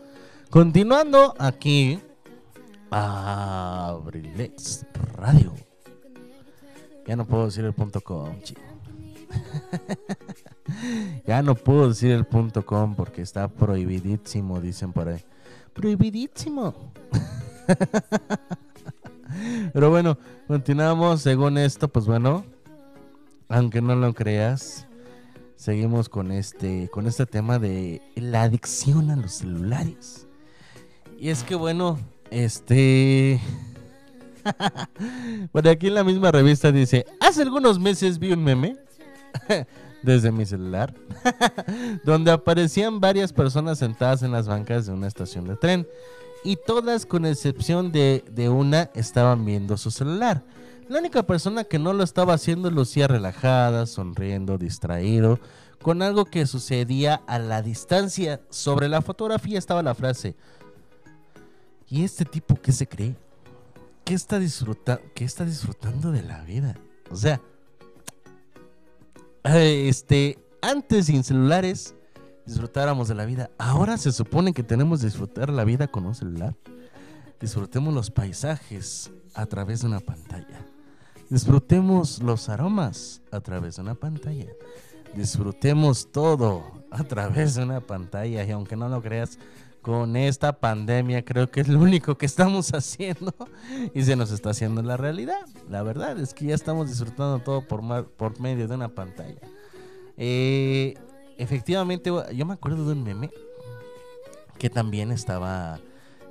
continuando 0.50 1.34
aquí, 1.38 2.00
Abrilex 2.90 4.86
Radio. 5.14 5.54
Ya 7.06 7.16
no 7.16 7.26
puedo 7.26 7.46
decir 7.46 7.64
el 7.64 7.72
punto 7.72 8.00
com, 8.00 8.40
chico. 8.42 8.60
ya 11.26 11.42
no 11.42 11.54
puedo 11.54 11.88
decir 11.88 12.12
el 12.12 12.24
punto 12.24 12.64
com 12.64 12.94
porque 12.94 13.22
está 13.22 13.48
prohibidísimo, 13.48 14.60
dicen 14.60 14.92
por 14.92 15.08
ahí. 15.08 15.24
Prohibidísimo. 15.72 16.92
Pero 19.72 19.90
bueno, 19.90 20.18
continuamos. 20.46 21.22
Según 21.22 21.58
esto, 21.58 21.88
pues 21.88 22.06
bueno, 22.06 22.44
aunque 23.50 23.82
no 23.82 23.96
lo 23.96 24.14
creas, 24.14 24.86
seguimos 25.56 26.08
con 26.08 26.30
este, 26.30 26.88
con 26.88 27.06
este 27.06 27.26
tema 27.26 27.58
de 27.58 28.00
la 28.14 28.44
adicción 28.44 29.10
a 29.10 29.16
los 29.16 29.32
celulares. 29.32 30.26
Y 31.18 31.28
es 31.28 31.42
que 31.42 31.54
bueno, 31.54 31.98
este. 32.30 33.40
Bueno, 35.52 35.68
aquí 35.68 35.88
en 35.88 35.94
la 35.94 36.02
misma 36.02 36.30
revista 36.30 36.72
dice, 36.72 37.04
hace 37.20 37.42
algunos 37.42 37.78
meses 37.78 38.18
vi 38.18 38.32
un 38.32 38.42
meme 38.42 38.78
desde 40.02 40.32
mi 40.32 40.46
celular 40.46 40.94
donde 42.04 42.30
aparecían 42.30 43.00
varias 43.00 43.34
personas 43.34 43.78
sentadas 43.78 44.22
en 44.22 44.32
las 44.32 44.48
bancas 44.48 44.86
de 44.86 44.94
una 44.94 45.06
estación 45.06 45.46
de 45.46 45.56
tren 45.56 45.86
y 46.42 46.56
todas 46.56 47.04
con 47.04 47.26
excepción 47.26 47.92
de, 47.92 48.24
de 48.30 48.48
una 48.48 48.90
estaban 48.94 49.44
viendo 49.44 49.76
su 49.76 49.90
celular. 49.90 50.42
La 50.90 50.98
única 50.98 51.22
persona 51.22 51.62
que 51.62 51.78
no 51.78 51.92
lo 51.92 52.02
estaba 52.02 52.34
haciendo 52.34 52.68
lucía 52.68 53.06
relajada, 53.06 53.86
sonriendo, 53.86 54.58
distraído, 54.58 55.38
con 55.80 56.02
algo 56.02 56.24
que 56.24 56.46
sucedía 56.46 57.22
a 57.28 57.38
la 57.38 57.62
distancia. 57.62 58.40
Sobre 58.50 58.88
la 58.88 59.00
fotografía 59.00 59.56
estaba 59.56 59.84
la 59.84 59.94
frase, 59.94 60.34
¿y 61.86 62.02
este 62.02 62.24
tipo 62.24 62.56
qué 62.56 62.72
se 62.72 62.88
cree? 62.88 63.14
¿Qué 64.02 64.14
está, 64.14 64.40
qué 65.14 65.24
está 65.24 65.44
disfrutando 65.44 66.10
de 66.10 66.24
la 66.24 66.42
vida? 66.42 66.74
O 67.08 67.14
sea, 67.14 67.40
eh, 69.44 69.86
este, 69.88 70.44
antes 70.60 71.06
sin 71.06 71.22
celulares 71.22 71.94
disfrutáramos 72.46 73.06
de 73.06 73.14
la 73.14 73.26
vida. 73.26 73.52
Ahora 73.58 73.96
se 73.96 74.10
supone 74.10 74.52
que 74.52 74.64
tenemos 74.64 74.98
que 74.98 75.06
disfrutar 75.06 75.50
la 75.50 75.62
vida 75.62 75.86
con 75.86 76.04
un 76.04 76.16
celular. 76.16 76.56
Disfrutemos 77.38 77.94
los 77.94 78.10
paisajes 78.10 79.12
a 79.34 79.46
través 79.46 79.82
de 79.82 79.86
una 79.86 80.00
pantalla. 80.00 80.66
Disfrutemos 81.30 82.20
los 82.22 82.48
aromas 82.48 83.22
a 83.30 83.40
través 83.40 83.76
de 83.76 83.82
una 83.82 83.94
pantalla. 83.94 84.48
Disfrutemos 85.14 86.10
todo 86.10 86.64
a 86.90 87.04
través 87.04 87.54
de 87.54 87.62
una 87.62 87.80
pantalla. 87.80 88.44
Y 88.44 88.50
aunque 88.50 88.74
no 88.74 88.88
lo 88.88 89.00
creas, 89.00 89.38
con 89.80 90.16
esta 90.16 90.58
pandemia 90.58 91.24
creo 91.24 91.50
que 91.50 91.60
es 91.60 91.68
lo 91.68 91.78
único 91.78 92.18
que 92.18 92.26
estamos 92.26 92.70
haciendo 92.74 93.32
y 93.94 94.02
se 94.02 94.16
nos 94.16 94.32
está 94.32 94.50
haciendo 94.50 94.82
la 94.82 94.96
realidad. 94.96 95.46
La 95.68 95.82
verdad 95.82 96.18
es 96.18 96.34
que 96.34 96.46
ya 96.46 96.54
estamos 96.54 96.88
disfrutando 96.88 97.38
todo 97.38 97.66
por, 97.66 98.06
por 98.06 98.40
medio 98.40 98.66
de 98.66 98.74
una 98.74 98.88
pantalla. 98.88 99.40
Eh, 100.16 100.94
efectivamente, 101.38 102.10
yo 102.34 102.44
me 102.44 102.54
acuerdo 102.54 102.86
de 102.86 102.92
un 102.92 103.04
meme 103.04 103.30
que 104.58 104.68
también 104.68 105.12
estaba, 105.12 105.78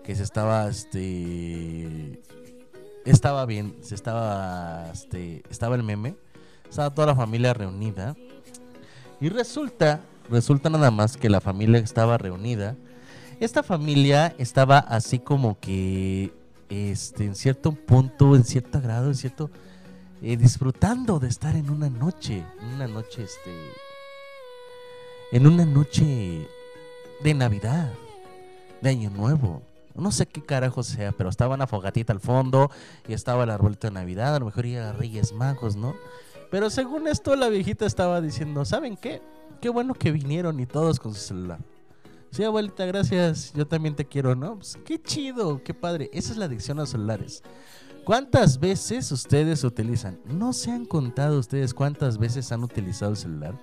que 0.04 0.14
se 0.16 0.24
estaba, 0.24 0.68
este, 0.68 2.22
estaba 3.12 3.46
bien, 3.46 3.76
se 3.82 3.96
estaba, 3.96 4.90
este, 4.92 5.44
estaba 5.50 5.76
el 5.76 5.84
meme, 5.84 6.16
estaba 6.70 6.94
toda 6.94 7.08
la 7.08 7.16
familia 7.16 7.54
reunida 7.54 8.16
y 9.22 9.30
resulta, 9.30 10.02
resulta 10.30 10.70
nada 10.70 10.92
más 10.92 11.18
que 11.18 11.30
la 11.30 11.42
familia 11.42 11.80
estaba 11.80 12.18
reunida. 12.18 12.76
Esta 13.40 13.64
familia 13.64 14.36
estaba 14.38 14.80
así 14.80 15.20
como 15.20 15.60
que, 15.60 16.34
este, 16.70 17.26
en 17.26 17.36
cierto 17.36 17.72
punto, 17.72 18.36
en 18.36 18.44
cierto 18.44 18.82
grado, 18.82 19.08
en 19.08 19.16
cierto, 19.16 19.50
eh, 20.22 20.38
disfrutando 20.38 21.20
de 21.20 21.30
estar 21.30 21.56
en 21.56 21.70
una 21.70 21.90
noche, 21.90 22.44
en 22.62 22.68
una 22.76 22.88
noche, 22.88 23.24
este, 23.24 23.52
en 25.32 25.48
una 25.48 25.66
noche 25.66 26.48
de 27.24 27.34
Navidad, 27.34 27.92
de 28.82 28.90
Año 28.90 29.10
Nuevo. 29.10 29.69
No 29.96 30.12
sé 30.12 30.28
qué 30.28 30.42
carajo 30.44 30.84
sea, 30.84 31.12
pero 31.12 31.30
estaba 31.30 31.56
una 31.56 31.68
fogatita 31.68 32.14
al 32.14 32.20
fondo 32.20 32.70
y 33.08 33.14
estaba 33.14 33.44
el 33.44 33.50
arbolito 33.50 33.88
de 33.88 33.94
Navidad, 33.94 34.36
a 34.36 34.40
lo 34.40 34.46
mejor 34.46 34.66
iba 34.66 34.92
Reyes 34.94 35.34
Magos, 35.34 35.76
¿no? 35.76 35.96
Pero 36.52 36.70
según 36.70 37.08
esto, 37.08 37.36
la 37.36 37.50
viejita 37.50 37.86
estaba 37.86 38.22
diciendo, 38.22 38.66
¿saben 38.66 38.98
qué? 38.98 39.22
Qué 39.62 39.70
bueno 39.70 39.94
que 39.94 40.12
vinieron 40.12 40.60
y 40.60 40.66
todos 40.66 41.00
con 41.00 41.14
su 41.14 41.20
celular. 41.20 41.60
Sí, 42.32 42.44
abuelita, 42.44 42.86
gracias. 42.86 43.54
Yo 43.54 43.68
también 43.68 43.96
te 43.96 44.06
quiero, 44.06 44.36
¿no? 44.36 44.56
Pues, 44.56 44.78
qué 44.86 45.02
chido, 45.02 45.64
qué 45.64 45.74
padre. 45.74 46.10
Esa 46.14 46.32
es 46.32 46.38
la 46.38 46.46
adicción 46.46 46.78
a 46.78 46.82
los 46.82 46.90
celulares. 46.90 47.44
¿Cuántas 48.06 48.60
veces 48.60 49.12
ustedes 49.12 49.64
utilizan? 49.64 50.20
No 50.26 50.54
se 50.54 50.72
han 50.72 50.86
contado 50.86 51.40
ustedes 51.40 51.74
cuántas 51.74 52.18
veces 52.18 52.52
han 52.52 52.64
utilizado 52.64 53.12
el 53.12 53.18
celular. 53.18 53.56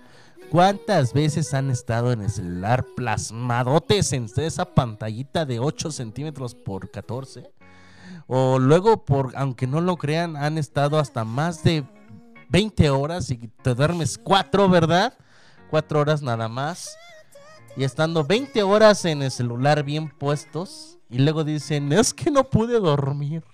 ¿Cuántas 0.51 1.13
veces 1.13 1.53
han 1.55 1.71
estado 1.71 2.13
en 2.13 2.23
el 2.23 2.31
celular 2.31 2.87
plasmadotes 2.95 4.13
en 4.13 4.27
esa 4.37 4.65
pantallita 4.65 5.45
de 5.45 5.59
8 5.59 5.91
centímetros 5.91 6.55
por 6.55 6.91
14? 6.91 7.51
O 8.29 8.59
luego, 8.59 9.05
por, 9.05 9.33
aunque 9.37 9.67
no 9.67 9.81
lo 9.81 9.97
crean, 9.97 10.37
han 10.37 10.57
estado 10.57 10.99
hasta 10.99 11.25
más 11.25 11.65
de 11.65 11.85
20 12.49 12.91
horas 12.91 13.31
y 13.31 13.37
te 13.63 13.75
duermes 13.75 14.19
4, 14.19 14.69
¿verdad? 14.69 15.15
4 15.71 16.01
horas 16.01 16.23
nada 16.23 16.49
más. 16.49 16.97
Y 17.77 17.85
estando 17.85 18.25
20 18.25 18.63
horas 18.63 19.05
en 19.05 19.23
el 19.23 19.31
celular 19.31 19.83
bien 19.83 20.09
puestos. 20.11 20.99
Y 21.11 21.19
luego 21.19 21.45
dicen, 21.45 21.93
es 21.93 22.15
que 22.15 22.31
no 22.31 22.49
pude 22.49 22.79
dormir. 22.81 23.45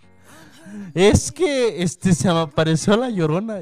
Es 0.95 1.33
que 1.33 1.83
este 1.83 2.15
se 2.15 2.29
me 2.29 2.41
apareció 2.41 2.97
la 2.97 3.11
llorona. 3.11 3.61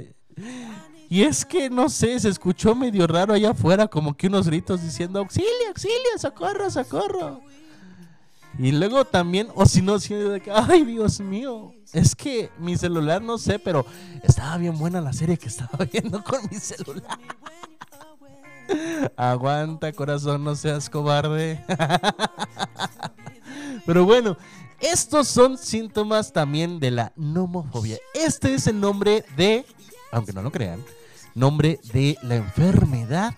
Y 1.11 1.25
es 1.25 1.45
que 1.45 1.69
no 1.69 1.89
sé, 1.89 2.21
se 2.21 2.29
escuchó 2.29 2.77
medio 2.77 3.05
raro 3.09 3.35
allá 3.35 3.51
afuera, 3.51 3.89
como 3.89 4.17
que 4.17 4.29
unos 4.29 4.47
gritos 4.47 4.81
diciendo 4.81 5.19
auxilio, 5.19 5.51
auxilio, 5.69 5.97
socorro, 6.17 6.71
socorro. 6.71 7.41
Y 8.57 8.71
luego 8.71 9.05
también, 9.05 9.49
o 9.57 9.67
si 9.67 9.83
no, 9.83 9.99
si 9.99 10.15
de 10.15 10.41
que, 10.41 10.53
ay 10.53 10.85
Dios 10.85 11.19
mío, 11.19 11.75
es 11.93 12.15
que 12.15 12.51
mi 12.59 12.77
celular 12.77 13.23
no 13.23 13.39
sé, 13.39 13.59
pero 13.59 13.85
estaba 14.23 14.57
bien 14.57 14.79
buena 14.79 15.01
la 15.01 15.13
serie 15.13 15.37
que 15.37 15.49
estaba 15.49 15.85
viendo 15.93 16.23
con 16.23 16.43
mi 16.49 16.59
celular. 16.59 17.19
Aguanta, 19.17 19.93
corazón, 19.93 20.45
no 20.45 20.55
seas 20.55 20.89
cobarde. 20.89 21.65
Pero 23.85 24.05
bueno, 24.05 24.37
estos 24.79 25.27
son 25.27 25.59
síntomas 25.59 26.33
también 26.33 26.79
de 26.79 26.93
la 26.93 27.13
nomofobia. 27.17 27.99
Este 28.15 28.55
es 28.55 28.69
el 28.69 28.79
nombre 28.79 29.25
de, 29.37 29.67
aunque 30.13 30.33
no 30.33 30.43
lo 30.43 30.53
crean, 30.53 30.85
nombre 31.41 31.81
de 31.93 32.17
la 32.23 32.37
enfermedad 32.37 33.35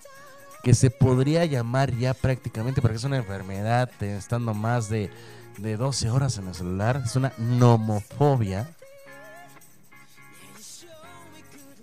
que 0.61 0.73
se 0.75 0.89
podría 0.91 1.45
llamar 1.45 1.91
ya 1.97 2.13
prácticamente, 2.13 2.81
porque 2.81 2.97
es 2.97 3.03
una 3.03 3.17
enfermedad 3.17 3.89
estando 4.01 4.53
más 4.53 4.89
de, 4.89 5.09
de 5.57 5.75
12 5.77 6.09
horas 6.09 6.37
en 6.37 6.47
el 6.47 6.53
celular, 6.55 7.01
es 7.05 7.15
una 7.15 7.33
nomofobia. 7.37 8.69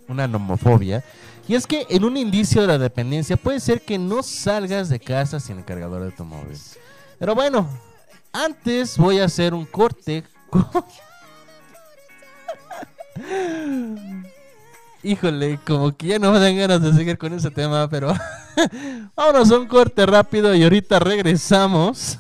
Una 0.09 0.27
nomofobia. 0.27 1.05
Y 1.47 1.55
es 1.55 1.67
que 1.67 1.87
en 1.91 2.05
un 2.05 2.17
indicio 2.17 2.63
de 2.63 2.69
la 2.69 2.79
dependencia 2.79 3.37
puede 3.37 3.61
ser 3.61 3.83
que 3.83 3.99
no 3.99 4.23
salgas 4.23 4.89
de 4.89 5.01
casa 5.01 5.41
sin 5.41 5.59
el 5.59 5.65
cargador 5.65 6.03
de 6.05 6.13
tu 6.13 6.25
móvil. 6.25 6.57
Pero 7.19 7.35
bueno, 7.35 7.69
antes 8.33 8.97
voy 8.97 9.19
a 9.19 9.25
hacer 9.25 9.53
un 9.53 9.67
corte. 9.67 10.25
con- 10.49 10.67
Híjole, 15.03 15.59
como 15.67 15.97
que 15.97 16.09
ya 16.09 16.19
no 16.19 16.33
me 16.33 16.39
dan 16.39 16.57
ganas 16.57 16.83
de 16.83 16.93
seguir 16.93 17.17
con 17.17 17.33
ese 17.33 17.51
tema, 17.51 17.89
pero 17.89 18.15
vámonos 19.17 19.51
a 19.51 19.59
un 19.59 19.67
corte 19.67 20.05
rápido 20.05 20.55
y 20.55 20.63
ahorita 20.63 20.99
regresamos. 20.99 22.19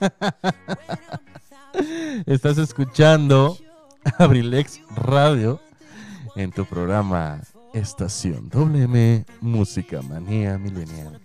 Estás 2.26 2.58
escuchando 2.58 3.56
Abrilex 4.18 4.80
Radio 4.96 5.60
en 6.36 6.52
tu 6.52 6.66
programa 6.66 7.40
Estación 7.72 8.50
WM 8.50 9.24
Música 9.40 10.02
Manía 10.02 10.58
Milenial. 10.58 11.18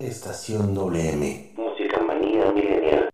Estación 0.00 0.74
WM. 0.74 1.52
Música 1.58 2.00
manía 2.02 2.50
milenial. 2.52 3.10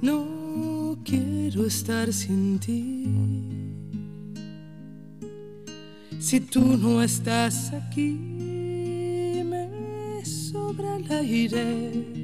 No 0.00 0.96
quiero 1.04 1.66
estar 1.66 2.10
sin 2.10 2.58
ti. 2.58 3.04
Si 6.18 6.40
tú 6.40 6.78
no 6.78 7.02
estás 7.02 7.74
aquí, 7.74 9.42
me 9.44 10.24
sobra 10.24 10.96
el 10.96 11.12
aire. 11.12 12.23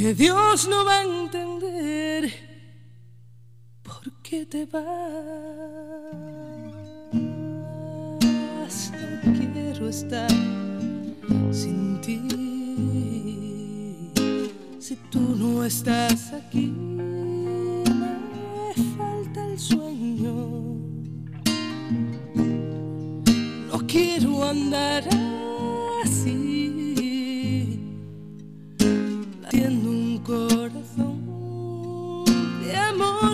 que 0.00 0.14
Dios 0.14 0.66
no 0.66 0.82
va 0.82 1.00
a 1.00 1.02
entender 1.02 2.32
por 3.82 4.10
qué 4.22 4.46
te 4.46 4.64
vas. 4.64 4.82
No 9.22 9.32
quiero 9.38 9.90
estar 9.90 10.30
sin 11.52 12.00
ti. 12.00 12.18
Si 14.78 14.96
tú 15.10 15.20
no 15.20 15.62
estás 15.66 16.32
aquí, 16.32 16.72
falta 18.96 19.44
el 19.52 19.58
sueño. 19.58 20.34
No 23.70 23.86
quiero 23.86 24.48
andar 24.48 25.04
así, 26.02 26.39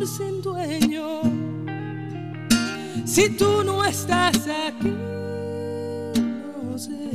dueño. 0.07 1.21
Si 3.05 3.29
tú 3.31 3.65
no 3.65 3.85
estás 3.85 4.47
aquí, 4.47 4.95
no 6.63 6.79
sé 6.79 7.11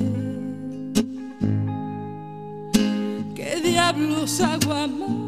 qué 3.34 3.62
diablos 3.64 4.42
hago 4.42 4.74
amándote. 4.74 5.22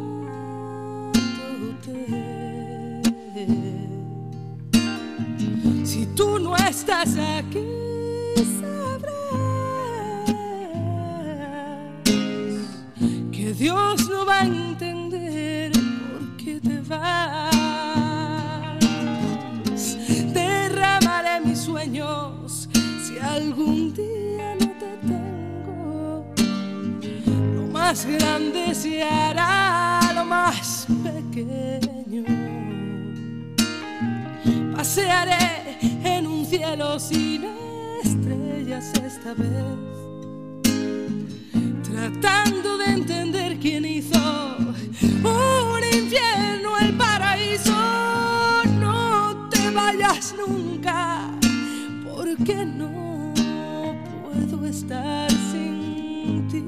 Si 5.85 6.05
tú 6.17 6.39
no 6.39 6.55
estás 6.57 7.17
aquí, 7.17 7.63
sabrás 8.59 9.13
que 13.31 13.53
Dios 13.53 14.09
no 14.09 14.25
va 14.25 14.41
a 14.41 14.45
entender 14.45 15.02
si 21.93 23.19
algún 23.19 23.93
día 23.93 24.55
no 24.59 24.67
te 24.79 24.97
tengo. 25.07 26.25
Lo 27.55 27.67
más 27.67 28.05
grande 28.07 28.73
se 28.73 29.03
hará 29.03 29.99
lo 30.15 30.25
más 30.25 30.87
pequeño. 31.03 32.23
Pasearé 34.75 35.77
en 36.03 36.25
un 36.25 36.45
cielo 36.47 36.99
sin 36.99 37.45
estrellas 38.03 38.91
esta 38.95 39.35
vez, 39.35 39.53
tratando 41.83 42.77
de 42.79 42.85
entender 42.85 43.59
quién 43.59 43.85
hizo 43.85 44.17
un 45.23 45.83
infierno 45.93 46.75
el 46.79 46.97
paraíso. 46.97 47.71
No 48.79 49.47
te 49.51 49.69
vayas 49.69 50.33
nunca, 50.35 51.29
porque 52.23 52.65
no 52.65 53.33
puedo 54.23 54.65
estar 54.65 55.29
sin 55.51 56.47
ti. 56.47 56.63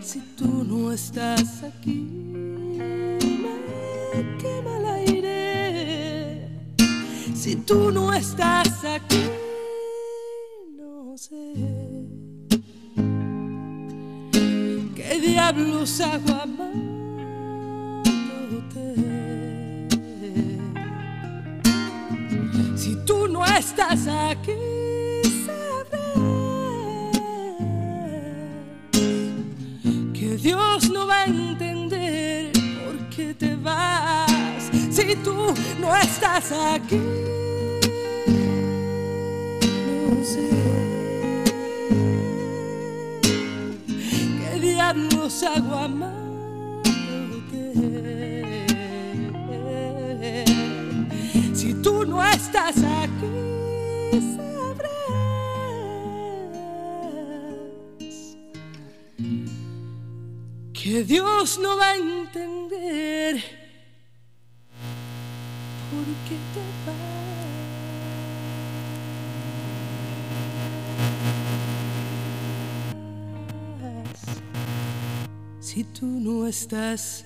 Si 0.00 0.20
tú 0.36 0.62
no 0.64 0.92
estás 0.92 1.64
aquí, 1.64 2.06
me 3.42 4.36
quema 4.38 4.78
el 4.78 4.86
aire. 4.86 6.48
Si 7.34 7.56
tú 7.56 7.90
no 7.90 8.12
estás 8.12 8.84
aquí, 8.84 9.24
no 10.78 11.18
sé 11.18 11.82
diablos 15.22 16.00
hago 16.00 16.30
amándote? 16.30 16.61
Si 22.82 22.96
tú 23.06 23.28
no 23.28 23.46
estás 23.46 24.08
aquí, 24.08 24.56
sabrás 25.46 26.02
que 30.12 30.36
Dios 30.36 30.90
no 30.90 31.06
va 31.06 31.20
a 31.20 31.26
entender 31.26 32.50
por 32.82 33.08
qué 33.10 33.34
te 33.34 33.54
vas. 33.54 34.68
Si 34.90 35.14
tú 35.22 35.54
no 35.78 35.94
estás 35.94 36.50
aquí, 36.50 36.98
no 39.86 40.24
sé 40.24 40.50
qué 44.40 44.60
diablos 44.60 45.44
hago 45.44 45.76
amándote. 45.76 46.11
No 52.12 52.22
estás 52.22 52.76
aquí, 52.76 53.32
sabrás 54.36 54.90
que 60.74 61.04
Dios 61.04 61.58
no 61.58 61.78
va 61.78 61.92
a 61.92 61.96
entender 61.96 63.36
por 65.90 66.06
qué 66.26 66.36
te 66.54 66.64
vas. 66.86 67.00
Si 75.60 75.84
tú 75.84 76.04
no 76.06 76.46
estás 76.46 77.24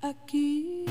aquí. 0.00 0.86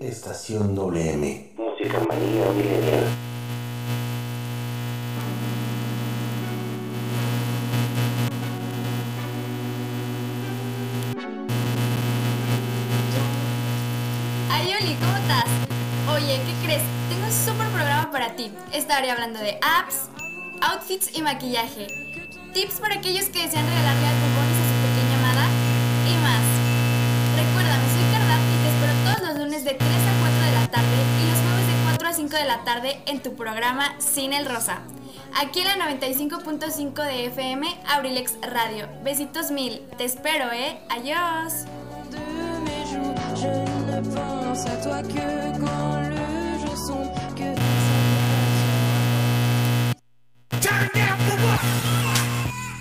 Estación 0.00 0.74
WM. 0.74 1.50
Música 1.56 2.00
manía 2.08 2.50
milenial. 2.50 3.04
Ay, 14.50 14.74
Oli, 14.80 14.94
¿cómo 14.96 15.16
estás? 15.16 15.44
Oye, 16.14 16.40
¿qué 16.44 16.66
crees? 16.66 16.82
Tengo 17.08 17.24
un 17.24 17.32
súper 17.32 17.68
programa 17.68 18.10
para 18.10 18.36
ti. 18.36 18.52
Estaré 18.72 19.10
hablando 19.10 19.38
de 19.38 19.58
apps, 19.62 20.08
outfits 20.60 21.16
y 21.16 21.22
maquillaje. 21.22 21.86
Tips 22.52 22.80
para 22.80 22.96
aquellos 22.96 23.26
que 23.26 23.42
desean 23.42 23.66
regalarle 23.66 24.06
algo 24.06 24.33
tarde 30.74 30.96
y 31.22 31.30
los 31.30 31.38
jueves 31.38 31.66
de 31.68 31.84
4 31.84 32.08
a 32.08 32.12
5 32.12 32.36
de 32.36 32.44
la 32.44 32.64
tarde 32.64 33.00
en 33.06 33.22
tu 33.22 33.34
programa 33.34 33.94
Sin 34.00 34.32
el 34.32 34.46
Rosa. 34.46 34.80
Aquí 35.36 35.60
en 35.60 35.78
la 35.78 35.90
95.5 35.90 36.94
de 37.04 37.26
FM, 37.26 37.80
Abrilex 37.86 38.34
Radio. 38.42 38.88
Besitos 39.02 39.50
mil. 39.50 39.80
Te 39.96 40.04
espero, 40.04 40.50
¿eh? 40.52 40.80
Adiós. 40.90 41.64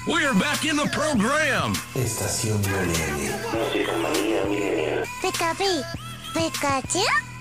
We're 0.05 0.33
back 0.33 0.65
in 0.65 0.75
the 0.75 0.89
program. 0.91 1.73
Estación 1.95 2.61
WM. 2.61 3.31
Música 3.53 3.93
manía. 3.97 5.03
Pikapi, 5.21 5.81
Pikachu. 6.33 7.32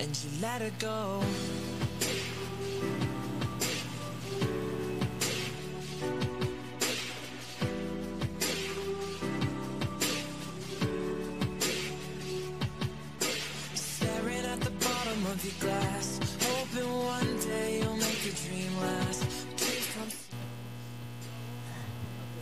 And 0.00 0.16
you 0.24 0.30
let 0.40 0.62
her 0.62 0.70
go. 0.78 1.57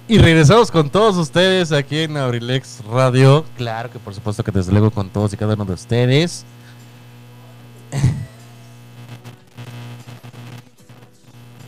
Y 0.09 0.19
regresamos 0.19 0.71
con 0.71 0.89
todos 0.89 1.17
ustedes 1.17 1.73
aquí 1.73 1.99
en 1.99 2.17
Abrilex 2.17 2.85
Radio. 2.85 3.45
Claro 3.57 3.91
que 3.91 3.99
por 3.99 4.15
supuesto 4.15 4.45
que 4.45 4.53
desde 4.53 4.71
luego 4.71 4.93
con 4.93 5.11
todos 5.11 5.33
y 5.33 5.37
cada 5.37 5.55
uno 5.55 5.65
de 5.65 5.73
ustedes. 5.73 6.45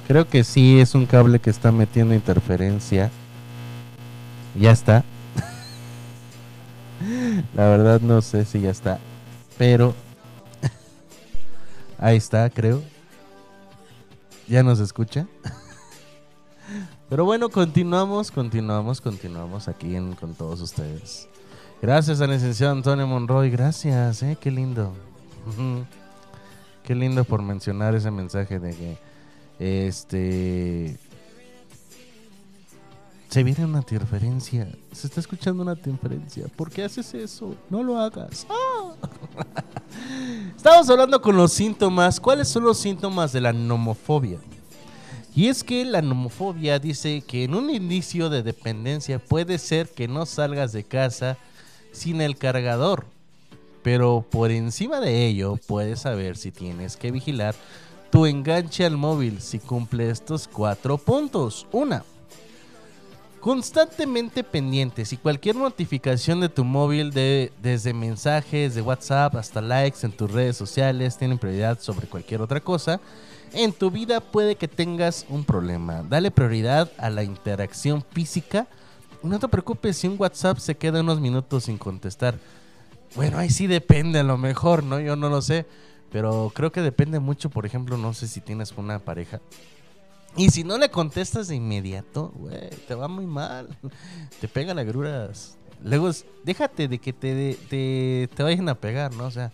Creo 0.06 0.28
que 0.28 0.44
sí 0.44 0.78
es 0.78 0.94
un 0.94 1.04
cable 1.04 1.40
que 1.40 1.50
está 1.50 1.72
metiendo 1.72 2.14
interferencia. 2.14 3.10
Ya 4.54 4.70
está. 4.70 5.02
La 7.56 7.68
verdad 7.68 8.00
no 8.00 8.22
sé 8.22 8.44
si 8.44 8.60
ya 8.60 8.70
está. 8.70 9.00
Pero 9.58 9.96
ahí 11.98 12.16
está, 12.16 12.48
creo. 12.50 12.84
¿Ya 14.46 14.62
nos 14.62 14.78
escucha? 14.78 15.26
Pero 17.08 17.24
bueno, 17.24 17.48
continuamos, 17.48 18.30
continuamos, 18.30 19.00
continuamos 19.00 19.68
aquí 19.68 19.96
en- 19.96 20.14
con 20.14 20.34
todos 20.34 20.60
ustedes. 20.60 21.26
Gracias 21.80 22.20
al 22.20 22.30
licenciado 22.30 22.72
Antonio 22.72 23.06
Monroy, 23.06 23.50
gracias, 23.50 24.22
eh, 24.22 24.36
qué 24.40 24.50
lindo. 24.50 24.92
Qué 26.84 26.94
lindo 26.94 27.22
por 27.22 27.42
mencionar 27.42 27.94
ese 27.94 28.10
mensaje 28.10 28.58
de 28.58 28.74
que 28.74 28.98
este 29.58 30.96
se 33.28 33.42
viene 33.42 33.66
una 33.66 33.80
interferencia, 33.80 34.66
se 34.92 35.06
está 35.06 35.20
escuchando 35.20 35.62
una 35.62 35.74
interferencia. 35.74 36.46
¿Por 36.56 36.70
qué 36.70 36.84
haces 36.84 37.12
eso? 37.12 37.54
No 37.68 37.82
lo 37.82 37.98
hagas. 38.00 38.46
Estamos 40.56 40.88
hablando 40.88 41.20
con 41.20 41.36
los 41.36 41.52
síntomas. 41.52 42.18
¿Cuáles 42.18 42.48
son 42.48 42.62
los 42.64 42.78
síntomas 42.78 43.32
de 43.32 43.42
la 43.42 43.52
nomofobia? 43.52 44.38
Y 45.38 45.46
es 45.46 45.62
que 45.62 45.84
la 45.84 46.02
nomofobia 46.02 46.80
dice 46.80 47.22
que 47.24 47.44
en 47.44 47.54
un 47.54 47.70
inicio 47.70 48.28
de 48.28 48.42
dependencia 48.42 49.20
puede 49.20 49.58
ser 49.58 49.88
que 49.88 50.08
no 50.08 50.26
salgas 50.26 50.72
de 50.72 50.82
casa 50.82 51.38
sin 51.92 52.20
el 52.20 52.36
cargador. 52.36 53.06
Pero 53.84 54.26
por 54.28 54.50
encima 54.50 54.98
de 54.98 55.28
ello 55.28 55.56
puedes 55.68 56.00
saber 56.00 56.36
si 56.36 56.50
tienes 56.50 56.96
que 56.96 57.12
vigilar 57.12 57.54
tu 58.10 58.26
enganche 58.26 58.84
al 58.84 58.96
móvil 58.96 59.40
si 59.40 59.60
cumple 59.60 60.10
estos 60.10 60.48
cuatro 60.48 60.98
puntos. 60.98 61.68
Una, 61.70 62.02
constantemente 63.38 64.42
pendientes 64.42 65.12
y 65.12 65.18
cualquier 65.18 65.54
notificación 65.54 66.40
de 66.40 66.48
tu 66.48 66.64
móvil 66.64 67.12
de, 67.12 67.52
desde 67.62 67.94
mensajes 67.94 68.74
de 68.74 68.82
WhatsApp 68.82 69.36
hasta 69.36 69.60
likes 69.60 69.98
en 70.02 70.10
tus 70.10 70.32
redes 70.32 70.56
sociales 70.56 71.16
tienen 71.16 71.38
prioridad 71.38 71.78
sobre 71.78 72.08
cualquier 72.08 72.42
otra 72.42 72.58
cosa, 72.58 73.00
en 73.52 73.72
tu 73.72 73.90
vida 73.90 74.20
puede 74.20 74.56
que 74.56 74.68
tengas 74.68 75.26
un 75.28 75.44
problema. 75.44 76.02
Dale 76.08 76.30
prioridad 76.30 76.90
a 76.98 77.10
la 77.10 77.22
interacción 77.22 78.04
física. 78.12 78.66
No 79.22 79.38
te 79.38 79.48
preocupes 79.48 79.96
si 79.96 80.06
un 80.08 80.16
WhatsApp 80.18 80.58
se 80.58 80.76
queda 80.76 81.00
unos 81.00 81.20
minutos 81.20 81.64
sin 81.64 81.78
contestar. 81.78 82.38
Bueno, 83.16 83.38
ahí 83.38 83.50
sí 83.50 83.66
depende 83.66 84.18
a 84.20 84.22
lo 84.22 84.36
mejor, 84.38 84.82
¿no? 84.84 85.00
Yo 85.00 85.16
no 85.16 85.28
lo 85.28 85.42
sé. 85.42 85.66
Pero 86.10 86.50
creo 86.54 86.72
que 86.72 86.80
depende 86.80 87.18
mucho, 87.20 87.50
por 87.50 87.66
ejemplo, 87.66 87.96
no 87.98 88.14
sé 88.14 88.28
si 88.28 88.40
tienes 88.40 88.72
una 88.76 88.98
pareja. 88.98 89.40
Y 90.36 90.50
si 90.50 90.62
no 90.64 90.78
le 90.78 90.90
contestas 90.90 91.48
de 91.48 91.56
inmediato, 91.56 92.32
güey, 92.36 92.70
te 92.86 92.94
va 92.94 93.08
muy 93.08 93.26
mal. 93.26 93.68
Te 94.40 94.48
pegan 94.48 94.78
agruras. 94.78 95.56
Luego, 95.82 96.08
es- 96.08 96.24
déjate 96.44 96.88
de 96.88 96.98
que 96.98 97.12
te, 97.12 97.58
te, 97.68 98.28
te 98.34 98.42
vayan 98.42 98.68
a 98.68 98.74
pegar, 98.74 99.12
¿no? 99.14 99.24
O 99.24 99.30
sea, 99.30 99.52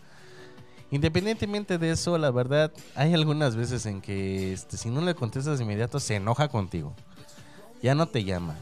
independientemente 0.95 1.79
de 1.79 1.91
eso, 1.91 2.17
la 2.19 2.31
verdad, 2.31 2.73
hay 2.95 3.15
algunas 3.15 3.57
veces 3.57 3.87
en 3.87 4.01
que 4.01 4.53
este, 4.53 4.77
si 4.77 4.91
no 4.91 5.01
le 5.01 5.15
contestas 5.15 5.61
inmediato, 5.61 6.01
se 6.01 6.17
enoja 6.17 6.49
contigo. 6.49 6.95
Ya 7.83 7.95
no 7.95 8.07
te 8.07 8.25
llama. 8.25 8.57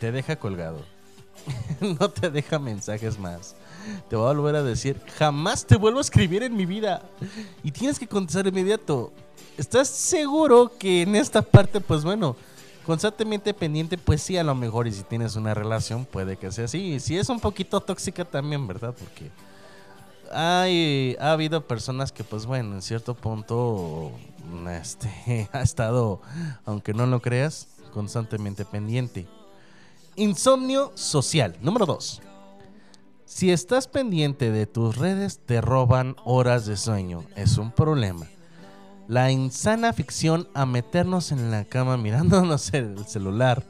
Te 0.00 0.12
deja 0.12 0.36
colgado. 0.36 0.84
no 1.80 2.10
te 2.10 2.30
deja 2.30 2.58
mensajes 2.58 3.18
más. 3.18 3.54
Te 4.08 4.16
va 4.16 4.30
a 4.30 4.34
volver 4.34 4.56
a 4.56 4.62
decir, 4.62 5.00
jamás 5.18 5.66
te 5.66 5.76
vuelvo 5.76 5.98
a 5.98 6.02
escribir 6.02 6.42
en 6.42 6.56
mi 6.56 6.66
vida. 6.66 7.02
Y 7.62 7.70
tienes 7.70 7.98
que 7.98 8.06
contestar 8.06 8.46
inmediato. 8.46 9.12
¿Estás 9.56 9.88
seguro 9.88 10.72
que 10.78 11.02
en 11.02 11.14
esta 11.14 11.42
parte, 11.42 11.80
pues 11.80 12.02
bueno, 12.02 12.36
Constantemente 12.84 13.54
pendiente, 13.54 13.96
pues 13.96 14.20
sí, 14.20 14.36
a 14.36 14.44
lo 14.44 14.54
mejor, 14.54 14.86
y 14.86 14.92
si 14.92 15.02
tienes 15.04 15.36
una 15.36 15.54
relación, 15.54 16.04
puede 16.04 16.36
que 16.36 16.52
sea 16.52 16.66
así. 16.66 16.94
Y 16.94 17.00
si 17.00 17.16
es 17.16 17.30
un 17.30 17.40
poquito 17.40 17.80
tóxica 17.80 18.26
también, 18.26 18.66
¿verdad? 18.66 18.94
Porque 18.98 19.30
hay, 20.34 21.16
ha 21.20 21.32
habido 21.32 21.66
personas 21.66 22.12
que, 22.12 22.24
pues 22.24 22.46
bueno, 22.46 22.74
en 22.74 22.82
cierto 22.82 23.14
punto, 23.14 24.12
este, 24.70 25.48
ha 25.52 25.62
estado, 25.62 26.20
aunque 26.64 26.92
no 26.92 27.06
lo 27.06 27.20
creas, 27.20 27.68
constantemente 27.92 28.64
pendiente. 28.64 29.26
Insomnio 30.16 30.92
social. 30.94 31.56
Número 31.60 31.86
2. 31.86 32.22
Si 33.24 33.50
estás 33.50 33.88
pendiente 33.88 34.50
de 34.50 34.66
tus 34.66 34.96
redes, 34.96 35.40
te 35.44 35.60
roban 35.60 36.16
horas 36.24 36.66
de 36.66 36.76
sueño. 36.76 37.24
Es 37.36 37.58
un 37.58 37.72
problema. 37.72 38.26
La 39.08 39.30
insana 39.30 39.92
ficción 39.92 40.48
a 40.54 40.66
meternos 40.66 41.32
en 41.32 41.50
la 41.50 41.64
cama 41.64 41.96
mirándonos 41.96 42.72
el 42.74 43.04
celular 43.06 43.64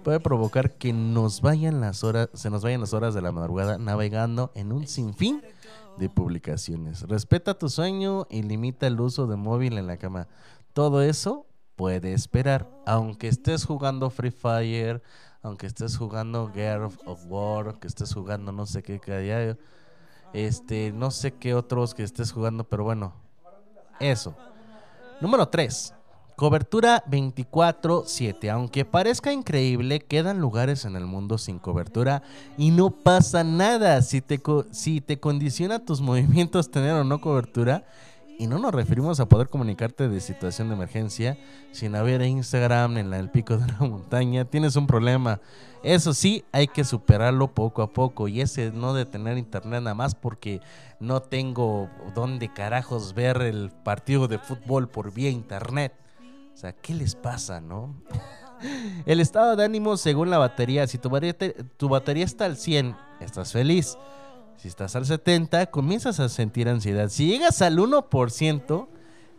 puede 0.00 0.20
provocar 0.20 0.72
que 0.72 0.92
nos 0.92 1.42
vayan 1.42 1.80
las 1.80 2.02
horas, 2.02 2.28
se 2.34 2.50
nos 2.50 2.62
vayan 2.62 2.80
las 2.80 2.94
horas 2.94 3.14
de 3.14 3.22
la 3.22 3.32
madrugada 3.32 3.78
navegando 3.78 4.50
en 4.54 4.72
un 4.72 4.86
sinfín 4.88 5.42
de 6.00 6.08
publicaciones. 6.08 7.02
Respeta 7.02 7.58
tu 7.58 7.68
sueño 7.68 8.26
y 8.30 8.42
limita 8.42 8.86
el 8.86 9.00
uso 9.00 9.26
de 9.26 9.36
móvil 9.36 9.76
en 9.78 9.86
la 9.86 9.98
cama. 9.98 10.26
Todo 10.72 11.02
eso 11.02 11.46
puede 11.76 12.14
esperar, 12.14 12.68
aunque 12.86 13.28
estés 13.28 13.66
jugando 13.66 14.08
Free 14.10 14.30
Fire, 14.30 15.02
aunque 15.42 15.66
estés 15.66 15.96
jugando 15.96 16.50
Gear 16.52 16.82
of, 16.82 17.26
War, 17.26 17.78
que 17.78 17.86
estés 17.86 18.12
jugando 18.14 18.50
no 18.50 18.66
sé 18.66 18.82
qué 18.82 18.98
este, 20.32 20.92
no 20.92 21.10
sé 21.10 21.34
qué 21.34 21.54
otros 21.54 21.94
que 21.94 22.02
estés 22.02 22.32
jugando, 22.32 22.64
pero 22.64 22.84
bueno, 22.84 23.12
eso. 23.98 24.34
Número 25.20 25.48
3. 25.48 25.94
Cobertura 26.40 27.04
24/7. 27.06 28.48
Aunque 28.48 28.86
parezca 28.86 29.30
increíble, 29.30 30.00
quedan 30.00 30.40
lugares 30.40 30.86
en 30.86 30.96
el 30.96 31.04
mundo 31.04 31.36
sin 31.36 31.58
cobertura 31.58 32.22
y 32.56 32.70
no 32.70 32.92
pasa 32.92 33.44
nada 33.44 34.00
si 34.00 34.22
te, 34.22 34.40
si 34.70 35.02
te 35.02 35.20
condiciona 35.20 35.84
tus 35.84 36.00
movimientos 36.00 36.70
tener 36.70 36.94
o 36.94 37.04
no 37.04 37.20
cobertura. 37.20 37.84
Y 38.38 38.46
no 38.46 38.58
nos 38.58 38.72
referimos 38.72 39.20
a 39.20 39.28
poder 39.28 39.50
comunicarte 39.50 40.08
de 40.08 40.18
situación 40.22 40.68
de 40.68 40.76
emergencia 40.76 41.36
sin 41.72 41.94
haber 41.94 42.22
Instagram 42.22 42.96
en 42.96 43.12
el 43.12 43.28
pico 43.28 43.58
de 43.58 43.66
la 43.66 43.78
montaña. 43.86 44.46
Tienes 44.46 44.76
un 44.76 44.86
problema. 44.86 45.42
Eso 45.82 46.14
sí, 46.14 46.46
hay 46.52 46.68
que 46.68 46.84
superarlo 46.84 47.48
poco 47.48 47.82
a 47.82 47.92
poco. 47.92 48.28
Y 48.28 48.40
ese 48.40 48.72
no 48.72 48.94
de 48.94 49.04
tener 49.04 49.36
internet 49.36 49.82
nada 49.82 49.94
más 49.94 50.14
porque 50.14 50.62
no 51.00 51.20
tengo 51.20 51.90
dónde 52.14 52.50
carajos 52.50 53.12
ver 53.12 53.42
el 53.42 53.70
partido 53.84 54.26
de 54.26 54.38
fútbol 54.38 54.88
por 54.88 55.12
vía 55.12 55.28
internet. 55.28 55.92
Sea, 56.60 56.72
¿qué 56.74 56.92
les 56.92 57.14
pasa, 57.14 57.58
no? 57.60 57.94
El 59.06 59.20
estado 59.20 59.56
de 59.56 59.64
ánimo 59.64 59.96
según 59.96 60.28
la 60.28 60.36
batería. 60.36 60.86
Si 60.86 60.98
tu 60.98 61.08
batería, 61.08 61.32
te- 61.38 61.64
tu 61.78 61.88
batería 61.88 62.26
está 62.26 62.44
al 62.44 62.58
100, 62.58 62.94
estás 63.20 63.52
feliz. 63.52 63.96
Si 64.58 64.68
estás 64.68 64.94
al 64.94 65.06
70, 65.06 65.70
comienzas 65.70 66.20
a 66.20 66.28
sentir 66.28 66.68
ansiedad. 66.68 67.08
Si 67.08 67.26
llegas 67.28 67.62
al 67.62 67.78
1%, 67.78 68.88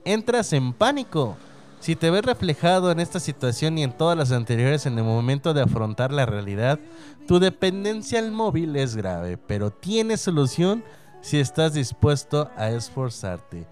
entras 0.04 0.52
en 0.54 0.74
pánico. 0.74 1.38
Si 1.80 1.96
te 1.96 2.10
ves 2.10 2.26
reflejado 2.26 2.92
en 2.92 3.00
esta 3.00 3.20
situación 3.20 3.78
y 3.78 3.84
en 3.84 3.96
todas 3.96 4.18
las 4.18 4.32
anteriores 4.32 4.88
en 4.88 4.98
el 4.98 5.04
momento 5.04 5.54
de 5.54 5.62
afrontar 5.62 6.12
la 6.12 6.26
realidad, 6.26 6.80
tu 7.28 7.38
dependencia 7.40 8.18
al 8.18 8.32
móvil 8.32 8.76
es 8.76 8.96
grave, 8.96 9.38
pero 9.38 9.70
tiene 9.70 10.18
solución 10.18 10.84
si 11.22 11.40
estás 11.40 11.76
dispuesto 11.76 12.50
a 12.58 12.70
esforzarte. 12.72 13.68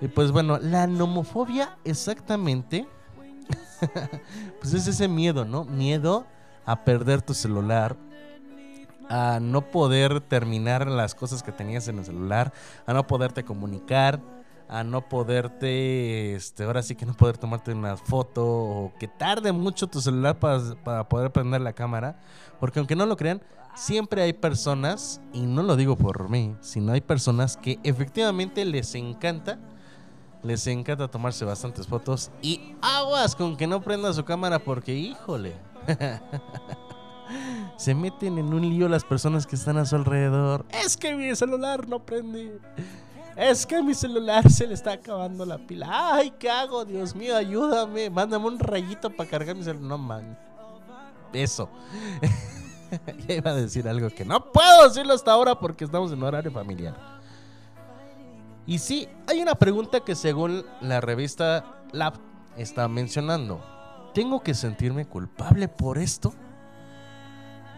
Y 0.00 0.08
pues 0.08 0.30
bueno, 0.30 0.58
la 0.58 0.86
nomofobia 0.86 1.78
exactamente, 1.84 2.86
pues 4.60 4.74
es 4.74 4.86
ese 4.86 5.08
miedo, 5.08 5.44
¿no? 5.44 5.64
Miedo 5.64 6.26
a 6.66 6.84
perder 6.84 7.22
tu 7.22 7.32
celular, 7.32 7.96
a 9.08 9.38
no 9.40 9.70
poder 9.70 10.20
terminar 10.20 10.86
las 10.86 11.14
cosas 11.14 11.42
que 11.42 11.52
tenías 11.52 11.88
en 11.88 11.98
el 11.98 12.04
celular, 12.04 12.52
a 12.86 12.92
no 12.92 13.06
poderte 13.06 13.44
comunicar, 13.44 14.20
a 14.68 14.82
no 14.82 15.08
poderte, 15.08 16.34
este, 16.34 16.64
ahora 16.64 16.82
sí 16.82 16.96
que 16.96 17.06
no 17.06 17.14
poder 17.14 17.38
tomarte 17.38 17.72
una 17.72 17.96
foto 17.96 18.44
o 18.44 18.92
que 18.98 19.06
tarde 19.06 19.52
mucho 19.52 19.86
tu 19.86 20.00
celular 20.00 20.38
para, 20.38 20.60
para 20.82 21.08
poder 21.08 21.30
prender 21.30 21.60
la 21.60 21.72
cámara, 21.72 22.18
porque 22.58 22.80
aunque 22.80 22.96
no 22.96 23.06
lo 23.06 23.16
crean, 23.16 23.40
siempre 23.76 24.22
hay 24.22 24.32
personas, 24.32 25.20
y 25.32 25.42
no 25.42 25.62
lo 25.62 25.76
digo 25.76 25.96
por 25.96 26.28
mí, 26.28 26.56
sino 26.60 26.92
hay 26.92 27.00
personas 27.00 27.56
que 27.56 27.78
efectivamente 27.84 28.64
les 28.64 28.94
encanta, 28.94 29.58
les 30.46 30.66
encanta 30.66 31.08
tomarse 31.08 31.44
bastantes 31.44 31.86
fotos 31.86 32.30
y 32.40 32.74
aguas 32.80 33.34
con 33.34 33.56
que 33.56 33.66
no 33.66 33.80
prenda 33.80 34.12
su 34.12 34.24
cámara 34.24 34.58
porque, 34.58 34.94
híjole. 34.94 35.54
Se 37.76 37.94
meten 37.94 38.38
en 38.38 38.54
un 38.54 38.62
lío 38.62 38.88
las 38.88 39.04
personas 39.04 39.46
que 39.46 39.56
están 39.56 39.76
a 39.78 39.84
su 39.84 39.96
alrededor. 39.96 40.64
Es 40.70 40.96
que 40.96 41.14
mi 41.14 41.34
celular 41.34 41.88
no 41.88 41.98
prende. 41.98 42.60
Es 43.34 43.66
que 43.66 43.82
mi 43.82 43.94
celular 43.94 44.48
se 44.48 44.66
le 44.66 44.74
está 44.74 44.92
acabando 44.92 45.44
la 45.44 45.58
pila. 45.58 46.14
Ay, 46.14 46.32
¿qué 46.38 46.48
hago? 46.48 46.84
Dios 46.84 47.14
mío, 47.14 47.36
ayúdame. 47.36 48.08
Mándame 48.08 48.46
un 48.46 48.58
rayito 48.58 49.10
para 49.10 49.28
cargar 49.28 49.56
mi 49.56 49.64
celular. 49.64 49.88
No, 49.88 49.98
man. 49.98 50.38
Eso. 51.32 51.68
ya 53.28 53.34
iba 53.34 53.50
a 53.50 53.54
decir 53.54 53.88
algo 53.88 54.08
que 54.08 54.24
no 54.24 54.52
puedo 54.52 54.88
decirlo 54.88 55.12
hasta 55.12 55.32
ahora 55.32 55.58
porque 55.58 55.84
estamos 55.84 56.12
en 56.12 56.22
horario 56.22 56.50
familiar. 56.50 56.94
Y 58.66 58.78
sí, 58.78 59.08
hay 59.28 59.40
una 59.40 59.54
pregunta 59.54 60.00
que 60.00 60.16
según 60.16 60.64
la 60.80 61.00
revista 61.00 61.84
Lab 61.92 62.14
está 62.56 62.88
mencionando. 62.88 63.62
¿Tengo 64.12 64.42
que 64.42 64.54
sentirme 64.54 65.06
culpable 65.06 65.68
por 65.68 65.98
esto? 65.98 66.34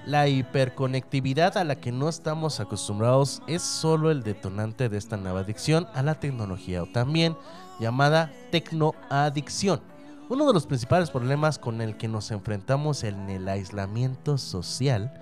La 0.06 0.28
hiperconectividad 0.28 1.59
a 1.59 1.65
la 1.65 1.74
que 1.74 1.93
no 1.93 2.09
estamos 2.09 2.60
acostumbrados 2.60 3.43
es 3.47 3.60
solo 3.60 4.10
el 4.10 4.23
detonante 4.23 4.89
de 4.89 4.97
esta 4.97 5.19
nueva 5.19 5.40
adicción 5.40 5.86
a 5.93 6.02
la 6.02 6.15
tecnología 6.15 6.82
o 6.82 6.86
también 6.86 7.36
llamada 7.78 8.32
tecnoadicción. 8.51 9.82
Uno 10.31 10.47
de 10.47 10.55
los 10.55 10.66
principales 10.66 11.10
problemas 11.10 11.59
con 11.59 11.82
el 11.82 11.98
que 11.98 12.09
nos 12.09 12.31
enfrentamos 12.31 13.05
en 13.05 13.28
el 13.28 13.47
aislamiento 13.47 14.39
social 14.39 15.12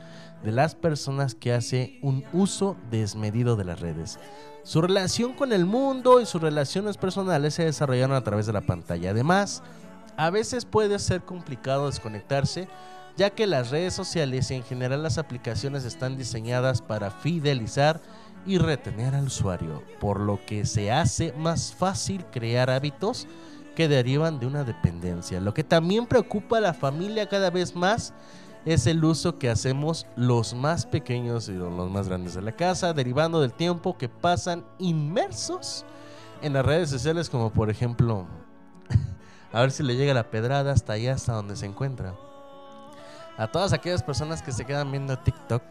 de 0.45 0.53
las 0.53 0.77
personas 0.77 1.35
que 1.35 1.53
hace 1.53 1.99
un 2.03 2.25
uso 2.33 2.77
desmedido 2.91 3.57
de 3.57 3.65
las 3.65 3.81
redes. 3.81 4.21
Su 4.67 4.83
relación 4.83 5.33
con 5.33 5.53
el 5.53 5.65
mundo 5.65 6.21
y 6.21 6.27
sus 6.27 6.43
relaciones 6.43 6.97
personales 6.97 7.55
se 7.55 7.65
desarrollaron 7.65 8.17
a 8.17 8.25
través 8.25 8.47
de 8.47 8.53
la 8.53 8.63
pantalla. 8.63 9.11
Además, 9.11 9.63
a 10.17 10.29
veces 10.31 10.65
puede 10.65 10.99
ser 10.99 11.23
complicado 11.23 11.87
desconectarse 11.87 12.67
ya 13.17 13.31
que 13.31 13.47
las 13.47 13.71
redes 13.71 13.95
sociales 13.95 14.51
y 14.51 14.55
en 14.55 14.65
general 14.65 15.05
las 15.05 15.19
aplicaciones 15.19 15.85
están 15.85 16.17
diseñadas 16.17 16.83
para 16.83 17.13
fidelizar 17.13 18.01
y 18.45 18.59
retener 18.59 19.15
al 19.15 19.27
usuario, 19.27 19.85
por 20.01 20.19
lo 20.19 20.45
que 20.45 20.67
se 20.67 20.91
hace 20.91 21.33
más 21.35 21.73
fácil 21.73 22.25
crear 22.33 22.69
hábitos 22.69 23.29
que 23.77 23.87
derivan 23.87 24.41
de 24.41 24.47
una 24.47 24.65
dependencia. 24.65 25.41
Lo 25.41 25.55
que 25.55 25.63
también 25.63 26.07
preocupa 26.07 26.59
a 26.59 26.63
la 26.63 26.75
familia 26.75 27.29
cada 27.29 27.51
vez 27.51 27.77
más 27.77 28.13
es 28.67 28.89
el 28.89 29.05
uso 29.05 29.39
que 29.39 29.49
hacemos 29.49 30.07
los 30.17 30.53
más 30.53 30.87
pequeños 30.87 31.49
y 31.49 31.53
los 31.53 31.89
más 31.89 32.09
grandes 32.09 32.35
de 32.35 32.43
la 32.43 32.51
casa, 32.51 32.93
derivando 32.93 33.41
del 33.41 33.53
tiempo 33.53 33.97
que 33.97 34.09
pasan 34.09 34.65
inmersos 34.79 35.85
en 36.43 36.53
las 36.53 36.67
redes 36.67 36.91
sociales, 36.91 37.31
como 37.31 37.53
por 37.53 37.71
ejemplo, 37.71 38.27
a 39.53 39.61
ver 39.61 39.71
si 39.71 39.85
le 39.85 39.95
llega 39.95 40.13
la 40.15 40.31
pedrada 40.31 40.73
hasta 40.73 40.95
allá, 40.95 41.15
hasta 41.15 41.33
donde 41.33 41.55
se 41.55 41.65
encuentra. 41.65 42.17
A 43.39 43.47
todas 43.47 43.73
aquellas 43.73 44.03
personas 44.03 44.43
que 44.43 44.51
se 44.51 44.65
quedan 44.65 44.91
viendo 44.91 45.17
TikTok 45.17 45.63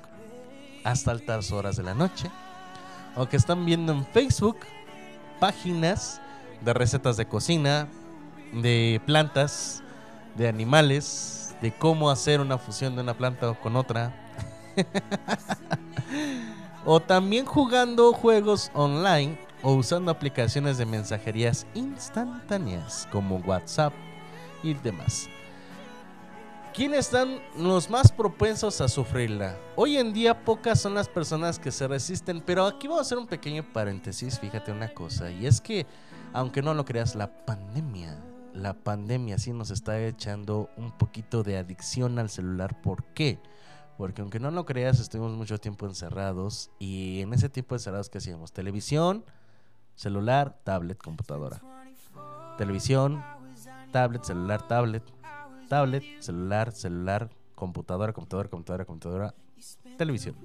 hasta 0.86 1.12
altas 1.12 1.52
horas 1.52 1.76
de 1.76 1.84
la 1.84 1.94
noche, 1.94 2.32
o 3.18 3.28
que 3.28 3.36
están 3.36 3.66
viendo 3.66 3.92
en 3.92 4.06
Facebook 4.06 4.60
páginas 5.42 6.22
de 6.62 6.74
recetas 6.74 7.18
de 7.18 7.28
cocina, 7.28 7.90
de 8.54 9.02
plantas, 9.06 9.84
de 10.38 10.48
animales, 10.48 11.35
de 11.62 11.74
cómo 11.74 12.10
hacer 12.10 12.42
una 12.42 12.58
fusión 12.58 12.96
de 12.96 13.02
una 13.02 13.14
planta 13.14 13.54
con 13.54 13.76
otra. 13.76 14.14
o 16.86 17.00
también 17.00 17.46
jugando 17.46 18.12
juegos 18.14 18.72
online 18.74 19.38
o 19.62 19.74
usando 19.74 20.12
aplicaciones 20.12 20.78
de 20.78 20.86
mensajerías 20.86 21.66
instantáneas 21.74 23.08
como 23.12 23.38
WhatsApp 23.38 23.94
y 24.62 24.74
demás. 24.74 25.30
¿Quiénes 26.76 27.06
están 27.06 27.40
los 27.58 27.90
más 27.90 28.12
propensos 28.12 28.82
a 28.82 28.90
sufrirla? 28.90 29.58
Hoy 29.78 29.98
en 29.98 30.12
día 30.12 30.44
pocas 30.44 30.82
son 30.82 30.94
las 30.94 31.08
personas 31.08 31.58
que 31.58 31.72
se 31.72 31.88
resisten, 31.88 32.42
pero 32.42 32.66
aquí 32.66 32.88
vamos 32.88 33.00
a 33.00 33.02
hacer 33.04 33.18
un 33.18 33.28
pequeño 33.28 33.64
paréntesis, 33.72 34.38
fíjate 34.38 34.74
una 34.74 34.90
cosa, 34.90 35.32
y 35.32 35.48
es 35.48 35.62
que, 35.62 35.86
aunque 36.34 36.62
no 36.62 36.74
lo 36.74 36.84
creas, 36.84 37.16
la 37.16 37.28
pandemia, 37.28 38.18
la 38.56 38.74
pandemia 38.74 39.38
sí 39.38 39.52
nos 39.52 39.70
está 39.70 40.00
echando 40.00 40.70
un 40.78 40.92
poquito 40.92 41.44
de 41.44 41.58
adicción 41.58 42.18
al 42.20 42.30
celular. 42.30 42.82
¿Por 42.82 43.04
qué? 43.14 43.40
Porque 43.98 44.22
aunque 44.22 44.40
no 44.40 44.50
lo 44.52 44.66
creas, 44.66 45.00
estuvimos 45.00 45.34
mucho 45.34 45.58
tiempo 45.58 45.86
encerrados 45.86 46.72
y 46.80 47.22
en 47.22 47.34
ese 47.34 47.50
tiempo 47.50 47.76
encerrados, 47.76 48.10
¿qué 48.10 48.18
hacíamos? 48.18 48.54
Televisión, 48.54 49.26
celular, 49.96 50.58
tablet, 50.64 50.98
computadora. 50.98 51.62
Televisión, 52.58 53.24
tablet, 53.92 54.24
celular, 54.24 54.68
tablet. 54.68 55.04
tablet, 55.70 56.04
celular, 56.22 56.72
celular, 56.72 57.30
computadora, 57.56 58.14
computadora, 58.14 58.50
computadora, 58.50 58.86
computadora, 58.86 59.36
televisión. 59.98 60.36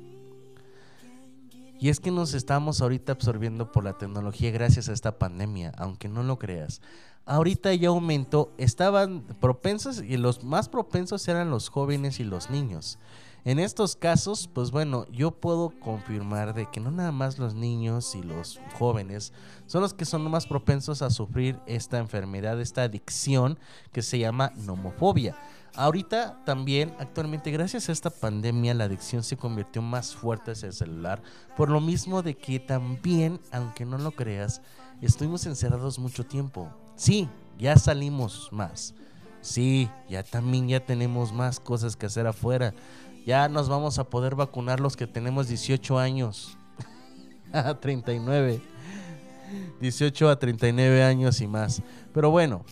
Y 1.80 1.88
es 1.88 1.98
que 1.98 2.10
nos 2.10 2.34
estamos 2.34 2.82
ahorita 2.82 3.12
absorbiendo 3.12 3.72
por 3.72 3.84
la 3.84 3.96
tecnología 3.96 4.50
gracias 4.50 4.90
a 4.90 4.92
esta 4.92 5.18
pandemia, 5.18 5.72
aunque 5.78 6.08
no 6.08 6.22
lo 6.22 6.38
creas. 6.38 6.82
Ahorita 7.26 7.72
ya 7.74 7.88
aumentó, 7.88 8.52
estaban 8.58 9.22
propensos 9.40 10.02
y 10.02 10.16
los 10.16 10.42
más 10.42 10.68
propensos 10.68 11.26
eran 11.28 11.50
los 11.50 11.68
jóvenes 11.68 12.18
y 12.18 12.24
los 12.24 12.50
niños. 12.50 12.98
En 13.44 13.58
estos 13.58 13.96
casos, 13.96 14.50
pues 14.52 14.70
bueno, 14.70 15.06
yo 15.10 15.30
puedo 15.30 15.72
confirmar 15.80 16.52
de 16.52 16.66
que 16.70 16.78
no 16.78 16.90
nada 16.90 17.10
más 17.10 17.38
los 17.38 17.54
niños 17.54 18.14
y 18.14 18.22
los 18.22 18.60
jóvenes 18.78 19.32
son 19.66 19.80
los 19.80 19.94
que 19.94 20.04
son 20.04 20.30
más 20.30 20.46
propensos 20.46 21.00
a 21.00 21.08
sufrir 21.08 21.58
esta 21.66 21.98
enfermedad, 21.98 22.60
esta 22.60 22.82
adicción 22.82 23.58
que 23.92 24.02
se 24.02 24.18
llama 24.18 24.52
nomofobia. 24.56 25.36
Ahorita 25.74 26.42
también, 26.44 26.92
actualmente, 26.98 27.50
gracias 27.50 27.88
a 27.88 27.92
esta 27.92 28.10
pandemia, 28.10 28.74
la 28.74 28.84
adicción 28.84 29.22
se 29.22 29.36
convirtió 29.36 29.80
más 29.80 30.14
fuerte 30.14 30.50
hacia 30.50 30.66
el 30.66 30.72
celular. 30.74 31.22
Por 31.56 31.70
lo 31.70 31.80
mismo 31.80 32.22
de 32.22 32.36
que 32.36 32.58
también, 32.58 33.40
aunque 33.52 33.86
no 33.86 33.96
lo 33.96 34.10
creas, 34.10 34.60
estuvimos 35.00 35.46
encerrados 35.46 35.98
mucho 35.98 36.26
tiempo. 36.26 36.68
Sí, 37.00 37.30
ya 37.58 37.76
salimos 37.76 38.50
más. 38.52 38.94
Sí, 39.40 39.88
ya 40.06 40.22
también 40.22 40.68
ya 40.68 40.84
tenemos 40.84 41.32
más 41.32 41.58
cosas 41.58 41.96
que 41.96 42.04
hacer 42.04 42.26
afuera. 42.26 42.74
Ya 43.24 43.48
nos 43.48 43.70
vamos 43.70 43.98
a 43.98 44.04
poder 44.04 44.34
vacunar 44.34 44.80
los 44.80 44.98
que 44.98 45.06
tenemos 45.06 45.48
18 45.48 45.98
años. 45.98 46.58
A 47.54 47.72
39. 47.72 48.60
18 49.80 50.28
a 50.28 50.38
39 50.38 51.02
años 51.02 51.40
y 51.40 51.46
más. 51.46 51.82
Pero 52.12 52.30
bueno, 52.30 52.66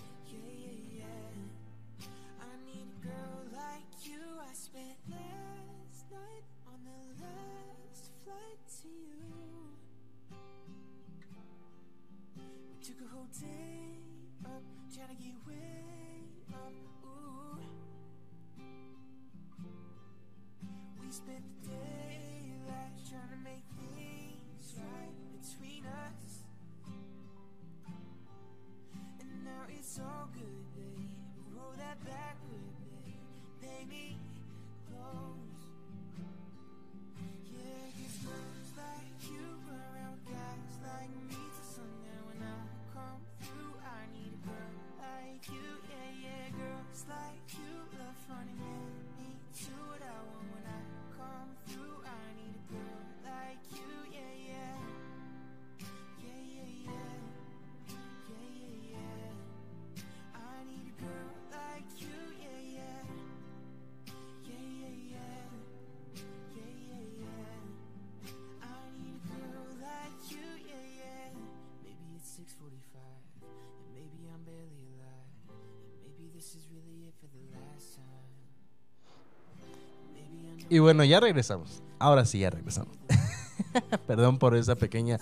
bueno, 80.89 81.05
ya 81.05 81.21
regresamos. 81.21 81.83
Ahora 81.99 82.25
sí, 82.25 82.39
ya 82.39 82.49
regresamos. 82.49 82.97
Perdón 84.07 84.39
por 84.39 84.57
esa 84.57 84.75
pequeña 84.75 85.21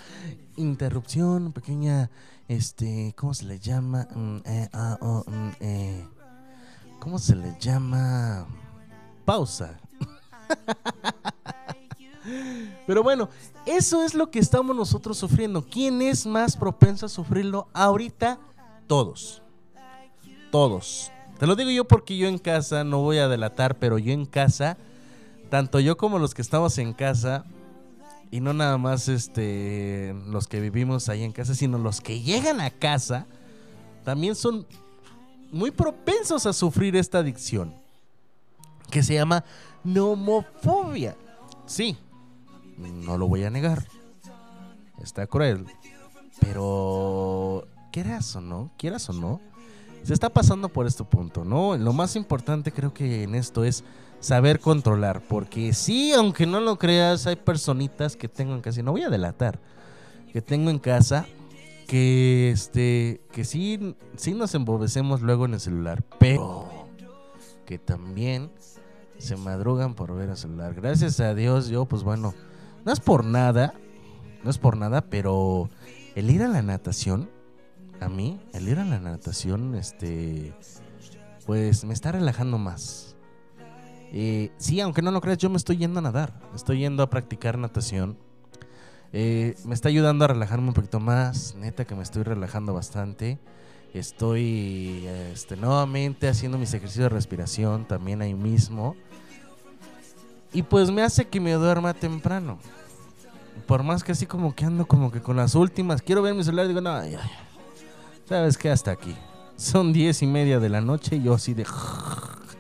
interrupción, 0.55 1.52
pequeña, 1.52 2.09
este, 2.47 3.12
¿cómo 3.16 3.34
se 3.34 3.47
le 3.47 3.59
llama? 3.59 4.06
Mm, 4.14 4.36
eh, 4.44 4.68
ah, 4.72 4.97
oh, 5.01 5.24
mm, 5.26 5.51
eh, 5.59 6.06
¿Cómo 7.01 7.18
se 7.18 7.34
le 7.34 7.56
llama? 7.59 8.47
Pausa. 9.24 9.80
Pero 12.86 13.02
bueno, 13.02 13.28
eso 13.66 14.05
es 14.05 14.14
lo 14.14 14.30
que 14.30 14.38
estamos 14.38 14.76
nosotros 14.76 15.18
sufriendo. 15.18 15.66
¿Quién 15.66 16.01
es 16.01 16.26
más 16.26 16.56
propenso 16.56 17.06
a 17.06 17.09
sufrirlo? 17.09 17.66
Ahorita, 17.72 18.38
todos. 18.86 19.43
Todos. 20.52 21.10
Te 21.40 21.47
lo 21.48 21.56
digo 21.56 21.70
yo 21.70 21.88
porque 21.88 22.16
yo 22.16 22.28
en 22.28 22.38
casa, 22.38 22.84
no 22.84 23.01
voy 23.01 23.18
a 23.18 23.26
delatar, 23.26 23.80
pero 23.80 23.98
yo 23.98 24.12
en 24.12 24.26
casa, 24.26 24.78
tanto 25.51 25.81
yo 25.81 25.97
como 25.97 26.18
los 26.18 26.35
que 26.35 26.43
estamos 26.43 26.78
en 26.78 26.93
casa, 26.93 27.44
y 28.31 28.40
no 28.40 28.52
nada 28.52 28.77
más 28.78 29.09
este 29.09 30.14
los 30.27 30.48
que 30.48 30.60
vivimos 30.60 31.09
ahí 31.09 31.23
en 31.23 31.32
casa, 31.32 31.55
sino 31.55 31.78
los 31.78 32.01
que 32.01 32.20
llegan 32.20 32.60
a 32.60 32.70
casa, 32.70 33.27
también 34.05 34.35
son 34.35 34.66
muy 35.52 35.70
propensos 35.70 36.47
a 36.47 36.52
sufrir 36.52 36.97
esta 36.97 37.18
adicción, 37.18 37.74
que 38.90 39.02
se 39.02 39.14
llama 39.14 39.44
nomofobia. 39.85 41.16
Sí, 41.66 41.97
no 42.78 43.16
lo 43.18 43.28
voy 43.28 43.44
a 43.44 43.51
negar. 43.51 43.86
Está 45.02 45.27
cruel. 45.27 45.66
Pero, 46.40 47.66
quieras 47.93 48.36
o 48.36 48.40
no, 48.40 48.70
quieras 48.77 49.09
o 49.09 49.12
no, 49.12 49.40
se 50.02 50.12
está 50.12 50.28
pasando 50.28 50.68
por 50.68 50.86
este 50.86 51.02
punto, 51.05 51.44
¿no? 51.44 51.77
Lo 51.77 51.93
más 51.93 52.14
importante 52.14 52.70
creo 52.70 52.93
que 52.93 53.23
en 53.23 53.35
esto 53.35 53.64
es 53.64 53.85
saber 54.20 54.60
controlar. 54.60 55.22
Porque 55.28 55.72
sí, 55.72 56.12
aunque 56.12 56.47
no 56.47 56.60
lo 56.60 56.78
creas, 56.78 57.26
hay 57.26 57.36
personitas 57.36 58.16
que 58.16 58.28
tengo 58.28 58.55
en 58.55 58.60
casa, 58.60 58.80
y 58.80 58.82
no 58.82 58.93
voy 58.93 59.02
a 59.02 59.10
delatar, 59.10 59.60
que 60.32 60.43
tengo 60.43 60.70
en 60.70 60.78
casa, 60.78 61.26
que 61.86 62.51
este, 62.51 63.20
que 63.32 63.44
sí, 63.44 63.97
sí 64.16 64.34
nos 64.34 64.55
embobecemos 64.55 65.22
luego 65.22 65.47
en 65.47 65.55
el 65.55 65.60
celular, 65.60 66.02
pero 66.18 66.68
que 67.64 67.78
también 67.78 68.51
se 69.18 69.36
madrugan 69.36 69.94
por 69.94 70.14
ver 70.14 70.30
el 70.30 70.36
celular. 70.36 70.74
Gracias 70.74 71.20
a 71.20 71.34
Dios, 71.34 71.68
yo, 71.68 71.86
pues 71.86 72.02
bueno, 72.02 72.34
no 72.84 72.93
es 72.93 73.01
por 73.01 73.24
nada, 73.24 73.74
no 74.44 74.51
es 74.51 74.59
por 74.59 74.76
nada, 74.76 75.02
pero 75.02 75.70
el 76.14 76.30
ir 76.30 76.43
a 76.43 76.48
la 76.48 76.62
natación, 76.62 77.30
a 78.01 78.09
mí, 78.09 78.40
el 78.52 78.68
ir 78.68 78.78
a 78.78 78.84
la 78.84 79.01
natación, 79.01 79.74
este, 79.74 80.55
pues 81.47 81.84
me 81.84 81.94
está 81.94 82.12
relajando 82.12 82.59
más. 82.59 83.06
Eh, 84.18 84.51
sí, 84.56 84.80
aunque 84.80 85.02
no 85.02 85.10
lo 85.10 85.20
creas, 85.20 85.36
yo 85.36 85.51
me 85.51 85.59
estoy 85.59 85.76
yendo 85.76 85.98
a 85.98 86.02
nadar, 86.02 86.32
estoy 86.55 86.78
yendo 86.78 87.02
a 87.02 87.10
practicar 87.10 87.59
natación. 87.59 88.16
Eh, 89.12 89.56
me 89.66 89.74
está 89.74 89.90
ayudando 89.90 90.24
a 90.24 90.28
relajarme 90.28 90.68
un 90.68 90.72
poquito 90.72 91.01
más, 91.01 91.55
neta 91.55 91.84
que 91.84 91.94
me 91.94 92.02
estoy 92.02 92.22
relajando 92.22 92.72
bastante. 92.72 93.38
Estoy 93.93 95.06
este, 95.34 95.59
nuevamente 95.59 96.28
haciendo 96.28 96.56
mis 96.56 96.72
ejercicios 96.72 97.02
de 97.02 97.09
respiración 97.10 97.84
también 97.84 98.22
ahí 98.22 98.32
mismo. 98.32 98.97
Y 100.51 100.62
pues 100.62 100.90
me 100.90 101.02
hace 101.02 101.26
que 101.26 101.38
me 101.38 101.52
duerma 101.52 101.93
temprano. 101.93 102.59
Por 103.66 103.82
más 103.82 104.02
que 104.02 104.12
así 104.12 104.24
como 104.24 104.55
que 104.55 104.64
ando 104.64 104.86
como 104.86 105.12
que 105.12 105.20
con 105.20 105.36
las 105.36 105.55
últimas. 105.55 106.01
Quiero 106.01 106.22
ver 106.22 106.34
mi 106.34 106.43
celular 106.43 106.64
y 106.64 106.68
digo, 106.68 106.80
no, 106.80 107.05
ya, 107.05 107.10
ya. 107.10 107.48
¿Sabes 108.26 108.56
qué? 108.56 108.70
Hasta 108.70 108.93
aquí. 108.93 109.14
Son 109.56 109.93
diez 109.93 110.22
y 110.22 110.26
media 110.26 110.59
de 110.59 110.70
la 110.70 110.80
noche 110.80 111.16
y 111.16 111.22
yo 111.22 111.34
así 111.34 111.52
de... 111.52 111.66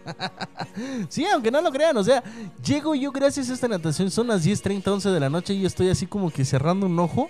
sí, 1.08 1.24
aunque 1.26 1.50
no 1.50 1.60
lo 1.60 1.70
crean, 1.70 1.96
o 1.96 2.04
sea, 2.04 2.22
llego 2.64 2.94
yo 2.94 3.10
gracias 3.12 3.50
a 3.50 3.54
esta 3.54 3.68
natación, 3.68 4.10
son 4.10 4.28
las 4.28 4.44
10.30, 4.44 4.86
11 4.86 5.10
de 5.10 5.20
la 5.20 5.28
noche 5.30 5.54
y 5.54 5.60
yo 5.62 5.66
estoy 5.66 5.88
así 5.88 6.06
como 6.06 6.30
que 6.30 6.44
cerrando 6.44 6.86
un 6.86 6.98
ojo 6.98 7.28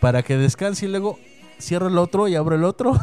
para 0.00 0.22
que 0.22 0.36
descanse 0.36 0.86
y 0.86 0.88
luego 0.88 1.18
cierro 1.60 1.88
el 1.88 1.98
otro 1.98 2.28
y 2.28 2.34
abro 2.36 2.54
el 2.56 2.64
otro. 2.64 2.98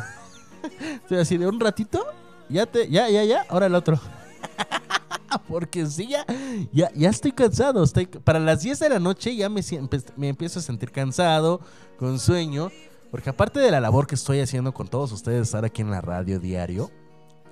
estoy 1.03 1.17
así 1.17 1.37
de 1.37 1.47
un 1.47 1.59
ratito, 1.59 2.05
ya 2.49 2.65
te, 2.65 2.89
ya, 2.89 3.09
ya, 3.09 3.23
ya, 3.23 3.45
ahora 3.49 3.65
el 3.67 3.75
otro. 3.75 3.99
Porque 5.49 5.85
sí, 5.87 6.07
ya, 6.07 6.25
ya, 6.71 6.89
ya 6.95 7.09
estoy 7.09 7.31
cansado. 7.33 7.83
Estoy, 7.83 8.05
para 8.05 8.39
las 8.39 8.61
10 8.61 8.79
de 8.79 8.89
la 8.89 8.99
noche 8.99 9.35
ya 9.35 9.49
me, 9.49 9.61
empe- 9.61 10.03
me 10.15 10.29
empiezo 10.29 10.59
a 10.59 10.61
sentir 10.61 10.91
cansado, 10.91 11.59
con 11.97 12.19
sueño. 12.19 12.71
Porque 13.11 13.29
aparte 13.29 13.59
de 13.59 13.69
la 13.71 13.81
labor 13.81 14.07
que 14.07 14.15
estoy 14.15 14.39
haciendo 14.39 14.73
con 14.73 14.87
todos 14.87 15.11
ustedes, 15.11 15.41
estar 15.47 15.65
aquí 15.65 15.81
en 15.81 15.91
la 15.91 15.99
radio 16.01 16.39
diario, 16.39 16.89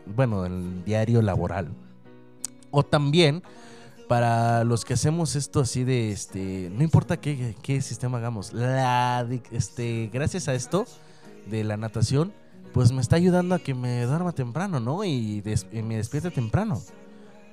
bueno, 0.06 0.46
el 0.46 0.84
diario 0.86 1.22
laboral, 1.22 1.70
o 2.72 2.84
también 2.84 3.44
para 4.08 4.64
los 4.64 4.84
que 4.86 4.94
hacemos 4.94 5.36
esto 5.36 5.62
así 5.62 5.84
de, 5.84 6.12
este, 6.12 6.70
no 6.76 6.84
importa 6.84 7.18
qué, 7.18 7.56
qué 7.62 7.82
sistema 7.82 8.18
hagamos, 8.18 8.54
la, 8.54 9.28
este, 9.52 10.10
gracias 10.14 10.48
a 10.48 10.54
esto 10.54 10.86
de 11.50 11.64
la 11.64 11.78
natación, 11.78 12.34
pues 12.74 12.92
me 12.92 13.02
está 13.02 13.16
ayudando 13.16 13.56
a 13.56 13.60
que 13.60 13.74
me 13.74 14.04
duerma 14.04 14.32
temprano, 14.32 14.80
¿no? 14.80 15.04
Y, 15.04 15.42
des- 15.42 15.68
y 15.72 15.82
me 15.82 15.98
despierte 15.98 16.32
temprano. 16.32 16.82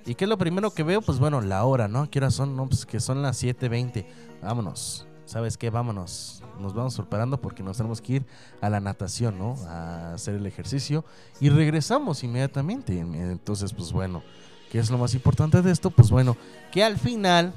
¿Y 0.07 0.15
qué 0.15 0.25
es 0.25 0.29
lo 0.31 0.39
primero 0.39 0.71
que 0.71 0.83
veo? 0.83 1.03
Pues 1.03 1.19
bueno, 1.19 1.43
la 1.43 1.63
hora, 1.65 1.87
¿no? 1.89 2.09
¿Qué 2.11 2.19
horas 2.21 2.33
son? 2.35 2.57
No, 2.57 2.67
pues 2.67 2.87
que 2.87 3.01
son 3.01 3.21
las 3.21 3.43
7.20. 3.43 4.07
Vámonos. 4.43 5.07
¿Sabes 5.31 5.57
qué? 5.57 5.71
Vámonos. 5.71 6.43
Nos 6.59 6.75
vamos 6.75 6.97
preparando 6.97 7.41
porque 7.41 7.63
nos 7.63 7.77
tenemos 7.77 8.01
que 8.01 8.15
ir 8.15 8.27
a 8.61 8.69
la 8.69 8.81
natación, 8.81 9.39
¿no? 9.39 9.55
A 9.69 10.15
hacer 10.15 10.35
el 10.35 10.45
ejercicio. 10.45 11.05
Y 11.41 11.51
regresamos 11.51 12.25
inmediatamente. 12.25 12.99
Entonces, 12.99 13.73
pues 13.73 13.93
bueno, 13.93 14.25
¿qué 14.73 14.81
es 14.81 14.91
lo 14.91 14.99
más 14.99 15.15
importante 15.15 15.63
de 15.63 15.71
esto? 15.71 15.93
Pues 15.93 16.11
bueno, 16.11 16.37
que 16.73 16.83
al 16.83 16.99
final, 16.99 17.55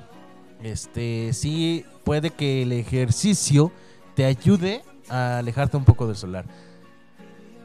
este, 0.61 1.33
sí 1.33 1.83
puede 2.03 2.29
que 2.29 2.61
el 2.61 2.73
ejercicio 2.73 3.71
te 4.13 4.25
ayude 4.25 4.83
a 5.09 5.39
alejarte 5.39 5.75
un 5.75 5.83
poco 5.83 6.05
del 6.05 6.15
celular. 6.15 6.45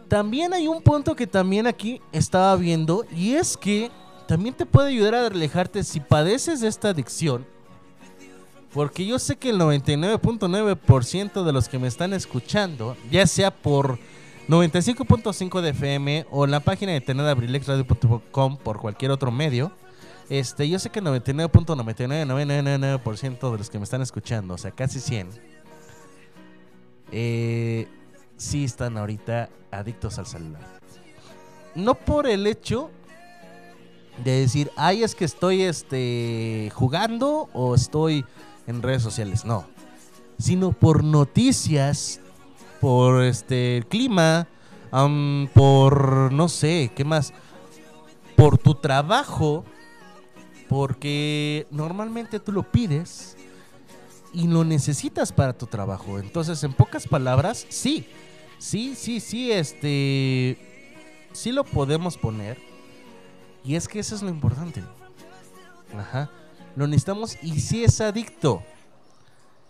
También 0.08 0.54
hay 0.54 0.68
un 0.68 0.80
punto 0.80 1.14
que 1.16 1.26
también 1.26 1.66
aquí 1.66 2.00
estaba 2.12 2.56
viendo 2.56 3.04
y 3.14 3.34
es 3.34 3.58
que 3.58 3.90
también 4.26 4.54
te 4.54 4.64
puede 4.64 4.88
ayudar 4.88 5.14
a 5.14 5.26
alejarte 5.26 5.84
si 5.84 6.00
padeces 6.00 6.62
de 6.62 6.68
esta 6.68 6.88
adicción. 6.88 7.57
Porque 8.78 9.04
yo 9.04 9.18
sé 9.18 9.34
que 9.34 9.50
el 9.50 9.58
99.9% 9.58 11.42
de 11.42 11.52
los 11.52 11.68
que 11.68 11.80
me 11.80 11.88
están 11.88 12.12
escuchando, 12.12 12.96
ya 13.10 13.26
sea 13.26 13.50
por 13.50 13.98
95.5 14.48 15.60
de 15.60 15.70
FM 15.70 16.26
o 16.30 16.44
en 16.44 16.52
la 16.52 16.60
página 16.60 16.92
de 16.92 16.98
internet 16.98 17.26
abrilexradio.com 17.26 18.56
por 18.58 18.78
cualquier 18.78 19.10
otro 19.10 19.32
medio, 19.32 19.72
este, 20.28 20.68
yo 20.68 20.78
sé 20.78 20.90
que 20.90 21.00
el 21.00 21.06
99.99999% 21.06 23.50
de 23.50 23.58
los 23.58 23.68
que 23.68 23.78
me 23.78 23.84
están 23.84 24.00
escuchando, 24.00 24.54
o 24.54 24.58
sea, 24.58 24.70
casi 24.70 25.00
100, 25.00 25.30
eh, 27.10 27.88
sí 28.36 28.62
están 28.62 28.96
ahorita 28.96 29.48
adictos 29.72 30.20
al 30.20 30.26
celular. 30.26 30.62
No 31.74 31.96
por 31.96 32.28
el 32.28 32.46
hecho 32.46 32.92
de 34.22 34.42
decir, 34.42 34.70
ay, 34.76 35.02
es 35.02 35.16
que 35.16 35.24
estoy 35.24 35.62
este, 35.62 36.70
jugando 36.76 37.48
o 37.52 37.74
estoy 37.74 38.24
en 38.68 38.82
redes 38.82 39.02
sociales, 39.02 39.44
no. 39.44 39.66
Sino 40.38 40.72
por 40.72 41.02
noticias, 41.02 42.20
por 42.80 43.24
este 43.24 43.78
el 43.78 43.86
clima, 43.86 44.46
por 45.54 46.32
no 46.32 46.48
sé, 46.48 46.92
¿qué 46.94 47.04
más? 47.04 47.32
Por 48.36 48.58
tu 48.58 48.74
trabajo, 48.74 49.64
porque 50.68 51.66
normalmente 51.70 52.38
tú 52.38 52.52
lo 52.52 52.62
pides 52.62 53.36
y 54.32 54.46
lo 54.46 54.64
necesitas 54.64 55.32
para 55.32 55.54
tu 55.54 55.66
trabajo. 55.66 56.18
Entonces, 56.18 56.62
en 56.62 56.74
pocas 56.74 57.08
palabras, 57.08 57.66
sí, 57.70 58.06
sí, 58.58 58.94
sí, 58.94 59.18
sí, 59.18 59.50
este, 59.50 60.58
sí 61.32 61.52
lo 61.52 61.64
podemos 61.64 62.16
poner. 62.18 62.58
Y 63.64 63.74
es 63.74 63.88
que 63.88 63.98
eso 63.98 64.14
es 64.14 64.22
lo 64.22 64.28
importante. 64.28 64.84
Ajá. 65.96 66.30
Lo 66.78 66.86
necesitamos 66.86 67.36
y 67.42 67.58
sí 67.58 67.82
es 67.82 68.00
adicto. 68.00 68.62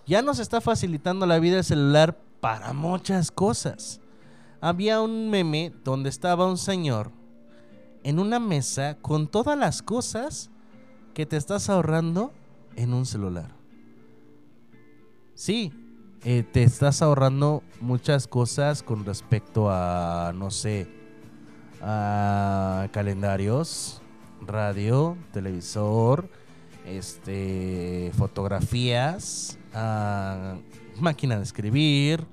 Ya 0.07 0.21
nos 0.21 0.39
está 0.41 0.61
facilitando 0.61 1.25
la 1.25 1.39
vida 1.39 1.57
el 1.57 1.65
celular 1.65 2.21
para 2.39 2.75
muchas 2.75 3.31
cosas. 3.31 3.99
Había 4.61 5.01
un 5.01 5.31
meme 5.31 5.73
donde 5.85 6.11
estaba 6.11 6.47
un 6.47 6.59
señor 6.59 7.11
en 8.03 8.19
una 8.19 8.39
mesa 8.39 8.99
con 9.01 9.27
todas 9.27 9.57
las 9.57 9.81
cosas 9.81 10.51
que 11.15 11.25
te 11.25 11.39
estás 11.39 11.71
ahorrando 11.71 12.35
en 12.77 12.93
un 12.93 13.07
celular. 13.07 13.55
Sí, 15.35 15.73
eh, 16.25 16.45
te 16.53 16.63
estás 16.63 17.01
ahorrando 17.01 17.63
muchas 17.81 18.27
cosas 18.27 18.83
con 18.83 19.07
respecto 19.07 19.71
a, 19.71 20.35
no 20.35 20.51
sé, 20.51 20.87
a 21.81 22.87
calendarios, 22.93 24.03
radio, 24.43 25.17
televisor, 25.33 26.29
este, 26.89 28.13
fotografías, 28.17 29.59
a 29.75 30.57
máquina 31.01 31.37
de 31.37 31.43
escribir, 31.43 32.27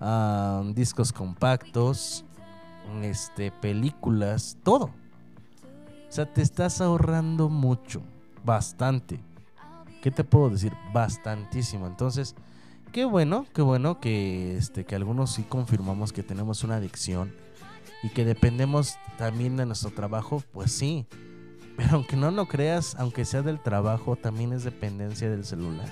a 0.00 0.62
discos 0.74 1.12
compactos, 1.12 2.24
este, 3.02 3.50
películas, 3.50 4.58
todo. 4.62 4.86
O 4.86 6.14
sea, 6.14 6.26
te 6.26 6.42
estás 6.42 6.80
ahorrando 6.80 7.48
mucho, 7.48 8.02
bastante. 8.44 9.20
¿Qué 10.02 10.10
te 10.10 10.24
puedo 10.24 10.50
decir? 10.50 10.72
Bastantísimo. 10.92 11.86
Entonces, 11.86 12.34
qué 12.92 13.04
bueno, 13.04 13.46
qué 13.54 13.62
bueno 13.62 14.00
que, 14.00 14.56
este, 14.56 14.84
que 14.84 14.96
algunos 14.96 15.32
sí 15.32 15.44
confirmamos 15.44 16.12
que 16.12 16.22
tenemos 16.22 16.64
una 16.64 16.76
adicción 16.76 17.32
y 18.02 18.08
que 18.10 18.24
dependemos 18.24 18.96
también 19.16 19.56
de 19.56 19.64
nuestro 19.64 19.90
trabajo, 19.90 20.42
pues 20.52 20.72
sí. 20.72 21.06
Pero 21.76 21.96
aunque 21.96 22.16
no 22.16 22.30
lo 22.30 22.46
creas, 22.46 22.94
aunque 22.98 23.24
sea 23.24 23.42
del 23.42 23.60
trabajo, 23.60 24.16
también 24.16 24.52
es 24.52 24.64
dependencia 24.64 25.30
del 25.30 25.44
celular. 25.44 25.88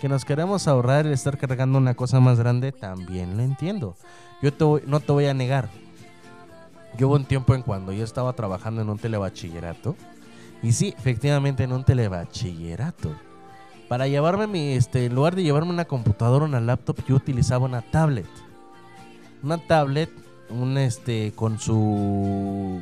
Que 0.00 0.08
nos 0.08 0.24
queremos 0.24 0.68
ahorrar 0.68 1.06
el 1.06 1.12
estar 1.12 1.38
cargando 1.38 1.78
una 1.78 1.94
cosa 1.94 2.20
más 2.20 2.38
grande, 2.38 2.72
también 2.72 3.36
lo 3.36 3.42
entiendo. 3.42 3.96
Yo 4.42 4.52
te 4.52 4.64
voy- 4.64 4.82
no 4.86 5.00
te 5.00 5.12
voy 5.12 5.26
a 5.26 5.34
negar. 5.34 5.68
Yo 6.98 7.08
hubo 7.08 7.16
un 7.16 7.24
tiempo 7.24 7.54
en 7.54 7.62
cuando 7.62 7.92
yo 7.92 8.04
estaba 8.04 8.32
trabajando 8.34 8.82
en 8.82 8.90
un 8.90 8.98
telebachillerato. 8.98 9.96
Y 10.62 10.72
sí, 10.72 10.94
efectivamente 10.96 11.64
en 11.64 11.72
un 11.72 11.84
telebachillerato. 11.84 13.10
Para 13.88 14.06
llevarme 14.06 14.46
mi, 14.46 14.72
este, 14.72 15.06
en 15.06 15.14
lugar 15.14 15.34
de 15.34 15.42
llevarme 15.42 15.70
una 15.70 15.84
computadora 15.86 16.44
o 16.44 16.48
una 16.48 16.60
laptop, 16.60 17.04
yo 17.06 17.16
utilizaba 17.16 17.64
una 17.64 17.82
tablet. 17.82 18.26
Una 19.42 19.58
tablet, 19.58 20.10
un 20.50 20.78
este, 20.78 21.32
con 21.34 21.58
su 21.58 22.80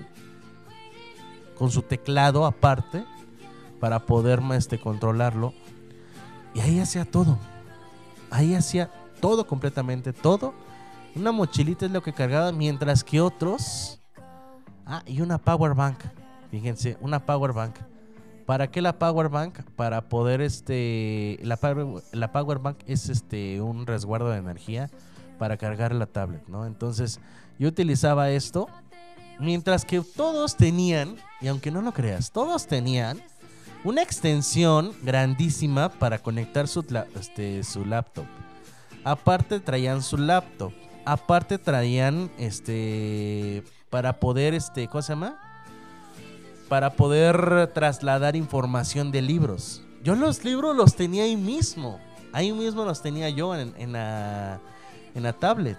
con 1.57 1.71
su 1.71 1.83
teclado 1.83 2.47
aparte 2.47 3.05
para 3.81 4.07
poder 4.07 4.41
este, 4.55 4.79
controlarlo. 4.79 5.55
Y 6.55 6.61
ahí 6.61 6.81
hacía 6.81 7.05
todo. 7.05 7.39
Ahí 8.31 8.55
hacía 8.55 8.91
todo 9.21 9.47
completamente, 9.47 10.13
todo. 10.13 10.55
Una 11.15 11.33
mochilita 11.33 11.87
es 11.87 11.93
lo 11.93 12.03
que 12.03 12.13
cargaba, 12.13 12.53
mientras 12.53 13.05
que 13.05 13.21
otros... 13.21 14.01
Ah, 14.87 15.03
y 15.07 15.21
una 15.21 15.39
power 15.39 15.75
bank. 15.75 15.99
Fíjense, 16.51 16.97
una 17.01 17.25
power 17.25 17.53
bank. 17.53 17.77
¿Para 18.47 18.71
qué 18.71 18.83
la 18.83 18.99
power 18.99 19.29
bank? 19.29 19.61
Para 19.77 20.09
poder 20.09 20.41
este 20.41 21.39
la 21.43 21.57
power, 21.57 22.03
la 22.13 22.33
power 22.33 22.59
bank 22.59 22.79
es 22.87 23.09
este 23.09 23.61
un 23.61 23.87
resguardo 23.87 24.31
de 24.31 24.39
energía 24.39 24.91
para 25.39 25.57
cargar 25.57 25.95
la 25.95 26.07
tablet, 26.07 26.47
¿no? 26.49 26.67
Entonces, 26.67 27.21
yo 27.59 27.69
utilizaba 27.69 28.31
esto 28.31 28.69
mientras 29.39 29.85
que 29.85 30.01
todos 30.01 30.57
tenían, 30.57 31.17
y 31.41 31.49
aunque 31.49 31.71
no 31.71 31.83
lo 31.83 31.93
creas, 31.93 32.31
todos 32.31 32.67
tenían 32.67 33.23
una 33.85 34.03
extensión 34.03 34.93
grandísima 35.03 35.89
para 35.89 36.19
conectar 36.19 36.69
su, 36.69 36.85
este, 37.19 37.65
su 37.65 37.85
laptop. 37.85 38.27
Aparte 39.05 39.61
traían 39.61 40.03
su 40.03 40.17
laptop. 40.17 40.73
Aparte 41.05 41.59
traían 41.59 42.31
este 42.39 43.65
para 43.91 44.21
poder 44.21 44.55
este, 44.55 44.87
¿cómo 44.87 45.03
se 45.03 45.13
llama? 45.13 45.37
Para 46.69 46.95
poder 46.95 47.71
trasladar 47.75 48.37
información 48.37 49.11
de 49.11 49.21
libros. 49.21 49.83
Yo 50.05 50.15
los 50.15 50.45
libros 50.45 50.77
los 50.77 50.95
tenía 50.95 51.25
ahí 51.25 51.37
mismo. 51.37 52.01
Ahí 52.33 52.53
mismo 52.53 52.85
los 52.85 53.03
tenía 53.03 53.29
yo 53.29 53.55
en, 53.55 53.75
en 53.77 53.93
la, 53.93 54.61
en 55.15 55.23
la 55.23 55.33
tablet. 55.33 55.77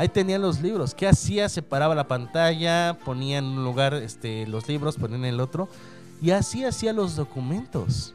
Ahí 0.00 0.08
tenía 0.08 0.38
los 0.38 0.62
libros. 0.62 0.94
¿Qué 0.94 1.06
hacía? 1.06 1.46
Separaba 1.50 1.94
la 1.94 2.08
pantalla, 2.08 2.96
ponía 3.04 3.36
en 3.36 3.44
un 3.44 3.64
lugar 3.64 3.92
este, 3.92 4.46
los 4.46 4.66
libros, 4.66 4.96
ponía 4.96 5.18
en 5.18 5.26
el 5.26 5.40
otro. 5.40 5.68
Y 6.22 6.30
así 6.30 6.64
hacía 6.64 6.94
los 6.94 7.16
documentos. 7.16 8.14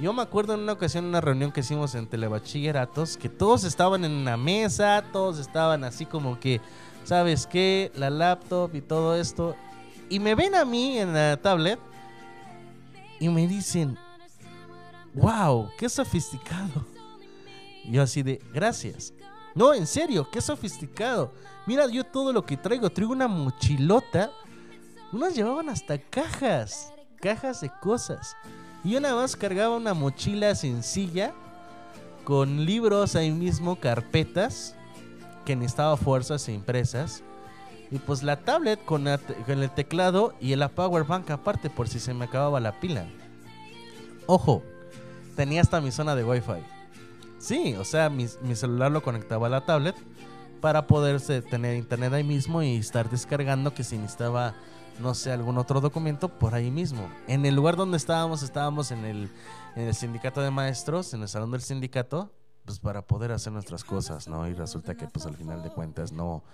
Yo 0.00 0.14
me 0.14 0.22
acuerdo 0.22 0.54
en 0.54 0.60
una 0.60 0.72
ocasión, 0.72 1.04
una 1.04 1.20
reunión 1.20 1.52
que 1.52 1.60
hicimos 1.60 1.94
en 1.94 2.06
Telebachilleratos, 2.06 3.18
que 3.18 3.28
todos 3.28 3.64
estaban 3.64 4.06
en 4.06 4.12
una 4.12 4.38
mesa, 4.38 5.04
todos 5.12 5.38
estaban 5.38 5.84
así 5.84 6.06
como 6.06 6.40
que, 6.40 6.62
¿sabes 7.04 7.46
qué? 7.46 7.92
La 7.96 8.08
laptop 8.08 8.74
y 8.74 8.80
todo 8.80 9.14
esto. 9.14 9.56
Y 10.08 10.20
me 10.20 10.34
ven 10.34 10.54
a 10.54 10.64
mí 10.64 10.96
en 10.96 11.12
la 11.12 11.36
tablet 11.36 11.78
y 13.18 13.28
me 13.28 13.46
dicen, 13.46 13.98
wow, 15.12 15.68
qué 15.76 15.86
sofisticado. 15.90 16.86
Yo 17.84 18.00
así 18.00 18.22
de, 18.22 18.40
gracias. 18.54 19.12
No, 19.54 19.74
en 19.74 19.86
serio, 19.86 20.28
qué 20.30 20.40
sofisticado. 20.40 21.32
Mira, 21.66 21.86
yo 21.86 22.04
todo 22.04 22.32
lo 22.32 22.44
que 22.44 22.56
traigo, 22.56 22.90
traigo 22.90 23.12
una 23.12 23.28
mochilota. 23.28 24.30
Unos 25.12 25.34
llevaban 25.34 25.68
hasta 25.68 25.98
cajas, 25.98 26.92
cajas 27.20 27.60
de 27.60 27.70
cosas. 27.80 28.36
Y 28.84 28.90
yo 28.90 29.00
nada 29.00 29.16
más 29.16 29.36
cargaba 29.36 29.76
una 29.76 29.94
mochila 29.94 30.54
sencilla 30.54 31.34
con 32.24 32.64
libros 32.64 33.16
ahí 33.16 33.32
mismo, 33.32 33.76
carpetas 33.76 34.74
que 35.44 35.56
necesitaba 35.56 35.96
fuerzas 35.96 36.48
e 36.48 36.52
impresas. 36.52 37.22
Y 37.90 37.98
pues 37.98 38.22
la 38.22 38.36
tablet 38.36 38.84
con, 38.84 39.08
el 39.08 39.70
teclado 39.74 40.34
y 40.40 40.54
la 40.54 40.68
power 40.68 41.04
bank 41.04 41.30
aparte 41.30 41.70
por 41.70 41.88
si 41.88 41.98
se 41.98 42.14
me 42.14 42.26
acababa 42.26 42.60
la 42.60 42.78
pila. 42.78 43.06
Ojo, 44.26 44.62
tenía 45.34 45.60
hasta 45.60 45.80
mi 45.80 45.90
zona 45.90 46.14
de 46.14 46.22
wifi. 46.22 46.62
Sí, 47.40 47.74
o 47.74 47.84
sea, 47.84 48.10
mi, 48.10 48.28
celular 48.28 48.92
lo 48.92 49.02
conectaba 49.02 49.46
a 49.46 49.50
la 49.50 49.64
tablet 49.64 49.96
para 50.60 50.86
poderse 50.86 51.40
tener 51.40 51.74
internet 51.74 52.12
ahí 52.12 52.22
mismo 52.22 52.62
y 52.62 52.76
estar 52.76 53.08
descargando 53.08 53.72
que 53.72 53.82
si 53.82 53.96
necesitaba, 53.96 54.54
no 55.00 55.14
sé, 55.14 55.32
algún 55.32 55.56
otro 55.56 55.80
documento 55.80 56.28
por 56.28 56.54
ahí 56.54 56.70
mismo. 56.70 57.08
En 57.28 57.46
el 57.46 57.54
lugar 57.56 57.76
donde 57.76 57.96
estábamos, 57.96 58.42
estábamos 58.42 58.90
en 58.90 59.06
el, 59.06 59.30
en 59.74 59.88
el 59.88 59.94
sindicato 59.94 60.42
de 60.42 60.50
maestros, 60.50 61.14
en 61.14 61.22
el 61.22 61.28
salón 61.28 61.50
del 61.50 61.62
sindicato, 61.62 62.30
pues 62.66 62.78
para 62.78 63.00
poder 63.06 63.32
hacer 63.32 63.54
nuestras 63.54 63.84
cosas, 63.84 64.28
¿no? 64.28 64.46
Y 64.46 64.52
resulta 64.52 64.94
que 64.94 65.08
pues 65.08 65.24
al 65.24 65.34
final 65.34 65.62
de 65.62 65.70
cuentas 65.70 66.12
no, 66.12 66.44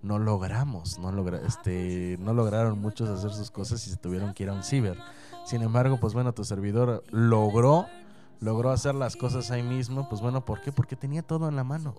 no 0.00 0.20
logramos, 0.20 1.00
no, 1.00 1.10
logra, 1.10 1.40
este, 1.44 2.18
no 2.20 2.34
lograron 2.34 2.80
muchos 2.80 3.08
hacer 3.08 3.32
sus 3.32 3.50
cosas 3.50 3.84
y 3.88 3.90
se 3.90 3.96
tuvieron 3.96 4.32
que 4.32 4.44
ir 4.44 4.50
a 4.50 4.52
un 4.52 4.62
ciber. 4.62 4.96
Sin 5.44 5.62
embargo, 5.62 5.98
pues 5.98 6.14
bueno, 6.14 6.32
tu 6.32 6.44
servidor 6.44 7.02
logró, 7.10 7.86
logró 8.40 8.70
hacer 8.70 8.94
las 8.94 9.16
cosas 9.16 9.50
ahí 9.50 9.62
mismo, 9.62 10.08
pues 10.08 10.20
bueno, 10.20 10.44
¿por 10.44 10.60
qué? 10.60 10.72
Porque 10.72 10.96
tenía 10.96 11.22
todo 11.22 11.48
en 11.48 11.56
la 11.56 11.64
mano. 11.64 11.94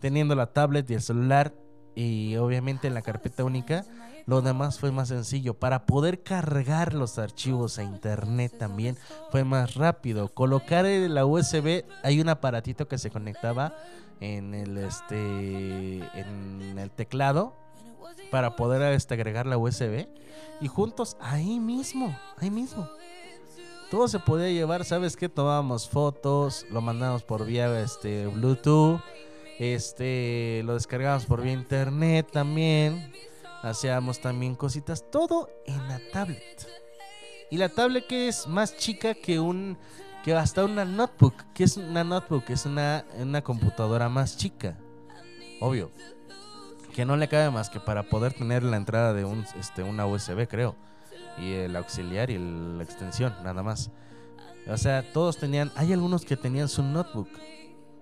Teniendo 0.00 0.34
la 0.34 0.52
tablet 0.52 0.90
y 0.90 0.94
el 0.94 1.02
celular 1.02 1.54
y 1.94 2.36
obviamente 2.36 2.88
en 2.88 2.94
la 2.94 3.02
carpeta 3.02 3.44
única, 3.44 3.84
lo 4.26 4.42
demás 4.42 4.78
fue 4.78 4.92
más 4.92 5.08
sencillo. 5.08 5.54
Para 5.54 5.86
poder 5.86 6.22
cargar 6.22 6.94
los 6.94 7.18
archivos 7.18 7.78
a 7.78 7.82
internet 7.82 8.56
también 8.58 8.96
fue 9.30 9.44
más 9.44 9.74
rápido. 9.74 10.28
Colocar 10.28 10.84
la 10.84 11.26
USB, 11.26 11.84
hay 12.02 12.20
un 12.20 12.28
aparatito 12.28 12.88
que 12.88 12.98
se 12.98 13.10
conectaba 13.10 13.74
en 14.20 14.54
el 14.54 14.78
este 14.78 15.98
en 16.18 16.78
el 16.78 16.90
teclado 16.90 17.56
para 18.30 18.56
poder 18.56 18.92
este, 18.94 19.14
agregar 19.14 19.46
la 19.46 19.58
USB 19.58 20.06
y 20.60 20.68
juntos 20.68 21.16
ahí 21.20 21.60
mismo, 21.60 22.16
ahí 22.38 22.50
mismo. 22.50 22.88
Todo 23.92 24.08
se 24.08 24.18
podía 24.20 24.48
llevar, 24.48 24.86
¿sabes 24.86 25.18
qué? 25.18 25.28
Tomábamos 25.28 25.86
fotos, 25.86 26.64
lo 26.70 26.80
mandamos 26.80 27.24
por 27.24 27.44
vía 27.44 27.78
este 27.82 28.26
Bluetooth, 28.26 29.02
este 29.58 30.62
lo 30.64 30.72
descargábamos 30.72 31.26
por 31.26 31.42
vía 31.42 31.52
internet 31.52 32.26
también. 32.32 33.12
Hacíamos 33.60 34.18
también 34.18 34.54
cositas, 34.54 35.04
todo 35.10 35.50
en 35.66 35.76
la 35.88 36.00
tablet. 36.10 36.66
Y 37.50 37.58
la 37.58 37.68
tablet 37.68 38.06
que 38.06 38.28
es 38.28 38.46
más 38.46 38.78
chica 38.78 39.12
que 39.12 39.38
un 39.38 39.76
que 40.24 40.32
hasta 40.32 40.64
una 40.64 40.86
notebook, 40.86 41.34
que 41.52 41.64
es 41.64 41.76
una 41.76 42.02
notebook, 42.02 42.44
es 42.48 42.64
una, 42.64 43.04
una 43.18 43.42
computadora 43.42 44.08
más 44.08 44.38
chica. 44.38 44.78
Obvio. 45.60 45.90
Que 46.94 47.04
no 47.04 47.18
le 47.18 47.28
cabe 47.28 47.50
más 47.50 47.68
que 47.68 47.78
para 47.78 48.04
poder 48.04 48.32
tener 48.32 48.62
la 48.62 48.78
entrada 48.78 49.12
de 49.12 49.26
un, 49.26 49.44
este, 49.60 49.82
una 49.82 50.06
USB, 50.06 50.48
creo. 50.48 50.76
Y 51.38 51.52
el 51.52 51.74
auxiliar 51.76 52.30
y 52.30 52.34
el- 52.34 52.78
la 52.78 52.84
extensión, 52.84 53.34
nada 53.42 53.62
más. 53.62 53.90
O 54.68 54.76
sea, 54.76 55.02
todos 55.12 55.36
tenían, 55.38 55.72
hay 55.74 55.92
algunos 55.92 56.24
que 56.24 56.36
tenían 56.36 56.68
su 56.68 56.82
notebook. 56.82 57.28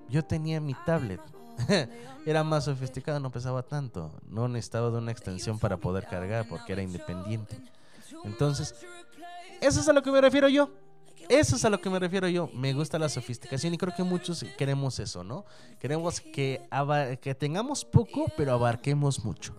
Yo 0.08 0.24
tenía 0.24 0.60
mi 0.60 0.74
tablet. 0.86 1.20
era 2.26 2.42
más 2.44 2.64
sofisticado, 2.64 3.20
no 3.20 3.30
pesaba 3.30 3.62
tanto. 3.62 4.12
No 4.28 4.48
necesitaba 4.48 4.90
de 4.90 4.98
una 4.98 5.12
extensión 5.12 5.58
para 5.58 5.76
poder 5.76 6.06
cargar 6.06 6.46
porque 6.48 6.72
era 6.72 6.82
independiente. 6.82 7.60
Entonces, 8.24 8.74
eso 9.60 9.80
es 9.80 9.88
a 9.88 9.92
lo 9.92 10.02
que 10.02 10.10
me 10.10 10.20
refiero 10.20 10.48
yo. 10.48 10.70
Eso 11.28 11.54
es 11.54 11.64
a 11.64 11.70
lo 11.70 11.80
que 11.80 11.88
me 11.88 11.98
refiero 12.00 12.26
yo. 12.28 12.50
Me 12.54 12.72
gusta 12.72 12.98
la 12.98 13.08
sofisticación 13.08 13.72
y 13.72 13.78
creo 13.78 13.94
que 13.94 14.02
muchos 14.02 14.44
queremos 14.58 14.98
eso, 14.98 15.22
¿no? 15.22 15.44
Queremos 15.78 16.20
que, 16.20 16.60
que 17.20 17.34
tengamos 17.36 17.84
poco, 17.84 18.26
pero 18.36 18.52
abarquemos 18.52 19.24
mucho. 19.24 19.54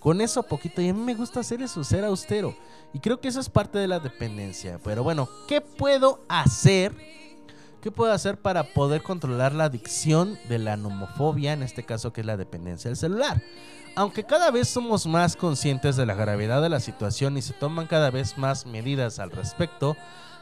Con 0.00 0.20
eso 0.20 0.42
poquito. 0.42 0.80
Y 0.80 0.88
a 0.88 0.94
mí 0.94 1.00
me 1.00 1.14
gusta 1.14 1.40
hacer 1.40 1.62
eso, 1.62 1.84
ser 1.84 2.04
austero. 2.04 2.56
Y 2.92 2.98
creo 2.98 3.20
que 3.20 3.28
eso 3.28 3.38
es 3.38 3.48
parte 3.48 3.78
de 3.78 3.86
la 3.86 4.00
dependencia. 4.00 4.80
Pero 4.82 5.04
bueno, 5.04 5.28
¿qué 5.46 5.60
puedo 5.60 6.24
hacer? 6.28 6.94
¿Qué 7.80 7.90
puedo 7.90 8.12
hacer 8.12 8.38
para 8.38 8.64
poder 8.64 9.02
controlar 9.02 9.54
la 9.54 9.64
adicción 9.64 10.38
de 10.48 10.58
la 10.58 10.76
nomofobia, 10.76 11.52
en 11.52 11.62
este 11.62 11.84
caso 11.84 12.12
que 12.12 12.22
es 12.22 12.26
la 12.26 12.36
dependencia 12.36 12.88
del 12.88 12.96
celular? 12.96 13.42
Aunque 13.94 14.24
cada 14.24 14.50
vez 14.50 14.68
somos 14.68 15.06
más 15.06 15.36
conscientes 15.36 15.96
de 15.96 16.06
la 16.06 16.14
gravedad 16.14 16.62
de 16.62 16.68
la 16.68 16.80
situación 16.80 17.36
y 17.36 17.42
se 17.42 17.54
toman 17.54 17.86
cada 17.86 18.10
vez 18.10 18.38
más 18.38 18.66
medidas 18.66 19.18
al 19.18 19.30
respecto, 19.30 19.96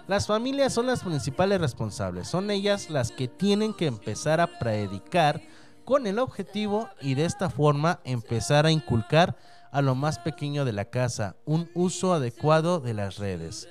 las 0.08 0.26
familias 0.26 0.72
son 0.72 0.86
las 0.86 1.02
principales 1.02 1.60
responsables. 1.60 2.28
Son 2.28 2.50
ellas 2.50 2.90
las 2.90 3.10
que 3.10 3.28
tienen 3.28 3.74
que 3.74 3.86
empezar 3.86 4.40
a 4.40 4.58
predicar 4.58 5.42
con 5.88 6.06
el 6.06 6.18
objetivo 6.18 6.90
y 7.00 7.14
de 7.14 7.24
esta 7.24 7.48
forma 7.48 8.00
empezar 8.04 8.66
a 8.66 8.70
inculcar 8.70 9.38
a 9.72 9.80
lo 9.80 9.94
más 9.94 10.18
pequeño 10.18 10.66
de 10.66 10.74
la 10.74 10.84
casa 10.84 11.36
un 11.46 11.70
uso 11.72 12.12
adecuado 12.12 12.78
de 12.78 12.92
las 12.92 13.16
redes. 13.16 13.70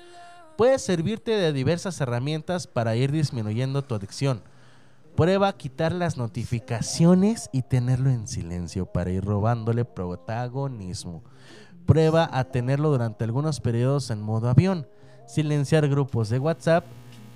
Puede 0.58 0.80
servirte 0.80 1.30
de 1.34 1.54
diversas 1.54 2.02
herramientas 2.02 2.66
para 2.66 2.96
ir 2.96 3.12
disminuyendo 3.12 3.84
tu 3.84 3.94
adicción. 3.94 4.42
Prueba 5.16 5.50
a 5.50 5.58
quitar 5.58 5.92
las 5.92 6.18
notificaciones 6.18 7.52
y 7.54 7.62
tenerlo 7.62 8.10
en 8.10 8.28
silencio 8.28 8.88
para 8.88 9.12
ir 9.12 9.24
robándole 9.24 9.86
protagonismo. 9.86 11.24
Prueba 11.86 12.28
a 12.34 12.46
tenerlo 12.46 12.90
durante 12.90 13.26
algunos 13.26 13.60
periodos 13.60 14.10
en 14.10 14.24
modo 14.24 14.50
avión. 14.50 14.88
Silenciar 15.28 15.88
grupos 15.88 16.30
de 16.30 16.40
WhatsApp. 16.40 16.84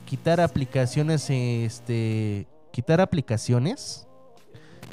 Quitar 0.08 0.42
aplicaciones, 0.42 1.30
este, 1.30 2.48
quitar 2.72 3.00
aplicaciones 3.00 4.08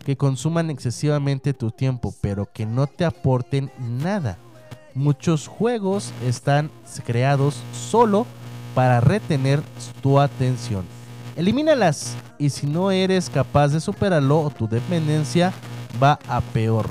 que 0.04 0.16
consuman 0.16 0.70
excesivamente 0.70 1.54
tu 1.54 1.70
tiempo, 1.70 2.14
pero 2.20 2.50
que 2.52 2.66
no 2.66 2.86
te 2.86 3.04
aporten 3.04 3.70
nada. 3.78 4.38
Muchos 4.94 5.46
juegos 5.46 6.12
están 6.26 6.70
creados 7.04 7.60
solo 7.72 8.26
para 8.74 9.00
retener 9.00 9.62
tu 10.02 10.18
atención. 10.18 10.84
Elimínalas 11.36 12.16
y 12.38 12.50
si 12.50 12.66
no 12.66 12.90
eres 12.90 13.30
capaz 13.30 13.68
de 13.68 13.80
superarlo, 13.80 14.52
tu 14.56 14.66
dependencia 14.66 15.52
va 16.02 16.18
a 16.28 16.40
peor. 16.40 16.86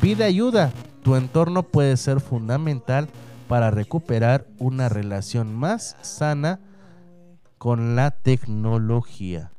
Pide 0.00 0.24
ayuda. 0.24 0.72
Tu 1.02 1.16
entorno 1.16 1.62
puede 1.62 1.96
ser 1.96 2.20
fundamental 2.20 3.08
para 3.46 3.70
recuperar 3.70 4.46
una 4.58 4.88
relación 4.88 5.54
más 5.54 5.96
sana 6.02 6.60
con 7.58 7.94
la 7.94 8.10
tecnología. 8.10 9.52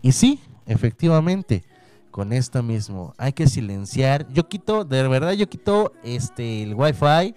Y 0.00 0.12
sí, 0.12 0.40
efectivamente, 0.66 1.64
con 2.12 2.32
esto 2.34 2.62
mismo, 2.62 3.14
hay 3.16 3.32
que 3.32 3.48
silenciar. 3.48 4.28
Yo 4.28 4.46
quito, 4.46 4.84
de 4.84 5.08
verdad, 5.08 5.32
yo 5.32 5.48
quito 5.48 5.92
este 6.04 6.62
el 6.62 6.74
wifi. 6.74 7.34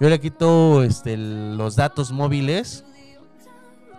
Yo 0.00 0.08
le 0.08 0.18
quito 0.18 0.82
este 0.82 1.16
los 1.16 1.76
datos 1.76 2.10
móviles 2.10 2.82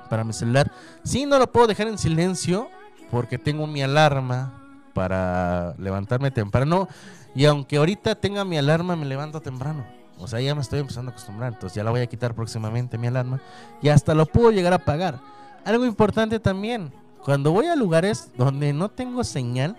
para 0.10 0.24
mi 0.24 0.34
celular. 0.34 0.72
Sí, 1.04 1.26
no 1.26 1.38
lo 1.38 1.52
puedo 1.52 1.68
dejar 1.68 1.88
en 1.88 2.00
silencio 2.00 2.68
porque 3.12 3.38
tengo 3.38 3.68
mi 3.68 3.84
alarma 3.84 4.82
para 4.94 5.76
levantarme 5.78 6.32
temprano. 6.32 6.88
Y 7.36 7.46
aunque 7.46 7.78
ahorita 7.78 8.16
tenga 8.16 8.44
mi 8.44 8.58
alarma, 8.58 8.96
me 8.96 9.06
levanto 9.06 9.40
temprano. 9.40 9.86
O 10.18 10.28
sea, 10.28 10.42
ya 10.42 10.56
me 10.56 10.62
estoy 10.62 10.80
empezando 10.80 11.12
a 11.12 11.14
acostumbrar. 11.14 11.54
Entonces 11.54 11.76
ya 11.76 11.84
la 11.84 11.92
voy 11.92 12.02
a 12.02 12.08
quitar 12.08 12.34
próximamente 12.34 12.98
mi 12.98 13.06
alarma. 13.06 13.40
Y 13.84 13.90
hasta 13.90 14.16
lo 14.16 14.26
puedo 14.26 14.50
llegar 14.50 14.74
a 14.74 14.80
pagar. 14.80 15.20
Algo 15.64 15.86
importante 15.86 16.40
también. 16.40 16.92
Cuando 17.24 17.52
voy 17.52 17.68
a 17.68 17.76
lugares 17.76 18.32
donde 18.36 18.74
no 18.74 18.90
tengo 18.90 19.24
señal, 19.24 19.78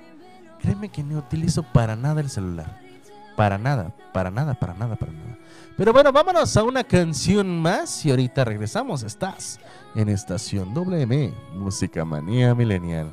créeme 0.58 0.88
que 0.88 1.02
no 1.02 1.18
utilizo 1.18 1.62
para 1.62 1.96
nada 1.96 2.20
el 2.20 2.30
celular. 2.30 2.80
Para 3.36 3.56
nada, 3.56 3.94
para 4.12 4.30
nada, 4.30 4.54
para 4.54 4.74
nada, 4.74 4.96
para 4.96 5.12
nada. 5.12 5.38
Pero 5.76 5.92
bueno, 5.92 6.10
vámonos 6.10 6.56
a 6.56 6.64
una 6.64 6.82
canción 6.82 7.62
más 7.62 8.04
y 8.04 8.10
ahorita 8.10 8.44
regresamos. 8.44 9.04
Estás 9.04 9.60
en 9.94 10.08
Estación 10.08 10.74
WM, 10.74 11.32
Música 11.54 12.04
Manía 12.04 12.54
Milenial. 12.54 13.10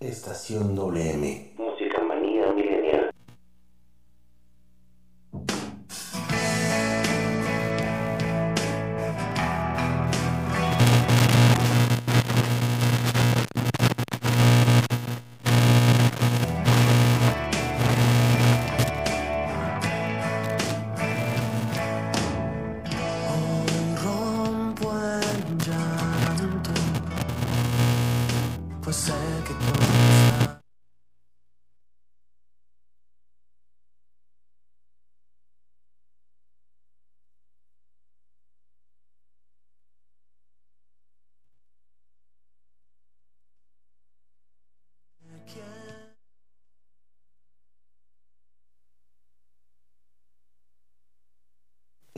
Estación 0.00 0.74
WM. 0.74 1.56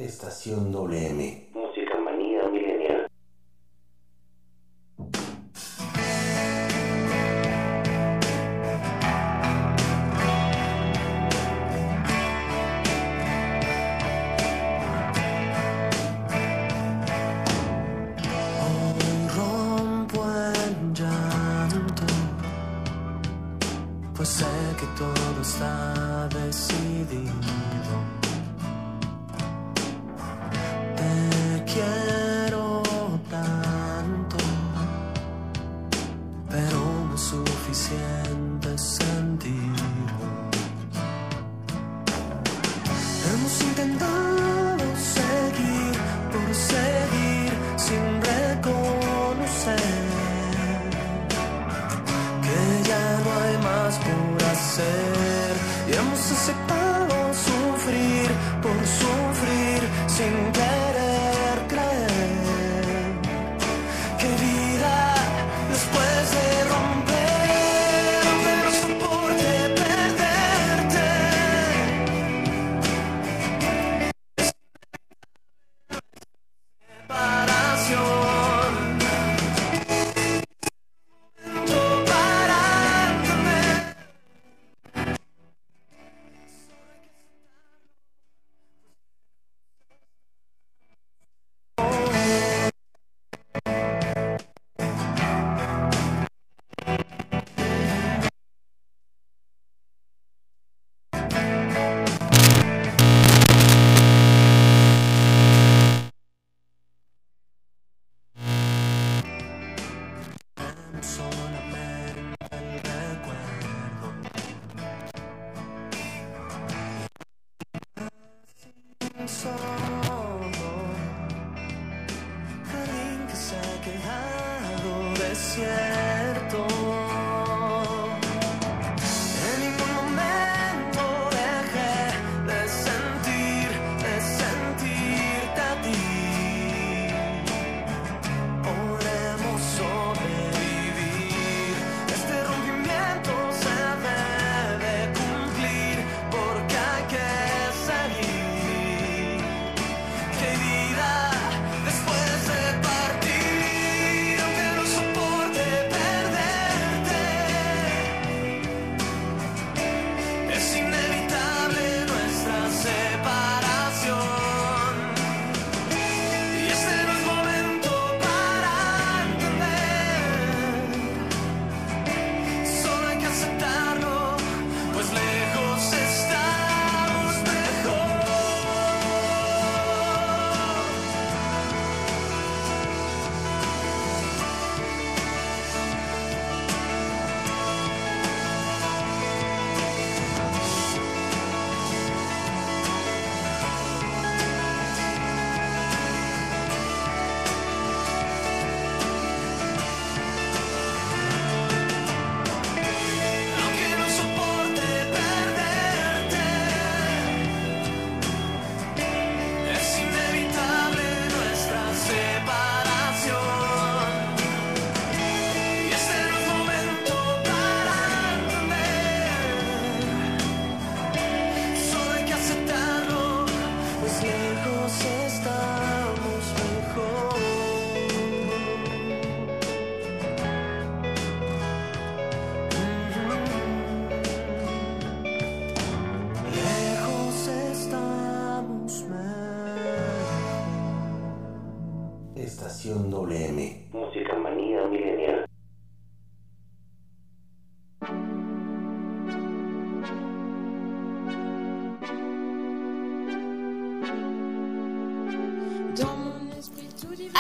Estación 0.09 0.73
WM. 0.73 1.48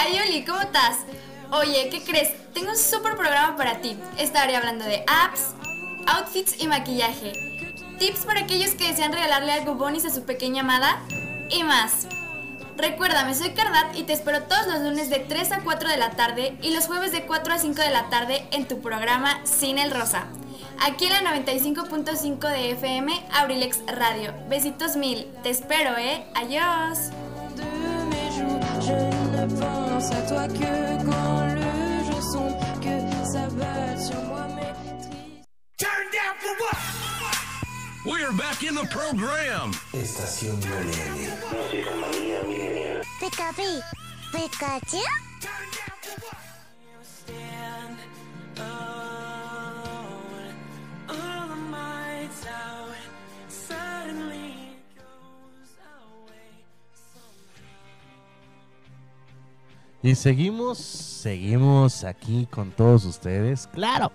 Ay, 0.00 0.16
Oli, 0.24 0.44
¿cómo 0.44 0.60
estás? 0.60 0.98
Oye, 1.50 1.88
¿qué 1.90 2.00
crees? 2.04 2.30
Tengo 2.54 2.70
un 2.70 2.78
súper 2.78 3.16
programa 3.16 3.56
para 3.56 3.80
ti. 3.80 3.98
Estaré 4.16 4.54
hablando 4.54 4.84
de 4.84 5.02
apps, 5.08 5.54
outfits 6.06 6.62
y 6.62 6.68
maquillaje. 6.68 7.32
Tips 7.98 8.20
para 8.20 8.42
aquellos 8.42 8.70
que 8.74 8.86
desean 8.86 9.12
regalarle 9.12 9.50
algo 9.50 9.74
bonis 9.74 10.04
a 10.04 10.10
su 10.10 10.24
pequeña 10.24 10.62
amada 10.62 11.02
y 11.50 11.64
más. 11.64 12.06
Recuérdame, 12.76 13.34
soy 13.34 13.50
Cardat 13.54 13.96
y 13.96 14.04
te 14.04 14.12
espero 14.12 14.44
todos 14.44 14.68
los 14.68 14.82
lunes 14.82 15.10
de 15.10 15.18
3 15.18 15.50
a 15.50 15.60
4 15.64 15.88
de 15.88 15.96
la 15.96 16.10
tarde 16.10 16.56
y 16.62 16.70
los 16.70 16.86
jueves 16.86 17.10
de 17.10 17.26
4 17.26 17.54
a 17.54 17.58
5 17.58 17.82
de 17.82 17.90
la 17.90 18.08
tarde 18.08 18.46
en 18.52 18.68
tu 18.68 18.80
programa 18.80 19.40
Sin 19.44 19.78
el 19.78 19.90
Rosa. 19.90 20.26
Aquí 20.80 21.06
en 21.06 21.24
la 21.24 21.34
95.5 21.34 22.38
de 22.48 22.70
FM, 22.70 23.26
Abrilex 23.32 23.80
Radio. 23.88 24.32
Besitos 24.48 24.94
mil. 24.94 25.26
Te 25.42 25.50
espero, 25.50 25.98
¿eh? 25.98 26.24
Adiós. 26.36 27.10
Toi 30.28 30.46
que 30.48 31.04
quand 31.04 31.54
le 31.54 32.04
jour 32.04 32.22
sombre, 32.32 32.80
que 32.80 32.96
s'abattent 33.32 34.00
sur 34.06 34.20
moi 34.24 34.46
mes 34.54 34.74
Turn 35.78 36.04
down 36.12 36.34
for 36.42 36.54
what? 36.62 36.78
We're 38.04 38.32
back 38.32 38.62
in 38.62 38.74
the 38.74 38.86
program. 38.90 39.72
Estación 39.94 40.60
WM. 40.60 41.30
Música 41.52 41.90
manía 41.96 42.42
milenial. 42.46 43.02
Pikapi, 43.20 43.80
Pikachu. 44.32 45.02
stand 47.04 47.96
alone. 48.58 49.27
Y 60.08 60.14
seguimos, 60.14 60.78
seguimos 60.78 62.02
aquí 62.02 62.46
con 62.46 62.70
todos 62.70 63.04
ustedes. 63.04 63.66
Claro. 63.74 64.10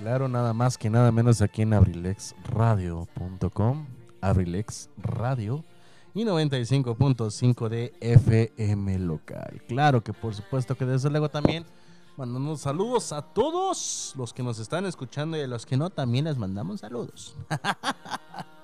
Claro, 0.00 0.26
nada 0.26 0.52
más 0.52 0.76
que 0.76 0.90
nada 0.90 1.12
menos 1.12 1.40
aquí 1.40 1.62
en 1.62 1.72
abrilexradio.com. 1.72 3.86
Abrilex 4.20 4.90
Radio 4.96 5.64
y 6.14 6.24
95.5 6.24 7.68
de 7.68 7.94
FM 8.00 8.98
local. 8.98 9.62
Claro 9.68 10.02
que 10.02 10.12
por 10.12 10.34
supuesto 10.34 10.74
que 10.74 10.84
desde 10.84 11.10
luego 11.10 11.28
también 11.28 11.64
mandamos 12.16 12.62
saludos 12.62 13.12
a 13.12 13.22
todos 13.22 14.14
los 14.16 14.34
que 14.34 14.42
nos 14.42 14.58
están 14.58 14.84
escuchando 14.84 15.36
y 15.36 15.42
a 15.42 15.46
los 15.46 15.64
que 15.64 15.76
no 15.76 15.90
también 15.90 16.24
les 16.24 16.38
mandamos 16.38 16.80
saludos. 16.80 17.36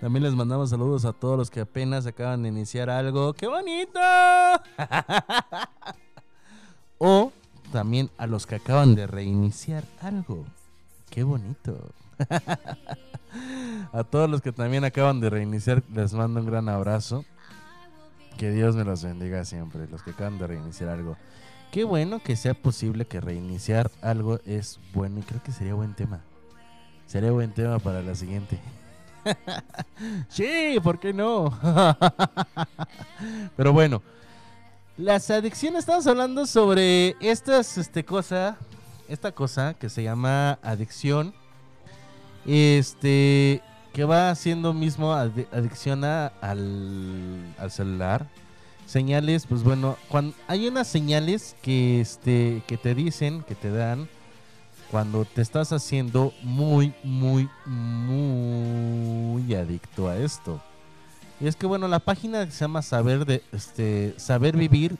También 0.00 0.22
les 0.22 0.34
mandamos 0.34 0.70
saludos 0.70 1.04
a 1.04 1.12
todos 1.12 1.38
los 1.38 1.50
que 1.50 1.60
apenas 1.60 2.06
acaban 2.06 2.42
de 2.42 2.48
iniciar 2.48 2.90
algo. 2.90 3.32
¡Qué 3.34 3.46
bonito! 3.46 3.98
o 6.98 7.32
también 7.72 8.10
a 8.18 8.26
los 8.26 8.46
que 8.46 8.56
acaban 8.56 8.94
de 8.94 9.06
reiniciar 9.06 9.84
algo. 10.00 10.44
¡Qué 11.10 11.22
bonito! 11.22 11.92
a 13.92 14.04
todos 14.04 14.28
los 14.28 14.40
que 14.40 14.52
también 14.52 14.84
acaban 14.84 15.20
de 15.20 15.30
reiniciar 15.30 15.82
les 15.92 16.12
mando 16.12 16.40
un 16.40 16.46
gran 16.46 16.68
abrazo. 16.68 17.24
Que 18.36 18.50
Dios 18.50 18.76
me 18.76 18.84
los 18.84 19.04
bendiga 19.04 19.44
siempre, 19.44 19.86
los 19.88 20.02
que 20.02 20.10
acaban 20.10 20.38
de 20.38 20.46
reiniciar 20.46 20.90
algo. 20.90 21.16
Qué 21.70 21.84
bueno 21.84 22.20
que 22.22 22.36
sea 22.36 22.54
posible 22.54 23.06
que 23.06 23.20
reiniciar 23.20 23.90
algo 24.02 24.40
es 24.44 24.78
bueno 24.92 25.20
y 25.20 25.22
creo 25.22 25.42
que 25.42 25.52
sería 25.52 25.74
buen 25.74 25.94
tema. 25.94 26.20
Sería 27.06 27.30
buen 27.30 27.52
tema 27.52 27.78
para 27.78 28.02
la 28.02 28.14
siguiente. 28.14 28.58
sí, 30.28 30.78
¿por 30.82 30.98
qué 30.98 31.12
no? 31.12 31.52
Pero 33.56 33.72
bueno, 33.72 34.02
las 34.96 35.30
adicciones, 35.30 35.80
estamos 35.80 36.06
hablando 36.06 36.46
sobre 36.46 37.16
estas, 37.20 37.78
este 37.78 38.04
cosa, 38.04 38.56
esta 39.08 39.32
cosa 39.32 39.74
que 39.74 39.88
se 39.88 40.02
llama 40.02 40.58
adicción, 40.62 41.34
este, 42.46 43.62
que 43.92 44.04
va 44.04 44.30
haciendo 44.30 44.72
mismo 44.72 45.12
adi- 45.14 45.46
adicción 45.52 46.04
a- 46.04 46.28
al, 46.40 47.54
al 47.58 47.70
celular. 47.70 48.26
Señales, 48.86 49.46
pues 49.46 49.62
bueno, 49.62 49.96
cuando 50.08 50.34
hay 50.48 50.66
unas 50.68 50.86
señales 50.88 51.56
que, 51.62 52.00
este, 52.00 52.62
que 52.66 52.76
te 52.76 52.94
dicen, 52.94 53.42
que 53.44 53.54
te 53.54 53.70
dan, 53.70 54.08
cuando 54.92 55.24
te 55.24 55.40
estás 55.40 55.72
haciendo 55.72 56.34
muy, 56.42 56.94
muy, 57.02 57.48
muy 57.64 59.54
adicto 59.54 60.06
a 60.06 60.18
esto. 60.18 60.60
Y 61.40 61.46
es 61.46 61.56
que 61.56 61.66
bueno, 61.66 61.88
la 61.88 61.98
página 61.98 62.44
que 62.44 62.52
se 62.52 62.60
llama 62.60 62.82
Saber 62.82 63.24
de 63.24 63.42
este 63.52 64.14
Saber 64.18 64.54
Vivir 64.54 64.98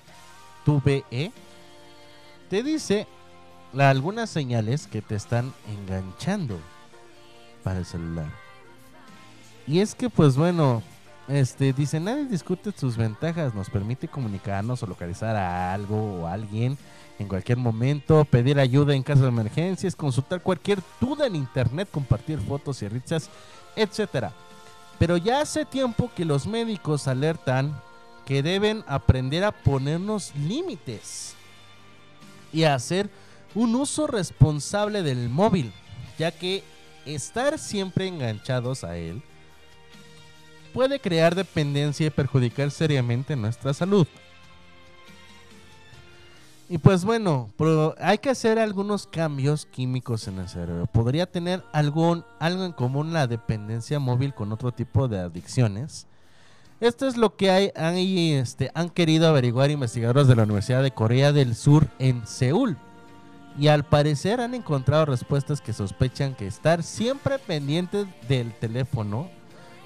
BE 0.66 1.30
te 2.48 2.62
dice 2.62 3.06
algunas 3.78 4.30
señales 4.30 4.86
que 4.86 5.02
te 5.02 5.14
están 5.14 5.52
enganchando 5.68 6.58
para 7.62 7.80
el 7.80 7.84
celular. 7.84 8.30
Y 9.66 9.80
es 9.80 9.94
que 9.94 10.08
pues 10.08 10.36
bueno, 10.36 10.82
este 11.28 11.74
dice, 11.74 12.00
nadie 12.00 12.24
discute 12.24 12.72
sus 12.72 12.96
ventajas, 12.96 13.54
nos 13.54 13.68
permite 13.68 14.08
comunicarnos 14.08 14.82
o 14.82 14.86
localizar 14.86 15.36
a 15.36 15.74
algo 15.74 16.22
o 16.22 16.26
a 16.26 16.32
alguien 16.32 16.78
en 17.22 17.28
cualquier 17.28 17.58
momento, 17.58 18.24
pedir 18.24 18.58
ayuda 18.58 18.94
en 18.94 19.02
caso 19.02 19.22
de 19.22 19.28
emergencias, 19.28 19.96
consultar 19.96 20.42
cualquier 20.42 20.80
duda 21.00 21.26
en 21.26 21.36
internet, 21.36 21.88
compartir 21.90 22.38
fotos 22.38 22.82
y 22.82 22.88
risas, 22.88 23.30
etcétera. 23.74 24.32
Pero 24.98 25.16
ya 25.16 25.40
hace 25.40 25.64
tiempo 25.64 26.10
que 26.14 26.24
los 26.24 26.46
médicos 26.46 27.08
alertan 27.08 27.74
que 28.26 28.42
deben 28.42 28.84
aprender 28.86 29.44
a 29.44 29.52
ponernos 29.52 30.34
límites 30.36 31.34
y 32.52 32.64
a 32.64 32.74
hacer 32.74 33.10
un 33.54 33.74
uso 33.74 34.06
responsable 34.06 35.02
del 35.02 35.28
móvil, 35.28 35.72
ya 36.18 36.30
que 36.30 36.62
estar 37.04 37.58
siempre 37.58 38.06
enganchados 38.06 38.84
a 38.84 38.96
él 38.96 39.22
puede 40.72 41.00
crear 41.00 41.34
dependencia 41.34 42.06
y 42.06 42.10
perjudicar 42.10 42.70
seriamente 42.70 43.36
nuestra 43.36 43.74
salud. 43.74 44.06
Y 46.72 46.78
pues 46.78 47.04
bueno, 47.04 47.50
pero 47.58 47.94
hay 48.00 48.16
que 48.16 48.30
hacer 48.30 48.58
algunos 48.58 49.06
cambios 49.06 49.66
químicos 49.66 50.26
en 50.26 50.38
el 50.38 50.48
cerebro. 50.48 50.86
Podría 50.86 51.30
tener 51.30 51.62
algún, 51.70 52.24
algo 52.40 52.64
en 52.64 52.72
común 52.72 53.12
la 53.12 53.26
dependencia 53.26 53.98
móvil 53.98 54.32
con 54.32 54.52
otro 54.52 54.72
tipo 54.72 55.06
de 55.06 55.18
adicciones. 55.18 56.06
Esto 56.80 57.06
es 57.06 57.18
lo 57.18 57.36
que 57.36 57.50
hay, 57.50 58.32
este, 58.32 58.70
han 58.72 58.88
querido 58.88 59.28
averiguar 59.28 59.70
investigadores 59.70 60.28
de 60.28 60.34
la 60.34 60.44
Universidad 60.44 60.82
de 60.82 60.92
Corea 60.92 61.30
del 61.30 61.56
Sur 61.56 61.88
en 61.98 62.26
Seúl. 62.26 62.78
Y 63.58 63.68
al 63.68 63.84
parecer 63.84 64.40
han 64.40 64.54
encontrado 64.54 65.04
respuestas 65.04 65.60
que 65.60 65.74
sospechan 65.74 66.34
que 66.34 66.46
estar 66.46 66.82
siempre 66.82 67.38
pendiente 67.38 68.06
del 68.28 68.50
teléfono 68.54 69.28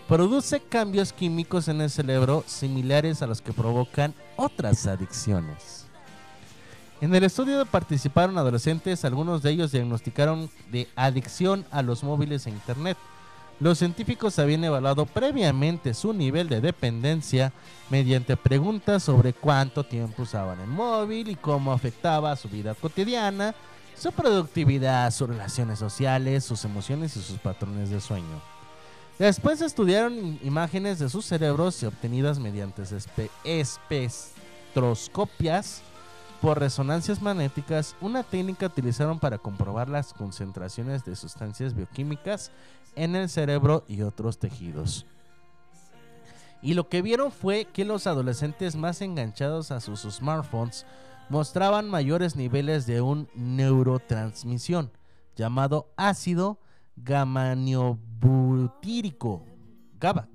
produce 0.06 0.60
cambios 0.60 1.12
químicos 1.12 1.66
en 1.66 1.80
el 1.80 1.90
cerebro 1.90 2.44
similares 2.46 3.22
a 3.22 3.26
los 3.26 3.42
que 3.42 3.52
provocan 3.52 4.14
otras 4.36 4.86
adicciones. 4.86 5.85
En 7.00 7.14
el 7.14 7.24
estudio 7.24 7.64
participaron 7.66 8.38
adolescentes, 8.38 9.04
algunos 9.04 9.42
de 9.42 9.50
ellos 9.50 9.72
diagnosticaron 9.72 10.48
de 10.72 10.88
adicción 10.96 11.66
a 11.70 11.82
los 11.82 12.02
móviles 12.02 12.46
e 12.46 12.50
internet. 12.50 12.96
Los 13.60 13.78
científicos 13.78 14.38
habían 14.38 14.64
evaluado 14.64 15.04
previamente 15.06 15.94
su 15.94 16.12
nivel 16.12 16.48
de 16.48 16.60
dependencia 16.60 17.52
mediante 17.90 18.36
preguntas 18.36 19.02
sobre 19.02 19.32
cuánto 19.32 19.84
tiempo 19.84 20.22
usaban 20.22 20.60
el 20.60 20.68
móvil 20.68 21.28
y 21.28 21.36
cómo 21.36 21.72
afectaba 21.72 22.36
su 22.36 22.48
vida 22.48 22.74
cotidiana, 22.74 23.54
su 23.96 24.12
productividad, 24.12 25.10
sus 25.10 25.28
relaciones 25.28 25.78
sociales, 25.78 26.44
sus 26.44 26.64
emociones 26.66 27.16
y 27.16 27.22
sus 27.22 27.38
patrones 27.38 27.88
de 27.90 28.00
sueño. 28.00 28.42
Después 29.18 29.62
estudiaron 29.62 30.38
imágenes 30.42 30.98
de 30.98 31.08
sus 31.08 31.24
cerebros 31.24 31.82
obtenidas 31.82 32.38
mediante 32.38 32.82
espe- 32.82 33.30
espectroscopias 33.44 35.80
por 36.40 36.58
resonancias 36.58 37.22
magnéticas, 37.22 37.96
una 38.00 38.22
técnica 38.22 38.66
utilizaron 38.66 39.18
para 39.18 39.38
comprobar 39.38 39.88
las 39.88 40.12
concentraciones 40.12 41.04
de 41.04 41.16
sustancias 41.16 41.74
bioquímicas 41.74 42.52
en 42.94 43.16
el 43.16 43.28
cerebro 43.28 43.84
y 43.88 44.02
otros 44.02 44.38
tejidos. 44.38 45.06
Y 46.62 46.74
lo 46.74 46.88
que 46.88 47.02
vieron 47.02 47.32
fue 47.32 47.66
que 47.66 47.84
los 47.84 48.06
adolescentes 48.06 48.76
más 48.76 49.02
enganchados 49.02 49.70
a 49.70 49.80
sus 49.80 50.02
smartphones 50.02 50.86
mostraban 51.28 51.88
mayores 51.88 52.36
niveles 52.36 52.86
de 52.86 53.00
un 53.00 53.28
neurotransmisión 53.34 54.92
llamado 55.34 55.90
ácido 55.96 56.60
gamma-butírico. 56.96 59.44
GABA. 59.98 60.28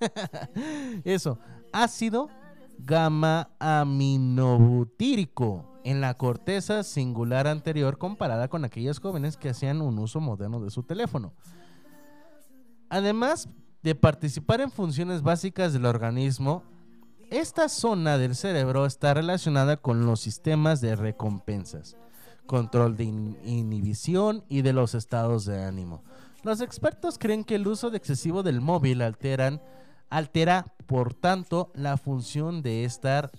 Eso, 1.04 1.38
ácido 1.72 2.30
gamma-aminobutírico 2.78 5.64
en 5.84 6.00
la 6.00 6.14
corteza 6.14 6.82
singular 6.82 7.46
anterior 7.46 7.98
comparada 7.98 8.48
con 8.48 8.64
aquellos 8.64 8.98
jóvenes 8.98 9.36
que 9.36 9.50
hacían 9.50 9.82
un 9.82 9.98
uso 9.98 10.20
moderno 10.20 10.60
de 10.60 10.70
su 10.70 10.82
teléfono. 10.82 11.32
Además 12.88 13.48
de 13.82 13.94
participar 13.94 14.60
en 14.60 14.70
funciones 14.70 15.22
básicas 15.22 15.72
del 15.72 15.86
organismo, 15.86 16.62
esta 17.30 17.68
zona 17.68 18.18
del 18.18 18.36
cerebro 18.36 18.86
está 18.86 19.14
relacionada 19.14 19.76
con 19.76 20.06
los 20.06 20.20
sistemas 20.20 20.80
de 20.80 20.96
recompensas, 20.96 21.96
control 22.46 22.96
de 22.96 23.04
in- 23.04 23.36
inhibición 23.44 24.44
y 24.48 24.62
de 24.62 24.72
los 24.72 24.94
estados 24.94 25.44
de 25.44 25.64
ánimo. 25.64 26.02
Los 26.44 26.60
expertos 26.60 27.18
creen 27.18 27.42
que 27.42 27.56
el 27.56 27.66
uso 27.66 27.90
de 27.90 27.96
excesivo 27.96 28.44
del 28.44 28.60
móvil 28.60 29.02
alteran, 29.02 29.60
altera, 30.10 30.74
por 30.86 31.14
tanto, 31.14 31.72
la 31.74 31.96
función 31.96 32.62
de 32.62 32.84
estar, 32.84 33.30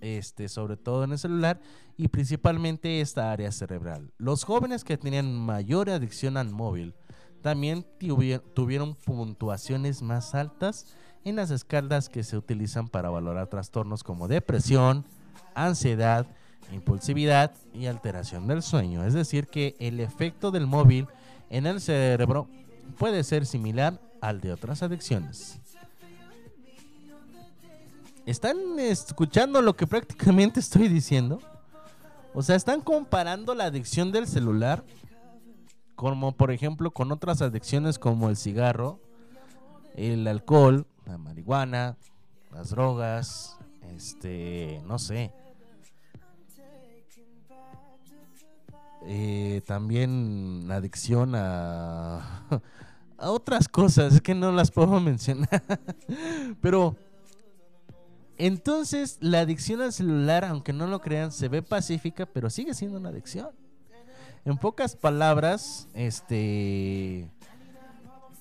este, 0.00 0.48
sobre 0.48 0.76
todo 0.76 1.04
en 1.04 1.12
el 1.12 1.18
celular 1.18 1.60
y 1.96 2.08
principalmente 2.08 3.00
esta 3.00 3.32
área 3.32 3.52
cerebral. 3.52 4.12
Los 4.18 4.44
jóvenes 4.44 4.84
que 4.84 4.96
tenían 4.96 5.34
mayor 5.34 5.90
adicción 5.90 6.36
al 6.36 6.50
móvil 6.50 6.94
también 7.42 7.86
tuvi- 7.98 8.42
tuvieron 8.54 8.94
puntuaciones 8.94 10.02
más 10.02 10.34
altas 10.34 10.86
en 11.24 11.36
las 11.36 11.50
escalas 11.50 12.08
que 12.08 12.22
se 12.22 12.36
utilizan 12.36 12.88
para 12.88 13.10
valorar 13.10 13.46
trastornos 13.48 14.02
como 14.02 14.28
depresión, 14.28 15.04
ansiedad, 15.54 16.26
impulsividad 16.72 17.52
y 17.74 17.86
alteración 17.86 18.46
del 18.46 18.62
sueño. 18.62 19.04
Es 19.04 19.12
decir, 19.14 19.46
que 19.46 19.74
el 19.78 20.00
efecto 20.00 20.50
del 20.50 20.66
móvil 20.66 21.06
en 21.50 21.66
el 21.66 21.80
cerebro 21.80 22.48
puede 22.98 23.24
ser 23.24 23.44
similar 23.44 24.00
al 24.22 24.40
de 24.40 24.52
otras 24.52 24.82
adicciones. 24.82 25.59
¿Están 28.26 28.78
escuchando 28.78 29.62
lo 29.62 29.74
que 29.74 29.86
prácticamente 29.86 30.60
estoy 30.60 30.88
diciendo? 30.88 31.40
O 32.34 32.42
sea, 32.42 32.56
están 32.56 32.80
comparando 32.80 33.54
la 33.54 33.64
adicción 33.64 34.12
del 34.12 34.26
celular 34.26 34.84
como 36.00 36.32
por 36.32 36.50
ejemplo 36.50 36.92
con 36.92 37.12
otras 37.12 37.42
adicciones 37.42 37.98
como 37.98 38.30
el 38.30 38.36
cigarro, 38.38 38.98
el 39.96 40.26
alcohol, 40.26 40.86
la 41.04 41.18
marihuana, 41.18 41.98
las 42.52 42.70
drogas, 42.70 43.58
este, 43.94 44.80
no 44.86 44.98
sé. 44.98 45.30
Eh, 49.02 49.60
también 49.66 50.68
adicción 50.70 51.34
a, 51.34 52.46
a 53.18 53.30
otras 53.30 53.68
cosas, 53.68 54.14
es 54.14 54.20
que 54.22 54.34
no 54.34 54.52
las 54.52 54.70
puedo 54.70 55.00
mencionar. 55.00 55.62
Pero 56.62 56.96
entonces 58.46 59.18
la 59.20 59.40
adicción 59.40 59.80
al 59.80 59.92
celular, 59.92 60.44
aunque 60.44 60.72
no 60.72 60.86
lo 60.86 61.00
crean, 61.00 61.32
se 61.32 61.48
ve 61.48 61.62
pacífica, 61.62 62.26
pero 62.26 62.50
sigue 62.50 62.74
siendo 62.74 62.98
una 62.98 63.10
adicción. 63.10 63.50
En 64.44 64.56
pocas 64.56 64.96
palabras, 64.96 65.88
este 65.94 67.28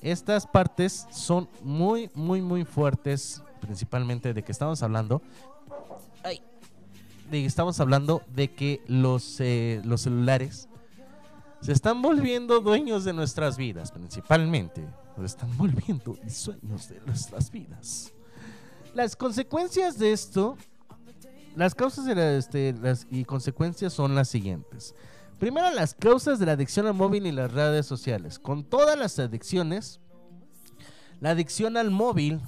estas 0.01 0.47
partes 0.47 1.07
son 1.11 1.49
muy, 1.61 2.09
muy, 2.13 2.41
muy 2.41 2.63
fuertes, 2.63 3.43
principalmente 3.59 4.33
de 4.33 4.43
que 4.43 4.51
estamos 4.51 4.81
hablando. 4.81 5.21
Ay, 6.23 6.41
de 7.29 7.41
que 7.41 7.45
estamos 7.45 7.79
hablando 7.81 8.21
de 8.33 8.53
que 8.53 8.81
los, 8.87 9.41
eh, 9.41 9.81
los 9.83 10.01
celulares 10.01 10.69
se 11.61 11.73
están 11.73 12.01
volviendo 12.01 12.61
dueños 12.61 13.03
de 13.03 13.13
nuestras 13.13 13.57
vidas, 13.57 13.91
principalmente. 13.91 14.87
Se 15.17 15.25
están 15.25 15.49
volviendo 15.57 16.15
sueños 16.27 16.87
de 16.87 17.01
nuestras 17.05 17.51
vidas. 17.51 18.13
Las 18.93 19.15
consecuencias 19.15 19.97
de 19.99 20.11
esto, 20.11 20.57
las 21.55 21.75
causas 21.75 22.05
de 22.05 22.37
este, 22.37 22.73
las, 22.73 23.07
y 23.09 23.23
consecuencias 23.23 23.93
son 23.93 24.15
las 24.15 24.29
siguientes. 24.29 24.95
Primero, 25.39 25.71
las 25.71 25.93
causas 25.93 26.39
de 26.39 26.45
la 26.45 26.53
adicción 26.53 26.87
al 26.87 26.93
móvil 26.93 27.25
y 27.25 27.31
las 27.31 27.51
redes 27.51 27.85
sociales. 27.85 28.39
Con 28.39 28.63
todas 28.63 28.97
las 28.97 29.17
adicciones, 29.19 30.01
la 31.21 31.31
adicción 31.31 31.77
al 31.77 31.91
móvil 31.91 32.41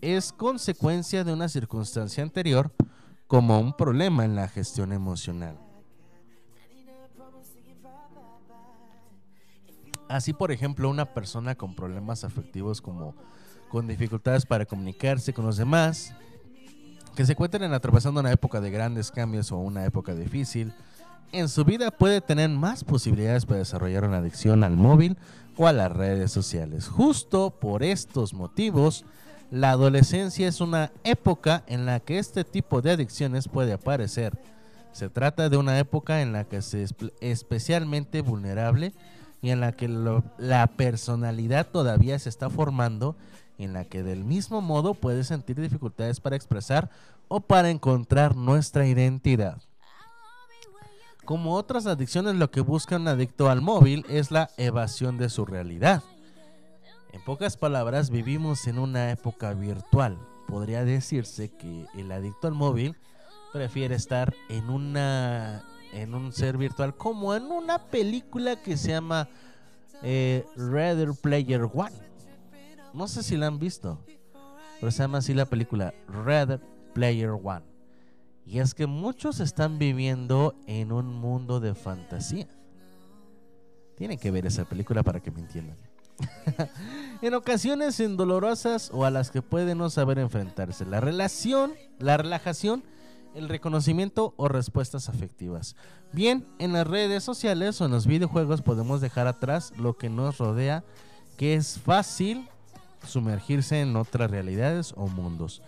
es 0.00 0.32
consecuencia 0.32 1.24
de 1.24 1.32
una 1.32 1.48
circunstancia 1.48 2.22
anterior 2.22 2.72
como 3.26 3.58
un 3.60 3.76
problema 3.76 4.24
en 4.24 4.34
la 4.34 4.48
gestión 4.48 4.92
emocional. 4.92 5.58
Así, 10.08 10.32
por 10.32 10.52
ejemplo, 10.52 10.88
una 10.88 11.14
persona 11.14 11.56
con 11.56 11.74
problemas 11.74 12.22
afectivos 12.22 12.80
como 12.80 13.14
con 13.70 13.86
dificultades 13.86 14.46
para 14.46 14.66
comunicarse 14.66 15.32
con 15.32 15.46
los 15.46 15.56
demás, 15.56 16.14
que 17.14 17.24
se 17.24 17.32
encuentren 17.32 17.72
atravesando 17.72 18.20
una 18.20 18.32
época 18.32 18.60
de 18.60 18.70
grandes 18.70 19.10
cambios 19.10 19.50
o 19.50 19.56
una 19.56 19.84
época 19.84 20.14
difícil, 20.14 20.72
en 21.32 21.48
su 21.48 21.64
vida 21.64 21.90
puede 21.90 22.20
tener 22.20 22.50
más 22.50 22.84
posibilidades 22.84 23.46
para 23.46 23.58
desarrollar 23.58 24.04
una 24.04 24.18
adicción 24.18 24.64
al 24.64 24.76
móvil 24.76 25.16
o 25.56 25.66
a 25.66 25.72
las 25.72 25.90
redes 25.90 26.30
sociales. 26.30 26.88
Justo 26.88 27.50
por 27.50 27.82
estos 27.82 28.34
motivos, 28.34 29.04
la 29.50 29.70
adolescencia 29.70 30.46
es 30.48 30.60
una 30.60 30.92
época 31.04 31.64
en 31.66 31.86
la 31.86 32.00
que 32.00 32.18
este 32.18 32.44
tipo 32.44 32.82
de 32.82 32.92
adicciones 32.92 33.48
puede 33.48 33.72
aparecer. 33.72 34.38
Se 34.92 35.08
trata 35.08 35.48
de 35.48 35.56
una 35.56 35.78
época 35.78 36.22
en 36.22 36.32
la 36.32 36.44
que 36.44 36.58
es 36.58 36.74
especialmente 37.20 38.22
vulnerable 38.22 38.92
y 39.42 39.50
en 39.50 39.60
la 39.60 39.72
que 39.72 39.88
la 39.88 40.66
personalidad 40.68 41.66
todavía 41.66 42.18
se 42.18 42.28
está 42.28 42.50
formando 42.50 43.16
en 43.58 43.72
la 43.72 43.84
que 43.84 44.02
del 44.02 44.24
mismo 44.24 44.60
modo 44.60 44.94
puede 44.94 45.24
sentir 45.24 45.60
dificultades 45.60 46.20
para 46.20 46.36
expresar 46.36 46.90
o 47.28 47.40
para 47.40 47.70
encontrar 47.70 48.36
nuestra 48.36 48.86
identidad. 48.86 49.60
Como 51.24 51.54
otras 51.54 51.86
adicciones, 51.86 52.36
lo 52.36 52.50
que 52.50 52.60
busca 52.60 52.96
un 52.96 53.08
adicto 53.08 53.50
al 53.50 53.60
móvil 53.60 54.06
es 54.08 54.30
la 54.30 54.48
evasión 54.58 55.18
de 55.18 55.28
su 55.28 55.44
realidad. 55.44 56.04
En 57.12 57.24
pocas 57.24 57.56
palabras, 57.56 58.10
vivimos 58.10 58.66
en 58.68 58.78
una 58.78 59.10
época 59.10 59.52
virtual. 59.54 60.18
Podría 60.46 60.84
decirse 60.84 61.50
que 61.50 61.86
el 61.96 62.12
adicto 62.12 62.46
al 62.46 62.54
móvil 62.54 62.94
prefiere 63.52 63.96
estar 63.96 64.34
en 64.48 64.70
una 64.70 65.64
en 65.92 66.14
un 66.14 66.32
ser 66.32 66.58
virtual 66.58 66.94
como 66.94 67.34
en 67.34 67.44
una 67.44 67.78
película 67.86 68.56
que 68.56 68.76
se 68.76 68.88
llama 68.90 69.28
eh, 70.02 70.44
Player 71.22 71.62
One. 71.62 72.05
No 72.96 73.08
sé 73.08 73.22
si 73.22 73.36
la 73.36 73.48
han 73.48 73.58
visto, 73.58 74.02
pero 74.80 74.90
se 74.90 75.02
llama 75.02 75.18
así 75.18 75.34
la 75.34 75.44
película 75.44 75.92
Ready 76.08 76.58
Player 76.94 77.28
One. 77.30 77.66
Y 78.46 78.60
es 78.60 78.72
que 78.72 78.86
muchos 78.86 79.40
están 79.40 79.78
viviendo 79.78 80.54
en 80.66 80.92
un 80.92 81.12
mundo 81.12 81.60
de 81.60 81.74
fantasía. 81.74 82.48
Tienen 83.96 84.18
que 84.18 84.30
ver 84.30 84.46
esa 84.46 84.64
película 84.64 85.02
para 85.02 85.20
que 85.20 85.30
me 85.30 85.40
entiendan. 85.40 85.76
en 87.20 87.34
ocasiones 87.34 88.00
indolorosas 88.00 88.90
o 88.94 89.04
a 89.04 89.10
las 89.10 89.30
que 89.30 89.42
pueden 89.42 89.76
no 89.76 89.90
saber 89.90 90.18
enfrentarse. 90.18 90.86
La 90.86 91.00
relación, 91.02 91.74
la 91.98 92.16
relajación, 92.16 92.82
el 93.34 93.50
reconocimiento 93.50 94.32
o 94.38 94.48
respuestas 94.48 95.10
afectivas. 95.10 95.76
Bien, 96.12 96.46
en 96.58 96.72
las 96.72 96.86
redes 96.86 97.22
sociales 97.24 97.78
o 97.82 97.84
en 97.84 97.90
los 97.90 98.06
videojuegos 98.06 98.62
podemos 98.62 99.02
dejar 99.02 99.26
atrás 99.26 99.74
lo 99.76 99.98
que 99.98 100.08
nos 100.08 100.38
rodea, 100.38 100.82
que 101.36 101.56
es 101.56 101.78
fácil 101.78 102.48
sumergirse 103.06 103.80
en 103.80 103.96
otras 103.96 104.30
realidades 104.30 104.92
o 104.96 105.06
mundos. 105.06 105.62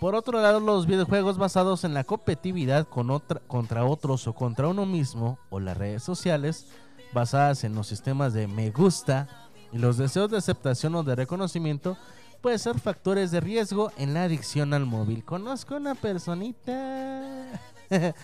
Por 0.00 0.14
otro 0.14 0.40
lado, 0.40 0.60
los 0.60 0.86
videojuegos 0.86 1.36
basados 1.36 1.84
en 1.84 1.92
la 1.92 2.04
competitividad 2.04 2.88
contra 2.88 3.84
otros 3.84 4.26
o 4.26 4.32
contra 4.32 4.68
uno 4.68 4.86
mismo, 4.86 5.38
o 5.50 5.60
las 5.60 5.76
redes 5.76 6.02
sociales 6.02 6.66
basadas 7.12 7.64
en 7.64 7.74
los 7.74 7.86
sistemas 7.86 8.32
de 8.32 8.46
me 8.46 8.70
gusta 8.70 9.28
y 9.72 9.78
los 9.78 9.98
deseos 9.98 10.30
de 10.30 10.38
aceptación 10.38 10.94
o 10.94 11.02
de 11.02 11.16
reconocimiento, 11.16 11.96
pueden 12.40 12.58
ser 12.58 12.78
factores 12.78 13.30
de 13.30 13.40
riesgo 13.40 13.92
en 13.96 14.14
la 14.14 14.24
adicción 14.24 14.72
al 14.72 14.86
móvil. 14.86 15.24
Conozco 15.24 15.76
una 15.76 15.94
personita 15.94 17.60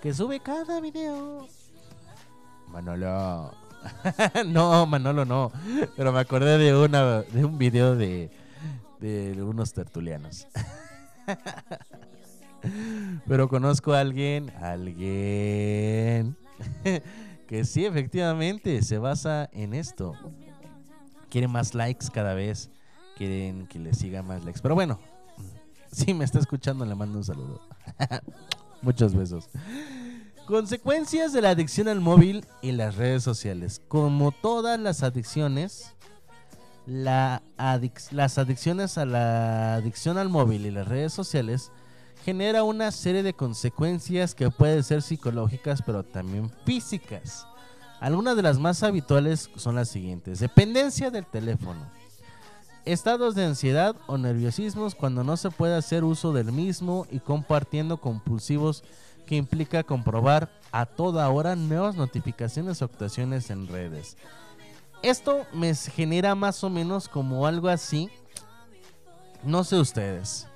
que 0.00 0.14
sube 0.14 0.40
cada 0.40 0.80
video. 0.80 1.46
Manolo. 2.68 3.69
no, 4.46 4.86
Manolo 4.86 5.24
no. 5.24 5.50
Pero 5.96 6.12
me 6.12 6.20
acordé 6.20 6.58
de 6.58 6.76
una 6.76 7.22
de 7.22 7.44
un 7.44 7.58
video 7.58 7.96
de, 7.96 8.30
de 9.00 9.42
unos 9.42 9.72
tertulianos. 9.72 10.46
Pero 13.26 13.48
conozco 13.48 13.92
a 13.92 14.00
alguien, 14.00 14.50
alguien 14.60 16.36
que 17.48 17.64
sí, 17.64 17.86
efectivamente, 17.86 18.82
se 18.82 18.98
basa 18.98 19.48
en 19.52 19.74
esto. 19.74 20.14
Quieren 21.30 21.50
más 21.50 21.74
likes 21.74 22.06
cada 22.12 22.34
vez, 22.34 22.70
quieren 23.16 23.66
que 23.66 23.78
le 23.78 23.94
siga 23.94 24.22
más 24.22 24.44
likes. 24.44 24.60
Pero 24.60 24.74
bueno, 24.74 24.98
si 25.92 26.12
me 26.12 26.24
está 26.24 26.38
escuchando, 26.38 26.84
le 26.84 26.94
mando 26.94 27.18
un 27.18 27.24
saludo. 27.24 27.60
Muchos 28.82 29.14
besos. 29.14 29.48
Consecuencias 30.50 31.32
de 31.32 31.42
la 31.42 31.50
adicción 31.50 31.86
al 31.86 32.00
móvil 32.00 32.44
y 32.60 32.72
las 32.72 32.96
redes 32.96 33.22
sociales. 33.22 33.80
Como 33.86 34.32
todas 34.32 34.80
las 34.80 35.04
adicciones, 35.04 35.94
la 36.86 37.40
las 38.10 38.36
adicciones 38.36 38.98
a 38.98 39.06
la 39.06 39.74
adicción 39.74 40.18
al 40.18 40.28
móvil 40.28 40.66
y 40.66 40.72
las 40.72 40.88
redes 40.88 41.12
sociales 41.12 41.70
genera 42.24 42.64
una 42.64 42.90
serie 42.90 43.22
de 43.22 43.32
consecuencias 43.32 44.34
que 44.34 44.50
pueden 44.50 44.82
ser 44.82 45.02
psicológicas 45.02 45.82
pero 45.86 46.02
también 46.02 46.50
físicas. 46.64 47.46
Algunas 48.00 48.34
de 48.34 48.42
las 48.42 48.58
más 48.58 48.82
habituales 48.82 49.50
son 49.54 49.76
las 49.76 49.88
siguientes. 49.88 50.40
Dependencia 50.40 51.12
del 51.12 51.26
teléfono. 51.26 51.88
Estados 52.84 53.36
de 53.36 53.44
ansiedad 53.44 53.94
o 54.08 54.18
nerviosismos 54.18 54.96
cuando 54.96 55.22
no 55.22 55.36
se 55.36 55.52
puede 55.52 55.76
hacer 55.76 56.02
uso 56.02 56.32
del 56.32 56.50
mismo 56.50 57.06
y 57.08 57.20
compartiendo 57.20 58.00
compulsivos 58.00 58.82
que 59.30 59.36
implica 59.36 59.84
comprobar 59.84 60.50
a 60.72 60.86
toda 60.86 61.28
hora 61.30 61.54
nuevas 61.54 61.94
notificaciones 61.94 62.82
o 62.82 62.86
actuaciones 62.86 63.48
en 63.50 63.68
redes. 63.68 64.16
Esto 65.02 65.46
me 65.52 65.72
genera 65.72 66.34
más 66.34 66.64
o 66.64 66.68
menos 66.68 67.08
como 67.08 67.46
algo 67.46 67.68
así. 67.68 68.10
No 69.44 69.62
sé 69.62 69.76
ustedes. 69.76 70.48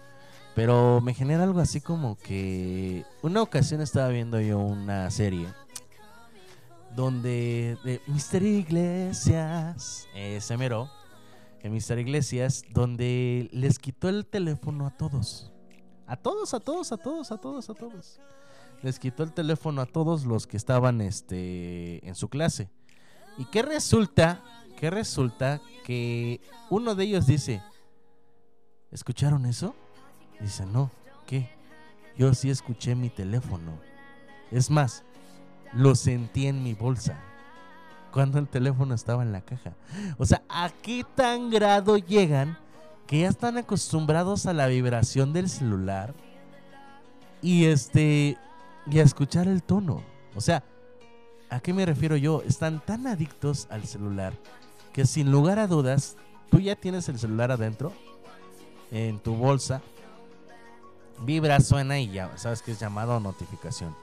Pero 0.57 1.01
me 1.01 1.15
genera 1.15 1.45
algo 1.45 1.61
así 1.61 1.81
como 1.81 2.17
que 2.17 3.05
una 3.23 3.43
ocasión 3.43 3.81
estaba 3.81 4.09
viendo 4.09 4.41
yo 4.41 4.59
una 4.59 5.09
serie 5.13 5.47
donde 6.97 7.79
de 7.85 8.01
Mr. 8.09 8.43
Iglesias, 8.43 10.09
ese 10.17 10.57
mero, 10.57 10.91
en 11.63 11.73
Mr. 11.73 12.01
Iglesias, 12.01 12.65
donde 12.71 13.49
les 13.53 13.79
quitó 13.79 14.09
el 14.09 14.27
teléfono 14.27 14.85
a 14.89 14.91
todos. 14.91 15.53
A 16.09 16.17
todos, 16.17 16.55
a 16.55 16.59
todos, 16.59 16.91
a 16.91 16.97
todos, 16.97 17.31
a 17.31 17.37
todos, 17.37 17.71
a 17.71 17.75
todos. 17.75 18.21
Les 18.85 18.99
quitó 18.99 19.23
el 19.23 19.33
teléfono 19.33 19.81
a 19.81 19.87
todos 19.87 20.27
los 20.27 20.47
que 20.47 20.59
estaban 20.59 21.01
este, 21.01 22.07
en 22.07 22.15
su 22.15 22.29
clase. 22.29 22.69
¿Y 23.39 23.47
qué 23.47 23.63
resulta? 23.63 24.43
¿Qué 24.77 24.91
resulta? 24.91 25.63
Que 25.87 26.43
uno 26.69 26.95
de 26.95 27.05
ellos 27.05 27.27
dice, 27.27 27.63
¿escucharon 28.91 29.47
eso? 29.47 29.75
Dice, 30.39 30.67
no, 30.67 30.91
¿qué? 31.27 31.49
Yo 32.19 32.35
sí 32.35 32.51
escuché 32.51 32.95
mi 32.95 33.09
teléfono. 33.09 33.73
Es 34.51 34.71
más, 34.71 35.03
lo 35.73 35.95
sentí 35.95 36.47
en 36.47 36.63
mi 36.63 36.75
bolsa. 36.75 37.19
Cuando 38.13 38.39
el 38.39 38.49
teléfono 38.49 38.95
estaba 38.95 39.23
en 39.23 39.33
la 39.33 39.41
caja. 39.41 39.73
O 40.19 40.27
sea, 40.27 40.43
¿a 40.51 40.69
qué 40.83 41.07
tan 41.15 41.49
grado 41.49 41.97
llegan 41.97 42.59
que 43.07 43.21
ya 43.21 43.29
están 43.29 43.57
acostumbrados 43.57 44.45
a 44.45 44.53
la 44.53 44.67
vibración 44.67 45.33
del 45.33 45.49
celular? 45.49 46.13
Y 47.41 47.65
este. 47.65 48.37
Y 48.91 48.99
a 48.99 49.03
escuchar 49.03 49.49
el 49.49 49.63
tono. 49.63 50.03
O 50.35 50.41
sea, 50.41 50.63
¿a 51.51 51.61
qué 51.61 51.73
me 51.73 51.87
refiero 51.87 52.17
yo? 52.17 52.43
Están 52.47 52.85
tan 52.85 53.07
adictos 53.07 53.67
al 53.71 53.85
celular 53.85 54.35
que 54.93 55.07
sin 55.07 55.31
lugar 55.31 55.59
a 55.59 55.67
dudas, 55.67 56.17
tú 56.51 56.61
ya 56.61 56.77
tienes 56.77 57.09
el 57.09 57.19
celular 57.19 57.51
adentro, 57.51 57.93
en 58.93 59.19
tu 59.19 59.35
bolsa, 59.35 59.83
vibra, 61.21 61.59
suena 61.61 61.99
y 61.99 62.13
ya 62.13 62.37
sabes 62.39 62.63
que 62.63 62.73
es 62.73 62.79
llamado 62.79 63.19
notificación. 63.19 63.95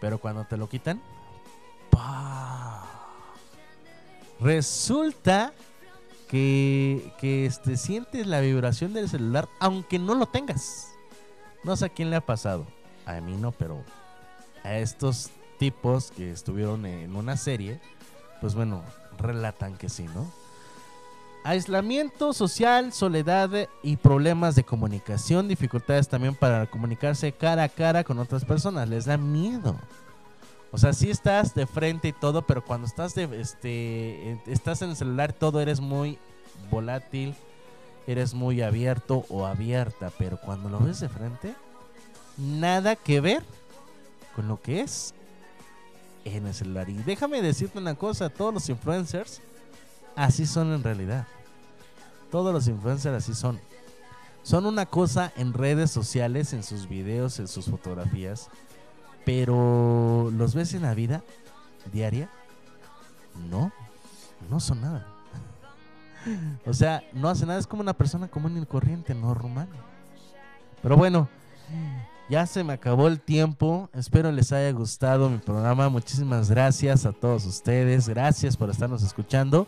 Pero 0.00 0.18
cuando 0.18 0.44
te 0.44 0.56
lo 0.56 0.68
quitan, 0.68 1.02
¡pa! 1.90 2.88
resulta 4.38 5.52
que, 6.28 7.12
que 7.18 7.46
este, 7.46 7.76
sientes 7.76 8.26
la 8.26 8.40
vibración 8.40 8.92
del 8.92 9.08
celular 9.08 9.48
aunque 9.58 9.98
no 9.98 10.14
lo 10.14 10.26
tengas. 10.26 10.88
No 11.64 11.76
sé 11.76 11.86
a 11.86 11.88
quién 11.88 12.10
le 12.10 12.16
ha 12.16 12.24
pasado. 12.26 12.66
A 13.06 13.20
mí 13.20 13.36
no, 13.36 13.50
pero 13.52 13.82
a 14.64 14.78
estos 14.78 15.30
tipos 15.58 16.10
que 16.10 16.30
estuvieron 16.30 16.86
en 16.86 17.14
una 17.14 17.36
serie, 17.36 17.80
pues 18.40 18.54
bueno, 18.54 18.82
relatan 19.18 19.76
que 19.76 19.88
sí, 19.88 20.04
¿no? 20.14 20.30
Aislamiento 21.44 22.32
social, 22.32 22.92
soledad 22.92 23.50
y 23.82 23.96
problemas 23.96 24.54
de 24.54 24.62
comunicación, 24.62 25.48
dificultades 25.48 26.08
también 26.08 26.36
para 26.36 26.66
comunicarse 26.66 27.32
cara 27.32 27.64
a 27.64 27.68
cara 27.68 28.04
con 28.04 28.18
otras 28.18 28.44
personas, 28.44 28.88
les 28.88 29.06
da 29.06 29.16
miedo. 29.16 29.76
O 30.70 30.78
sea, 30.78 30.92
sí 30.92 31.10
estás 31.10 31.54
de 31.54 31.66
frente 31.66 32.08
y 32.08 32.12
todo, 32.12 32.42
pero 32.42 32.64
cuando 32.64 32.86
estás 32.86 33.14
de 33.14 33.24
este 33.40 34.40
estás 34.46 34.82
en 34.82 34.90
el 34.90 34.96
celular 34.96 35.32
todo 35.32 35.60
eres 35.60 35.80
muy 35.80 36.18
volátil, 36.70 37.34
eres 38.06 38.34
muy 38.34 38.62
abierto 38.62 39.24
o 39.28 39.44
abierta, 39.44 40.10
pero 40.18 40.38
cuando 40.38 40.68
lo 40.68 40.78
ves 40.78 41.00
de 41.00 41.08
frente 41.08 41.54
nada 42.38 42.96
que 42.96 43.20
ver 43.20 43.42
con 44.34 44.48
lo 44.48 44.60
que 44.60 44.80
es 44.80 45.14
en 46.24 46.46
el 46.46 46.54
celular. 46.54 46.88
Y 46.88 46.94
déjame 46.94 47.42
decirte 47.42 47.78
una 47.78 47.94
cosa, 47.94 48.28
todos 48.30 48.54
los 48.54 48.68
influencers 48.68 49.40
así 50.16 50.46
son 50.46 50.72
en 50.72 50.82
realidad. 50.82 51.26
Todos 52.30 52.52
los 52.52 52.68
influencers 52.68 53.16
así 53.16 53.34
son. 53.34 53.60
Son 54.42 54.66
una 54.66 54.86
cosa 54.86 55.32
en 55.36 55.52
redes 55.52 55.90
sociales, 55.90 56.52
en 56.52 56.62
sus 56.62 56.88
videos, 56.88 57.38
en 57.38 57.46
sus 57.46 57.66
fotografías, 57.66 58.48
pero 59.24 60.30
los 60.32 60.54
ves 60.54 60.74
en 60.74 60.82
la 60.82 60.94
vida 60.94 61.22
diaria, 61.92 62.28
no, 63.48 63.72
no 64.50 64.60
son 64.60 64.80
nada. 64.80 65.06
O 66.66 66.72
sea, 66.72 67.02
no 67.12 67.28
hace 67.28 67.44
nada, 67.46 67.58
es 67.58 67.66
como 67.66 67.82
una 67.82 67.94
persona 67.94 68.28
común 68.28 68.56
y 68.56 68.64
corriente, 68.64 69.12
normal. 69.12 69.68
Pero 70.80 70.96
bueno, 70.96 71.28
ya 72.28 72.46
se 72.46 72.64
me 72.64 72.72
acabó 72.72 73.08
el 73.08 73.20
tiempo. 73.20 73.90
Espero 73.94 74.32
les 74.32 74.52
haya 74.52 74.70
gustado 74.72 75.28
mi 75.28 75.38
programa. 75.38 75.88
Muchísimas 75.88 76.50
gracias 76.50 77.04
a 77.06 77.12
todos 77.12 77.44
ustedes. 77.44 78.08
Gracias 78.08 78.56
por 78.56 78.70
estarnos 78.70 79.02
escuchando. 79.02 79.66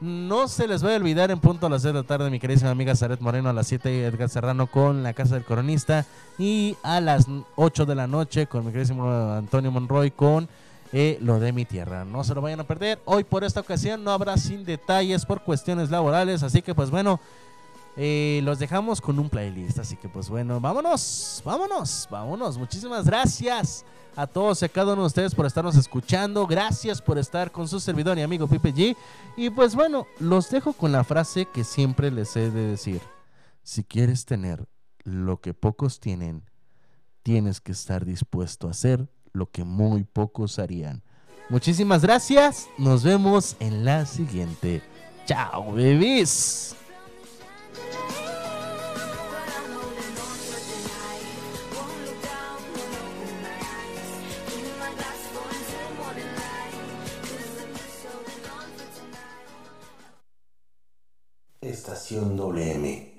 No 0.00 0.46
se 0.46 0.68
les 0.68 0.82
vaya 0.82 0.96
a 0.96 0.98
olvidar 0.98 1.30
en 1.30 1.40
punto 1.40 1.66
a 1.66 1.70
las 1.70 1.82
6 1.82 1.94
de 1.94 2.00
la 2.00 2.06
tarde 2.06 2.28
mi 2.28 2.38
queridísima 2.38 2.70
amiga 2.70 2.94
Zaret 2.94 3.20
Moreno 3.20 3.48
a 3.48 3.54
las 3.54 3.66
7 3.66 4.04
Edgar 4.04 4.28
Serrano 4.28 4.66
con 4.66 5.02
La 5.02 5.14
Casa 5.14 5.36
del 5.36 5.44
Coronista 5.44 6.04
y 6.38 6.76
a 6.82 7.00
las 7.00 7.26
8 7.54 7.86
de 7.86 7.94
la 7.94 8.06
noche 8.06 8.46
con 8.46 8.66
mi 8.66 8.72
queridísimo 8.72 9.10
Antonio 9.32 9.70
Monroy 9.70 10.10
con 10.10 10.50
eh, 10.92 11.16
Lo 11.22 11.40
de 11.40 11.52
mi 11.52 11.64
Tierra. 11.64 12.04
No 12.04 12.24
se 12.24 12.34
lo 12.34 12.42
vayan 12.42 12.60
a 12.60 12.64
perder. 12.64 13.00
Hoy 13.06 13.24
por 13.24 13.42
esta 13.42 13.60
ocasión 13.60 14.04
no 14.04 14.10
habrá 14.10 14.36
sin 14.36 14.66
detalles 14.66 15.24
por 15.24 15.40
cuestiones 15.40 15.90
laborales, 15.90 16.42
así 16.42 16.60
que 16.60 16.74
pues 16.74 16.90
bueno, 16.90 17.18
eh, 17.96 18.40
los 18.44 18.58
dejamos 18.58 19.00
con 19.00 19.18
un 19.18 19.28
playlist. 19.28 19.78
Así 19.78 19.96
que 19.96 20.08
pues 20.08 20.28
bueno, 20.28 20.60
vámonos, 20.60 21.42
vámonos, 21.44 22.06
vámonos. 22.10 22.58
Muchísimas 22.58 23.06
gracias 23.06 23.84
a 24.16 24.26
todos 24.26 24.62
y 24.62 24.64
a 24.64 24.68
cada 24.68 24.92
uno 24.92 25.02
de 25.02 25.08
ustedes 25.08 25.34
por 25.34 25.46
estarnos 25.46 25.76
escuchando. 25.76 26.46
Gracias 26.46 27.00
por 27.00 27.18
estar 27.18 27.50
con 27.50 27.68
su 27.68 27.80
servidor 27.80 28.18
y 28.18 28.22
amigo 28.22 28.46
Pipe 28.46 28.74
G. 28.74 28.96
Y 29.36 29.50
pues 29.50 29.74
bueno, 29.74 30.06
los 30.18 30.50
dejo 30.50 30.72
con 30.72 30.92
la 30.92 31.04
frase 31.04 31.46
que 31.46 31.64
siempre 31.64 32.10
les 32.10 32.36
he 32.36 32.50
de 32.50 32.68
decir. 32.68 33.00
Si 33.62 33.82
quieres 33.82 34.24
tener 34.24 34.66
lo 35.02 35.40
que 35.40 35.54
pocos 35.54 36.00
tienen, 36.00 36.44
tienes 37.22 37.60
que 37.60 37.72
estar 37.72 38.04
dispuesto 38.04 38.68
a 38.68 38.70
hacer 38.70 39.08
lo 39.32 39.50
que 39.50 39.64
muy 39.64 40.04
pocos 40.04 40.58
harían. 40.58 41.02
Muchísimas 41.48 42.02
gracias. 42.02 42.68
Nos 42.78 43.04
vemos 43.04 43.56
en 43.60 43.84
la 43.84 44.06
siguiente. 44.06 44.82
Chao, 45.26 45.72
bebés. 45.72 46.76
Estación 61.70 62.36
WM. 62.36 63.12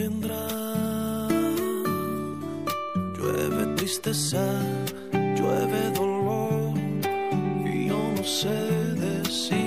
Que 0.00 0.08
vendrá. 0.08 1.28
Llueve 3.16 3.74
tristeza, 3.76 4.44
llueve 5.12 5.90
dolor, 5.94 6.72
y 7.66 7.88
yo 7.88 7.98
no 8.16 8.24
sé 8.24 8.48
decirte 8.94 9.59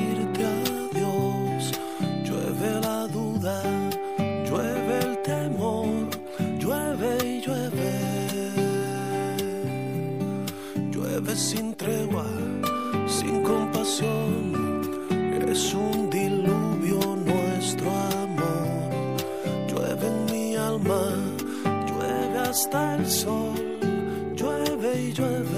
sol, 23.13 23.53
llueve 24.35 25.09
y. 25.09 25.52